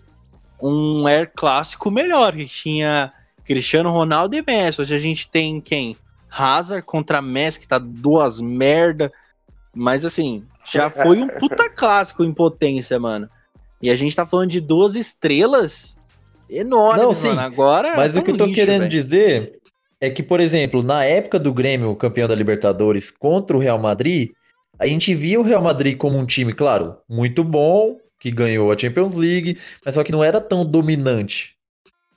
um 0.61 1.05
Air 1.07 1.31
clássico 1.35 1.89
melhor, 1.89 2.33
que 2.33 2.45
tinha 2.45 3.11
Cristiano 3.45 3.89
Ronaldo 3.89 4.35
e 4.35 4.43
Messi. 4.45 4.79
Hoje 4.81 4.93
a 4.95 4.99
gente 4.99 5.27
tem 5.29 5.59
quem? 5.59 5.97
Hazard 6.29 6.85
contra 6.85 7.21
Messi, 7.23 7.59
que 7.59 7.67
tá 7.67 7.79
duas 7.79 8.39
merda. 8.39 9.11
Mas 9.75 10.05
assim, 10.05 10.45
já 10.71 10.89
foi 10.91 11.19
um 11.21 11.27
puta 11.27 11.67
clássico 11.73 12.23
em 12.23 12.31
potência, 12.33 12.97
mano. 12.99 13.27
E 13.81 13.89
a 13.89 13.95
gente 13.95 14.15
tá 14.15 14.25
falando 14.27 14.51
de 14.51 14.61
duas 14.61 14.95
estrelas 14.95 15.97
enormes, 16.51 17.03
Não, 17.03 17.13
sim, 17.13 17.27
mano. 17.29 17.41
Agora. 17.41 17.95
Mas 17.95 18.15
é 18.15 18.19
o 18.19 18.23
que 18.23 18.31
eu 18.31 18.37
tô 18.37 18.45
lixo, 18.45 18.55
querendo 18.55 18.81
véio. 18.81 18.89
dizer 18.89 19.59
é 19.99 20.09
que, 20.09 20.23
por 20.23 20.39
exemplo, 20.39 20.81
na 20.81 21.05
época 21.05 21.39
do 21.39 21.53
Grêmio, 21.53 21.95
campeão 21.95 22.27
da 22.27 22.35
Libertadores, 22.35 23.11
contra 23.11 23.55
o 23.55 23.59
Real 23.59 23.77
Madrid, 23.77 24.31
a 24.79 24.87
gente 24.87 25.13
via 25.13 25.39
o 25.39 25.43
Real 25.43 25.61
Madrid 25.61 25.95
como 25.95 26.17
um 26.17 26.25
time, 26.25 26.53
claro, 26.53 26.97
muito 27.07 27.43
bom, 27.43 27.97
que 28.19 28.31
ganhou 28.31 28.71
a 28.71 28.77
Champions 28.77 29.13
League, 29.13 29.59
mas 29.85 29.95
só 29.95 30.03
que 30.03 30.11
não 30.11 30.23
era 30.23 30.41
tão 30.41 30.65
dominante. 30.65 31.55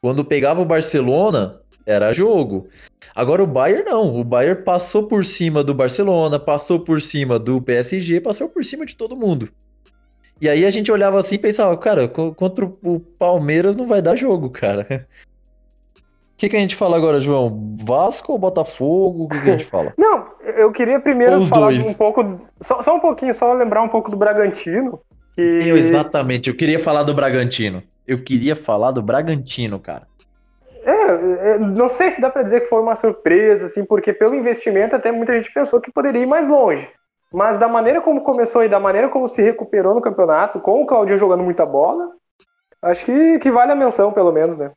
Quando 0.01 0.25
pegava 0.25 0.62
o 0.62 0.66
Barcelona, 0.66 1.61
era 1.87 2.12
jogo. 2.12 2.68
Agora 3.14 3.42
o 3.42 3.47
Bayern 3.47 3.85
não. 3.85 4.18
O 4.18 4.25
Bayern 4.25 4.62
passou 4.62 5.07
por 5.07 5.25
cima 5.25 5.62
do 5.62 5.75
Barcelona, 5.75 6.38
passou 6.38 6.81
por 6.81 7.01
cima 7.01 7.38
do 7.38 7.61
PSG, 7.61 8.20
passou 8.20 8.49
por 8.49 8.64
cima 8.64 8.87
de 8.87 8.97
todo 8.97 9.16
mundo. 9.16 9.49
E 10.40 10.49
aí 10.49 10.64
a 10.64 10.70
gente 10.70 10.90
olhava 10.90 11.20
assim 11.20 11.37
e 11.37 11.38
pensava, 11.38 11.77
cara, 11.77 12.09
contra 12.09 12.64
o 12.64 13.01
Palmeiras 13.18 13.77
não 13.77 13.87
vai 13.87 14.03
dar 14.03 14.16
jogo, 14.16 14.51
cara. 14.51 15.07
O 15.94 15.97
que, 16.37 16.49
que 16.49 16.57
a 16.57 16.61
gente 16.61 16.77
fala 16.77 16.97
agora, 16.97 17.20
João? 17.20 17.77
Vasco 17.83 18.33
ou 18.33 18.38
Botafogo? 18.38 19.25
O 19.25 19.29
que, 19.29 19.40
que 19.40 19.51
a 19.51 19.57
gente 19.57 19.66
fala? 19.66 19.94
Não, 19.99 20.27
eu 20.57 20.73
queria 20.73 20.99
primeiro 20.99 21.47
falar 21.47 21.70
dois. 21.70 21.87
um 21.87 21.94
pouco. 21.94 22.40
Só, 22.61 22.83
só, 22.83 22.97
um 22.97 23.01
pouquinho, 23.01 23.33
só 23.33 23.53
lembrar 23.53 23.83
um 23.83 23.88
pouco 23.88 24.11
do 24.11 24.16
Bragantino. 24.16 25.01
Que... 25.35 25.59
Eu, 25.62 25.77
exatamente, 25.77 26.49
eu 26.49 26.57
queria 26.57 26.81
falar 26.81 27.05
do 27.05 27.14
Bragantino. 27.14 27.83
Eu 28.07 28.18
queria 28.18 28.55
falar 28.55 28.90
do 28.90 29.03
Bragantino, 29.03 29.79
cara. 29.79 30.07
É, 30.85 31.53
é, 31.53 31.59
não 31.59 31.88
sei 31.88 32.11
se 32.11 32.20
dá 32.20 32.29
para 32.29 32.42
dizer 32.42 32.61
que 32.61 32.68
foi 32.68 32.81
uma 32.81 32.94
surpresa, 32.94 33.66
assim, 33.66 33.85
porque 33.85 34.12
pelo 34.12 34.35
investimento 34.35 34.94
até 34.94 35.11
muita 35.11 35.33
gente 35.35 35.53
pensou 35.53 35.81
que 35.81 35.90
poderia 35.90 36.23
ir 36.23 36.27
mais 36.27 36.47
longe. 36.47 36.87
Mas 37.35 37.59
da 37.59 37.66
maneira 37.66 38.01
como 38.01 38.23
começou 38.23 38.62
e 38.62 38.68
da 38.68 38.79
maneira 38.79 39.09
como 39.09 39.27
se 39.27 39.42
recuperou 39.42 39.94
no 39.94 40.01
campeonato, 40.01 40.61
com 40.61 40.83
o 40.83 40.87
Claudio 40.87 41.18
jogando 41.18 41.42
muita 41.42 41.66
bola, 41.66 42.11
acho 42.81 43.05
que, 43.05 43.38
que 43.40 43.51
vale 43.51 43.73
a 43.73 43.77
menção, 43.77 44.12
pelo 44.12 44.31
menos, 44.31 44.57
né? 44.57 44.70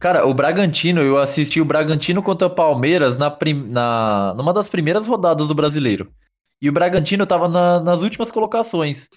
Cara, 0.00 0.26
o 0.26 0.34
Bragantino, 0.34 1.00
eu 1.00 1.16
assisti 1.16 1.60
o 1.60 1.64
Bragantino 1.64 2.22
contra 2.22 2.48
o 2.48 2.54
Palmeiras 2.54 3.16
na, 3.16 3.30
prim, 3.30 3.68
na 3.70 4.34
numa 4.36 4.52
das 4.52 4.68
primeiras 4.68 5.06
rodadas 5.06 5.48
do 5.48 5.54
brasileiro. 5.54 6.10
E 6.60 6.68
o 6.68 6.72
Bragantino 6.72 7.24
tava 7.26 7.48
na, 7.48 7.80
nas 7.80 8.02
últimas 8.02 8.30
colocações. 8.30 9.08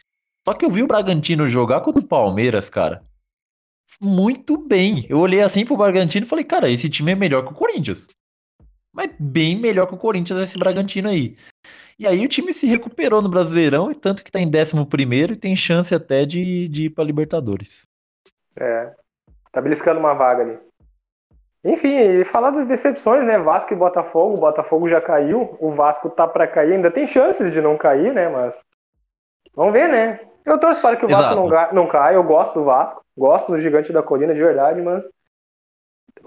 Só 0.48 0.54
que 0.54 0.64
eu 0.64 0.70
vi 0.70 0.84
o 0.84 0.88
Bragantino 0.88 1.48
jogar 1.48 1.82
contra 1.82 2.02
o 2.02 2.08
Palmeiras, 2.08 2.70
cara 2.70 3.02
muito 4.02 4.58
bem. 4.58 5.06
Eu 5.10 5.20
olhei 5.20 5.42
assim 5.42 5.66
pro 5.66 5.78
Bragantino 5.78 6.26
e 6.26 6.30
falei, 6.30 6.46
cara, 6.46 6.70
esse 6.70 6.90
time 6.90 7.12
é 7.12 7.16
melhor 7.16 7.46
que 7.46 7.52
o 7.52 7.56
Corinthians. 7.56 8.08
Mas 8.94 9.12
bem 9.20 9.56
melhor 9.58 9.88
que 9.88 9.94
o 9.94 9.98
Corinthians 9.98 10.40
esse 10.42 10.58
Bragantino 10.58 11.10
aí. 11.10 11.38
E 12.00 12.08
aí 12.08 12.26
o 12.26 12.30
time 12.30 12.54
se 12.54 12.66
recuperou 12.66 13.22
no 13.22 13.28
Brasileirão, 13.28 13.92
e 13.92 13.96
tanto 13.96 14.24
que 14.24 14.32
tá 14.32 14.40
em 14.40 14.48
11 14.48 15.34
e 15.34 15.36
tem 15.36 15.54
chance 15.54 15.94
até 15.94 16.26
de, 16.26 16.70
de 16.70 16.86
ir 16.86 16.90
pra 16.92 17.04
Libertadores. 17.04 17.86
É. 18.58 18.94
Tá 19.52 19.60
beliscando 19.60 20.00
uma 20.00 20.14
vaga 20.14 20.44
ali. 20.44 20.58
Enfim, 21.62 21.94
e 21.94 22.24
falar 22.24 22.52
das 22.52 22.66
decepções, 22.66 23.26
né? 23.26 23.38
Vasco 23.38 23.74
e 23.74 23.76
Botafogo. 23.76 24.36
O 24.36 24.40
Botafogo 24.40 24.88
já 24.88 25.02
caiu, 25.02 25.58
o 25.60 25.72
Vasco 25.72 26.10
tá 26.10 26.26
para 26.26 26.48
cair, 26.48 26.74
ainda 26.74 26.90
tem 26.90 27.06
chances 27.06 27.52
de 27.52 27.62
não 27.62 27.78
cair, 27.78 28.14
né? 28.14 28.30
Mas 28.30 28.64
vamos 29.54 29.74
ver, 29.74 29.90
né? 29.90 30.22
Eu 30.46 30.58
torço 30.58 30.82
para 30.82 30.96
que 30.96 31.06
o 31.06 31.10
Vasco 31.10 31.36
não, 31.36 31.50
não 31.74 31.88
caia. 31.88 32.16
Eu 32.16 32.24
gosto 32.24 32.54
do 32.54 32.64
Vasco, 32.64 33.04
gosto 33.18 33.52
do 33.52 33.60
Gigante 33.60 33.92
da 33.92 34.02
Colina 34.02 34.34
de 34.34 34.40
verdade, 34.40 34.82
mas 34.82 35.10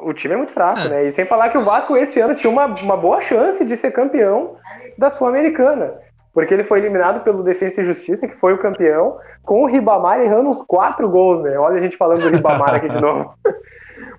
o 0.05 0.13
time 0.13 0.35
é 0.35 0.37
muito 0.37 0.53
fraco, 0.53 0.81
é. 0.81 0.89
né? 0.89 1.05
E 1.05 1.13
sem 1.13 1.25
falar 1.25 1.49
que 1.49 1.59
o 1.59 1.65
Vasco 1.65 1.97
esse 1.97 2.21
ano 2.21 2.35
tinha 2.35 2.51
uma, 2.51 2.67
uma 2.67 2.97
boa 2.97 3.21
chance 3.21 3.65
de 3.65 3.77
ser 3.77 3.91
campeão 3.93 4.57
da 4.99 5.11
Sul-Americana. 5.11 5.95
Porque 6.33 6.55
ele 6.55 6.65
foi 6.65 6.79
eliminado 6.79 7.23
pelo 7.23 7.43
Defensa 7.43 7.83
e 7.83 7.85
Justiça, 7.85 8.27
que 8.27 8.37
foi 8.37 8.55
o 8.55 8.59
campeão, 8.59 9.19
com 9.43 9.63
o 9.63 9.67
Ribamar 9.67 10.21
errando 10.21 10.49
uns 10.49 10.63
quatro 10.63 11.09
gols, 11.09 11.43
né? 11.43 11.59
Olha 11.59 11.79
a 11.79 11.83
gente 11.83 11.97
falando 11.97 12.23
do 12.23 12.31
Ribamar 12.31 12.75
aqui 12.75 12.89
de 12.89 12.99
novo. 13.01 13.35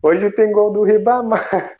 Hoje 0.02 0.30
tem 0.32 0.52
gol 0.52 0.72
do 0.72 0.84
Ribamar. 0.84 1.72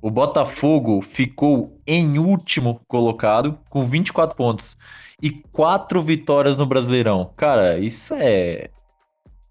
O 0.00 0.10
Botafogo 0.10 1.02
ficou 1.02 1.76
em 1.86 2.18
último 2.18 2.80
colocado, 2.88 3.58
com 3.68 3.84
24 3.84 4.34
pontos 4.34 4.78
e 5.22 5.30
quatro 5.30 6.02
vitórias 6.02 6.56
no 6.56 6.64
Brasileirão. 6.64 7.30
Cara, 7.36 7.78
isso 7.78 8.14
é. 8.14 8.70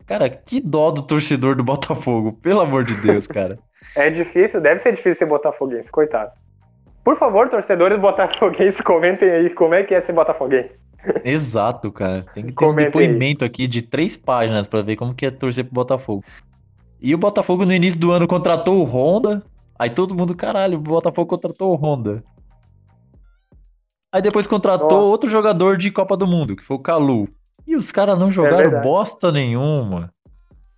Cara, 0.10 0.28
que 0.28 0.60
dó 0.60 0.90
do 0.90 1.04
torcedor 1.04 1.56
do 1.56 1.64
Botafogo, 1.64 2.34
pelo 2.34 2.62
amor 2.62 2.84
de 2.84 2.96
Deus, 2.96 3.28
cara. 3.28 3.60
é 3.96 4.10
difícil, 4.10 4.60
deve 4.60 4.80
ser 4.80 4.90
difícil 4.90 5.14
ser 5.14 5.26
botafoguense, 5.28 5.92
coitado. 5.92 6.32
Por 7.04 7.16
favor, 7.16 7.48
torcedores 7.48 8.00
botafoguenses, 8.02 8.82
comentem 8.82 9.30
aí 9.30 9.52
como 9.52 9.76
é 9.76 9.84
que 9.84 9.94
é 9.94 10.02
ser 10.02 10.14
botafoguense. 10.14 10.84
Exato, 11.24 11.92
cara. 11.92 12.24
Tem 12.34 12.48
que 12.48 12.54
ter 12.54 12.66
um 12.66 12.74
depoimento 12.74 13.44
aí. 13.44 13.50
aqui 13.52 13.68
de 13.68 13.84
três 13.84 14.18
páginas 14.18 14.66
para 14.66 14.82
ver 14.82 14.96
como 14.96 15.14
que 15.14 15.28
é 15.28 15.32
torcer 15.32 15.64
pro 15.64 15.76
Botafogo. 15.76 16.24
E 17.00 17.14
o 17.14 17.18
Botafogo 17.18 17.64
no 17.64 17.72
início 17.72 18.00
do 18.00 18.12
ano 18.12 18.28
contratou 18.28 18.80
o 18.80 18.84
Honda. 18.84 19.44
Aí 19.78 19.92
todo 19.92 20.16
mundo, 20.16 20.36
caralho, 20.36 20.80
o 20.80 20.82
Botafogo 20.82 21.30
contratou 21.30 21.72
o 21.72 21.76
Honda. 21.76 22.24
Aí 24.12 24.24
depois 24.24 24.48
contratou 24.48 25.08
outro 25.08 25.30
jogador 25.30 25.78
de 25.78 25.92
Copa 25.92 26.18
do 26.18 26.26
Mundo, 26.26 26.56
que 26.56 26.64
foi 26.64 26.78
o 26.78 26.82
Calu. 26.82 27.30
E 27.70 27.76
os 27.76 27.92
caras 27.92 28.18
não 28.18 28.32
jogaram 28.32 28.80
é 28.80 28.82
bosta 28.82 29.32
nenhuma. 29.32 30.12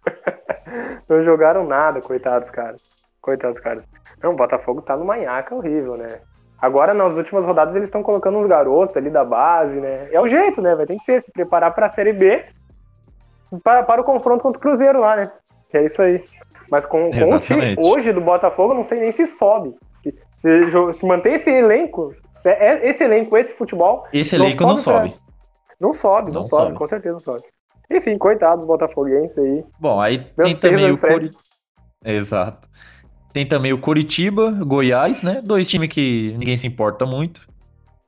não 1.07 1.23
jogaram 1.23 1.65
nada, 1.65 2.01
coitados, 2.01 2.49
cara. 2.49 2.75
Coitados, 3.21 3.61
cara. 3.61 3.85
Não, 4.21 4.33
o 4.33 4.35
Botafogo 4.35 4.81
tá 4.81 4.97
no 4.97 5.05
manhaca 5.05 5.55
horrível, 5.55 5.95
né? 5.95 6.19
Agora, 6.61 6.93
nas 6.93 7.15
últimas 7.15 7.45
rodadas, 7.45 7.77
eles 7.77 7.87
estão 7.87 8.03
colocando 8.03 8.37
uns 8.37 8.45
garotos 8.45 8.97
ali 8.97 9.09
da 9.09 9.23
base, 9.23 9.79
né? 9.79 10.09
É 10.11 10.19
o 10.19 10.27
jeito, 10.27 10.61
né? 10.61 10.75
Vai 10.75 10.85
ter 10.85 10.97
que 10.97 11.03
ser, 11.05 11.21
se 11.21 11.31
preparar 11.31 11.73
pra 11.73 11.89
Série 11.89 12.11
B 12.11 12.43
para, 13.63 13.83
para 13.83 14.01
o 14.01 14.03
confronto 14.03 14.43
contra 14.43 14.59
o 14.59 14.61
Cruzeiro 14.61 14.99
lá, 14.99 15.15
né? 15.15 15.31
Que 15.69 15.77
é 15.77 15.85
isso 15.85 16.01
aí. 16.01 16.21
Mas 16.69 16.85
com, 16.85 17.09
com 17.09 17.35
o 17.35 17.39
time 17.39 17.73
hoje 17.79 18.11
do 18.11 18.19
Botafogo, 18.19 18.73
não 18.73 18.83
sei 18.83 18.99
nem 18.99 19.13
se 19.13 19.25
sobe. 19.27 19.73
Se, 19.93 20.13
se, 20.35 20.93
se 20.93 21.05
manter 21.05 21.35
esse 21.35 21.49
elenco, 21.49 22.13
é, 22.45 22.89
esse 22.89 23.01
elenco, 23.01 23.37
esse 23.37 23.53
futebol. 23.53 24.05
Esse 24.11 24.35
elenco 24.35 24.65
não 24.65 24.75
sobe. 24.75 25.15
Não 25.81 25.93
sobe, 25.93 26.27
não, 26.31 26.41
não 26.41 26.45
sobe, 26.45 26.65
sobe, 26.65 26.77
com 26.77 26.87
certeza 26.87 27.13
não 27.13 27.19
sobe. 27.19 27.43
Enfim, 27.89 28.15
coitados 28.15 28.63
botafoguenses 28.65 29.35
aí. 29.39 29.65
Bom, 29.79 29.99
aí 29.99 30.27
Meus 30.37 30.51
tem 30.51 30.55
também 30.55 30.91
o 30.91 30.97
Cori... 30.97 31.31
Exato. 32.05 32.69
Tem 33.33 33.47
também 33.47 33.73
o 33.73 33.79
Coritiba, 33.79 34.51
Goiás, 34.51 35.23
né? 35.23 35.41
Dois 35.43 35.67
times 35.67 35.89
que 35.89 36.35
ninguém 36.37 36.55
se 36.55 36.67
importa 36.67 37.05
muito. 37.05 37.41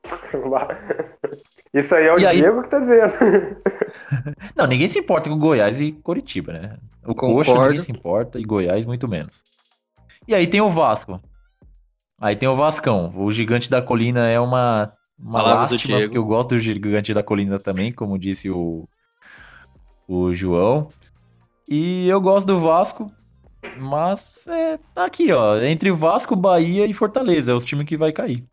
Isso 1.74 1.92
aí 1.96 2.06
é 2.06 2.12
o 2.12 2.18
e 2.18 2.20
Diego 2.20 2.58
aí... 2.58 2.64
que 2.64 2.70
tá 2.70 2.78
dizendo. 2.78 3.12
Não, 4.54 4.66
ninguém 4.68 4.86
se 4.86 5.00
importa 5.00 5.28
com 5.28 5.36
Goiás 5.36 5.80
e 5.80 5.90
Coritiba, 5.90 6.52
né? 6.52 6.76
O 7.04 7.14
Concordo. 7.14 7.52
Coxa 7.52 7.68
ninguém 7.68 7.84
se 7.84 7.90
importa 7.90 8.38
e 8.38 8.44
Goiás 8.44 8.86
muito 8.86 9.08
menos. 9.08 9.42
E 10.28 10.34
aí 10.34 10.46
tem 10.46 10.60
o 10.60 10.70
Vasco. 10.70 11.20
Aí 12.20 12.36
tem 12.36 12.48
o 12.48 12.54
Vascão. 12.54 13.12
O 13.16 13.32
Gigante 13.32 13.68
da 13.68 13.82
Colina 13.82 14.28
é 14.28 14.38
uma, 14.38 14.92
uma 15.18 15.42
lástima, 15.42 15.98
porque 15.98 16.18
eu 16.18 16.24
gosto 16.24 16.50
do 16.50 16.58
Gigante 16.58 17.14
da 17.14 17.22
Colina 17.22 17.58
também, 17.58 17.92
como 17.92 18.18
disse 18.18 18.50
o, 18.50 18.88
o 20.08 20.34
João. 20.34 20.88
E 21.68 22.08
eu 22.08 22.20
gosto 22.20 22.46
do 22.46 22.60
Vasco, 22.60 23.10
mas 23.78 24.46
é 24.48 24.78
tá 24.94 25.04
aqui, 25.04 25.32
ó. 25.32 25.58
Entre 25.58 25.90
Vasco, 25.90 26.36
Bahia 26.36 26.86
e 26.86 26.92
Fortaleza. 26.92 27.52
É 27.52 27.54
os 27.54 27.64
times 27.64 27.86
que 27.86 27.96
vai 27.96 28.12
cair. 28.12 28.44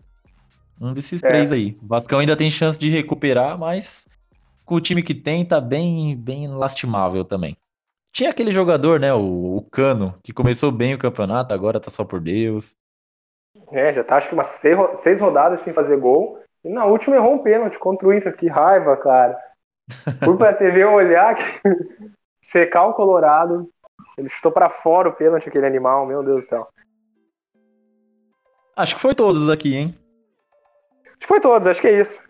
Um 0.80 0.94
desses 0.94 1.22
é. 1.22 1.28
três 1.28 1.52
aí. 1.52 1.78
O 1.82 1.88
Vascão 1.88 2.20
ainda 2.20 2.36
tem 2.36 2.50
chance 2.50 2.80
de 2.80 2.90
recuperar, 2.90 3.58
mas 3.58 4.08
com 4.66 4.76
o 4.76 4.82
time 4.82 5.04
que 5.04 5.14
tem, 5.14 5.46
tá 5.46 5.60
bem, 5.60 6.16
bem 6.16 6.48
lastimável 6.48 7.26
também. 7.26 7.58
Tinha 8.14 8.30
aquele 8.30 8.52
jogador, 8.52 9.00
né, 9.00 9.14
o, 9.14 9.58
o 9.58 9.62
Cano, 9.72 10.16
que 10.24 10.34
começou 10.34 10.72
bem 10.72 10.94
o 10.94 10.98
campeonato, 10.98 11.54
agora 11.54 11.80
tá 11.80 11.90
só 11.90 12.04
por 12.04 12.20
Deus. 12.20 12.76
É, 13.72 13.94
já 13.94 14.04
tá 14.04 14.18
acho 14.18 14.30
que 14.30 14.34
umas 14.34 14.48
seis, 14.48 14.78
seis 15.00 15.22
rodadas 15.22 15.60
sem 15.62 15.74
fazer 15.74 15.98
gol. 15.98 16.40
E 16.64 16.70
na 16.70 16.86
última 16.86 17.16
errou 17.16 17.36
um 17.36 17.44
pênalti 17.44 17.78
contra 17.80 18.08
o 18.08 18.14
Inter. 18.14 18.36
Que 18.36 18.48
raiva, 18.48 18.96
cara. 18.98 19.38
Fui 20.24 20.38
pra 20.38 20.54
TV 20.54 20.86
olhar, 20.86 21.36
secar 22.42 22.86
o 22.86 22.94
Colorado. 22.94 23.70
Ele 24.18 24.30
chutou 24.30 24.52
para 24.52 24.70
fora 24.70 25.10
o 25.10 25.14
pênalti, 25.14 25.50
aquele 25.50 25.66
animal, 25.66 26.06
meu 26.06 26.24
Deus 26.24 26.44
do 26.44 26.48
céu. 26.48 26.68
Acho 28.76 28.96
que 28.96 29.02
foi 29.02 29.16
todos 29.16 29.50
aqui, 29.50 29.76
hein? 29.76 29.98
Acho 31.06 31.20
que 31.20 31.28
foi 31.28 31.40
todos, 31.40 31.68
acho 31.68 31.82
que 31.82 31.88
é 31.88 32.00
isso. 32.00 32.22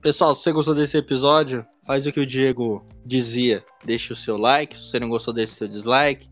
Pessoal, 0.00 0.34
se 0.34 0.42
você 0.42 0.52
gostou 0.52 0.74
desse 0.74 0.96
episódio, 0.96 1.64
faz 1.86 2.06
o 2.06 2.12
que 2.12 2.20
o 2.20 2.26
Diego 2.26 2.84
dizia. 3.04 3.64
Deixa 3.84 4.12
o 4.12 4.16
seu 4.16 4.36
like. 4.36 4.76
Se 4.76 4.88
você 4.88 4.98
não 4.98 5.08
gostou 5.08 5.32
desse, 5.32 5.54
seu 5.54 5.68
dislike. 5.68 6.30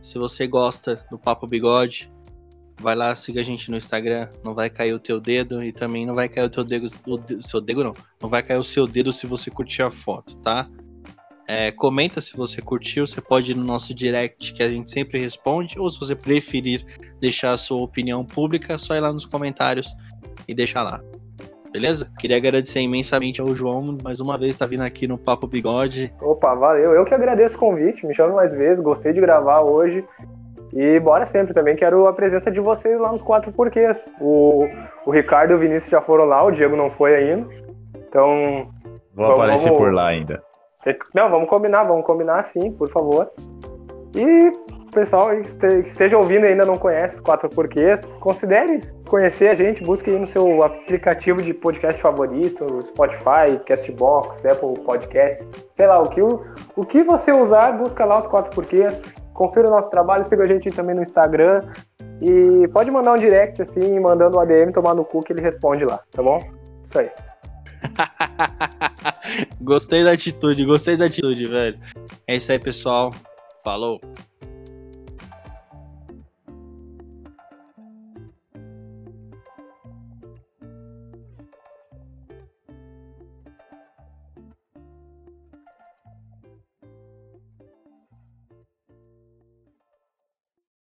Se 0.00 0.18
você 0.18 0.46
gosta 0.46 1.04
do 1.10 1.18
Papo 1.18 1.46
Bigode, 1.46 2.10
Vai 2.80 2.94
lá, 2.94 3.14
siga 3.14 3.40
a 3.40 3.44
gente 3.44 3.70
no 3.70 3.76
Instagram, 3.76 4.28
não 4.44 4.54
vai 4.54 4.70
cair 4.70 4.92
o 4.92 5.00
teu 5.00 5.20
dedo 5.20 5.62
e 5.62 5.72
também 5.72 6.06
não 6.06 6.14
vai 6.14 6.28
cair 6.28 6.44
o 6.44 6.50
teu 6.50 6.62
dedo, 6.64 6.86
o 6.86 7.42
seu 7.42 7.60
dedo 7.60 7.82
não, 7.82 7.94
não 8.22 8.28
vai 8.28 8.42
cair 8.42 8.58
o 8.58 8.64
seu 8.64 8.86
dedo 8.86 9.12
se 9.12 9.26
você 9.26 9.50
curtir 9.50 9.82
a 9.82 9.90
foto, 9.90 10.36
tá? 10.38 10.68
É, 11.48 11.72
comenta 11.72 12.20
se 12.20 12.36
você 12.36 12.60
curtiu, 12.60 13.06
você 13.06 13.20
pode 13.20 13.52
ir 13.52 13.54
no 13.54 13.64
nosso 13.64 13.94
direct 13.94 14.52
que 14.52 14.62
a 14.62 14.68
gente 14.68 14.90
sempre 14.90 15.18
responde, 15.18 15.78
ou 15.78 15.90
se 15.90 15.98
você 15.98 16.14
preferir 16.14 16.84
deixar 17.18 17.52
a 17.52 17.56
sua 17.56 17.82
opinião 17.82 18.24
pública, 18.24 18.76
só 18.76 18.94
ir 18.94 19.00
lá 19.00 19.12
nos 19.12 19.24
comentários 19.24 19.96
e 20.46 20.54
deixar 20.54 20.82
lá. 20.82 21.00
Beleza? 21.72 22.10
Queria 22.18 22.36
agradecer 22.36 22.80
imensamente 22.80 23.40
ao 23.40 23.54
João, 23.54 23.96
mais 24.02 24.20
uma 24.20 24.38
vez, 24.38 24.56
tá 24.56 24.66
vindo 24.66 24.82
aqui 24.82 25.06
no 25.06 25.18
Papo 25.18 25.46
Bigode. 25.46 26.12
Opa, 26.20 26.54
valeu. 26.54 26.92
Eu 26.92 27.04
que 27.04 27.14
agradeço 27.14 27.56
o 27.56 27.58
convite, 27.58 28.06
me 28.06 28.14
chame 28.14 28.34
mais 28.34 28.52
vezes, 28.52 28.82
gostei 28.82 29.12
de 29.12 29.20
gravar 29.20 29.60
hoje. 29.60 30.04
E 30.72 31.00
bora 31.00 31.24
sempre 31.26 31.54
também, 31.54 31.76
quero 31.76 32.06
a 32.06 32.12
presença 32.12 32.50
de 32.50 32.60
vocês 32.60 32.98
lá 33.00 33.10
nos 33.10 33.22
quatro 33.22 33.50
porquês. 33.52 34.08
O, 34.20 34.66
o 35.06 35.10
Ricardo 35.10 35.52
e 35.52 35.54
o 35.54 35.58
Vinícius 35.58 35.90
já 35.90 36.00
foram 36.00 36.24
lá, 36.24 36.42
o 36.42 36.50
Diego 36.50 36.76
não 36.76 36.90
foi 36.90 37.14
ainda. 37.16 37.48
Então. 37.94 38.68
Vou 39.14 39.26
vamos, 39.26 39.40
aparecer 39.40 39.64
vamos... 39.64 39.78
por 39.78 39.92
lá 39.92 40.08
ainda. 40.08 40.42
Não, 41.14 41.28
vamos 41.28 41.48
combinar, 41.48 41.84
vamos 41.84 42.06
combinar 42.06 42.42
sim, 42.44 42.72
por 42.72 42.88
favor. 42.90 43.30
E 44.14 44.52
pessoal 44.88 45.28
que 45.30 45.88
esteja 45.88 46.16
ouvindo 46.16 46.44
e 46.44 46.48
ainda 46.48 46.64
não 46.64 46.76
conhece 46.76 47.16
os 47.16 47.20
quatro 47.20 47.48
porquês, 47.48 48.04
considere 48.20 48.80
conhecer 49.08 49.48
a 49.48 49.54
gente, 49.54 49.82
busque 49.82 50.10
aí 50.10 50.18
no 50.18 50.26
seu 50.26 50.62
aplicativo 50.62 51.42
de 51.42 51.54
podcast 51.54 52.00
favorito, 52.00 52.82
Spotify, 52.88 53.58
Castbox, 53.64 54.44
Apple 54.44 54.80
Podcast, 54.84 55.44
sei 55.76 55.86
lá, 55.86 56.00
o 56.00 56.08
que, 56.08 56.20
o, 56.20 56.44
o 56.76 56.84
que 56.84 57.02
você 57.02 57.32
usar, 57.32 57.72
busca 57.72 58.04
lá 58.04 58.18
os 58.18 58.26
quatro 58.26 58.54
porquês, 58.54 59.00
confira 59.38 59.68
o 59.68 59.70
nosso 59.70 59.88
trabalho, 59.88 60.24
siga 60.24 60.42
a 60.42 60.48
gente 60.48 60.68
também 60.72 60.96
no 60.96 61.02
Instagram 61.02 61.62
e 62.20 62.66
pode 62.72 62.90
mandar 62.90 63.12
um 63.12 63.16
direct 63.16 63.62
assim, 63.62 64.00
mandando 64.00 64.36
o 64.36 64.40
um 64.40 64.42
ADM 64.42 64.72
tomar 64.72 64.96
no 64.96 65.04
cu 65.04 65.22
que 65.22 65.32
ele 65.32 65.40
responde 65.40 65.84
lá, 65.84 66.00
tá 66.10 66.20
bom? 66.20 66.40
Isso 66.84 66.98
aí. 66.98 67.08
gostei 69.62 70.02
da 70.02 70.10
atitude, 70.10 70.64
gostei 70.64 70.96
da 70.96 71.04
atitude, 71.04 71.46
velho. 71.46 71.78
É 72.26 72.34
isso 72.34 72.50
aí, 72.50 72.58
pessoal. 72.58 73.14
Falou. 73.62 74.00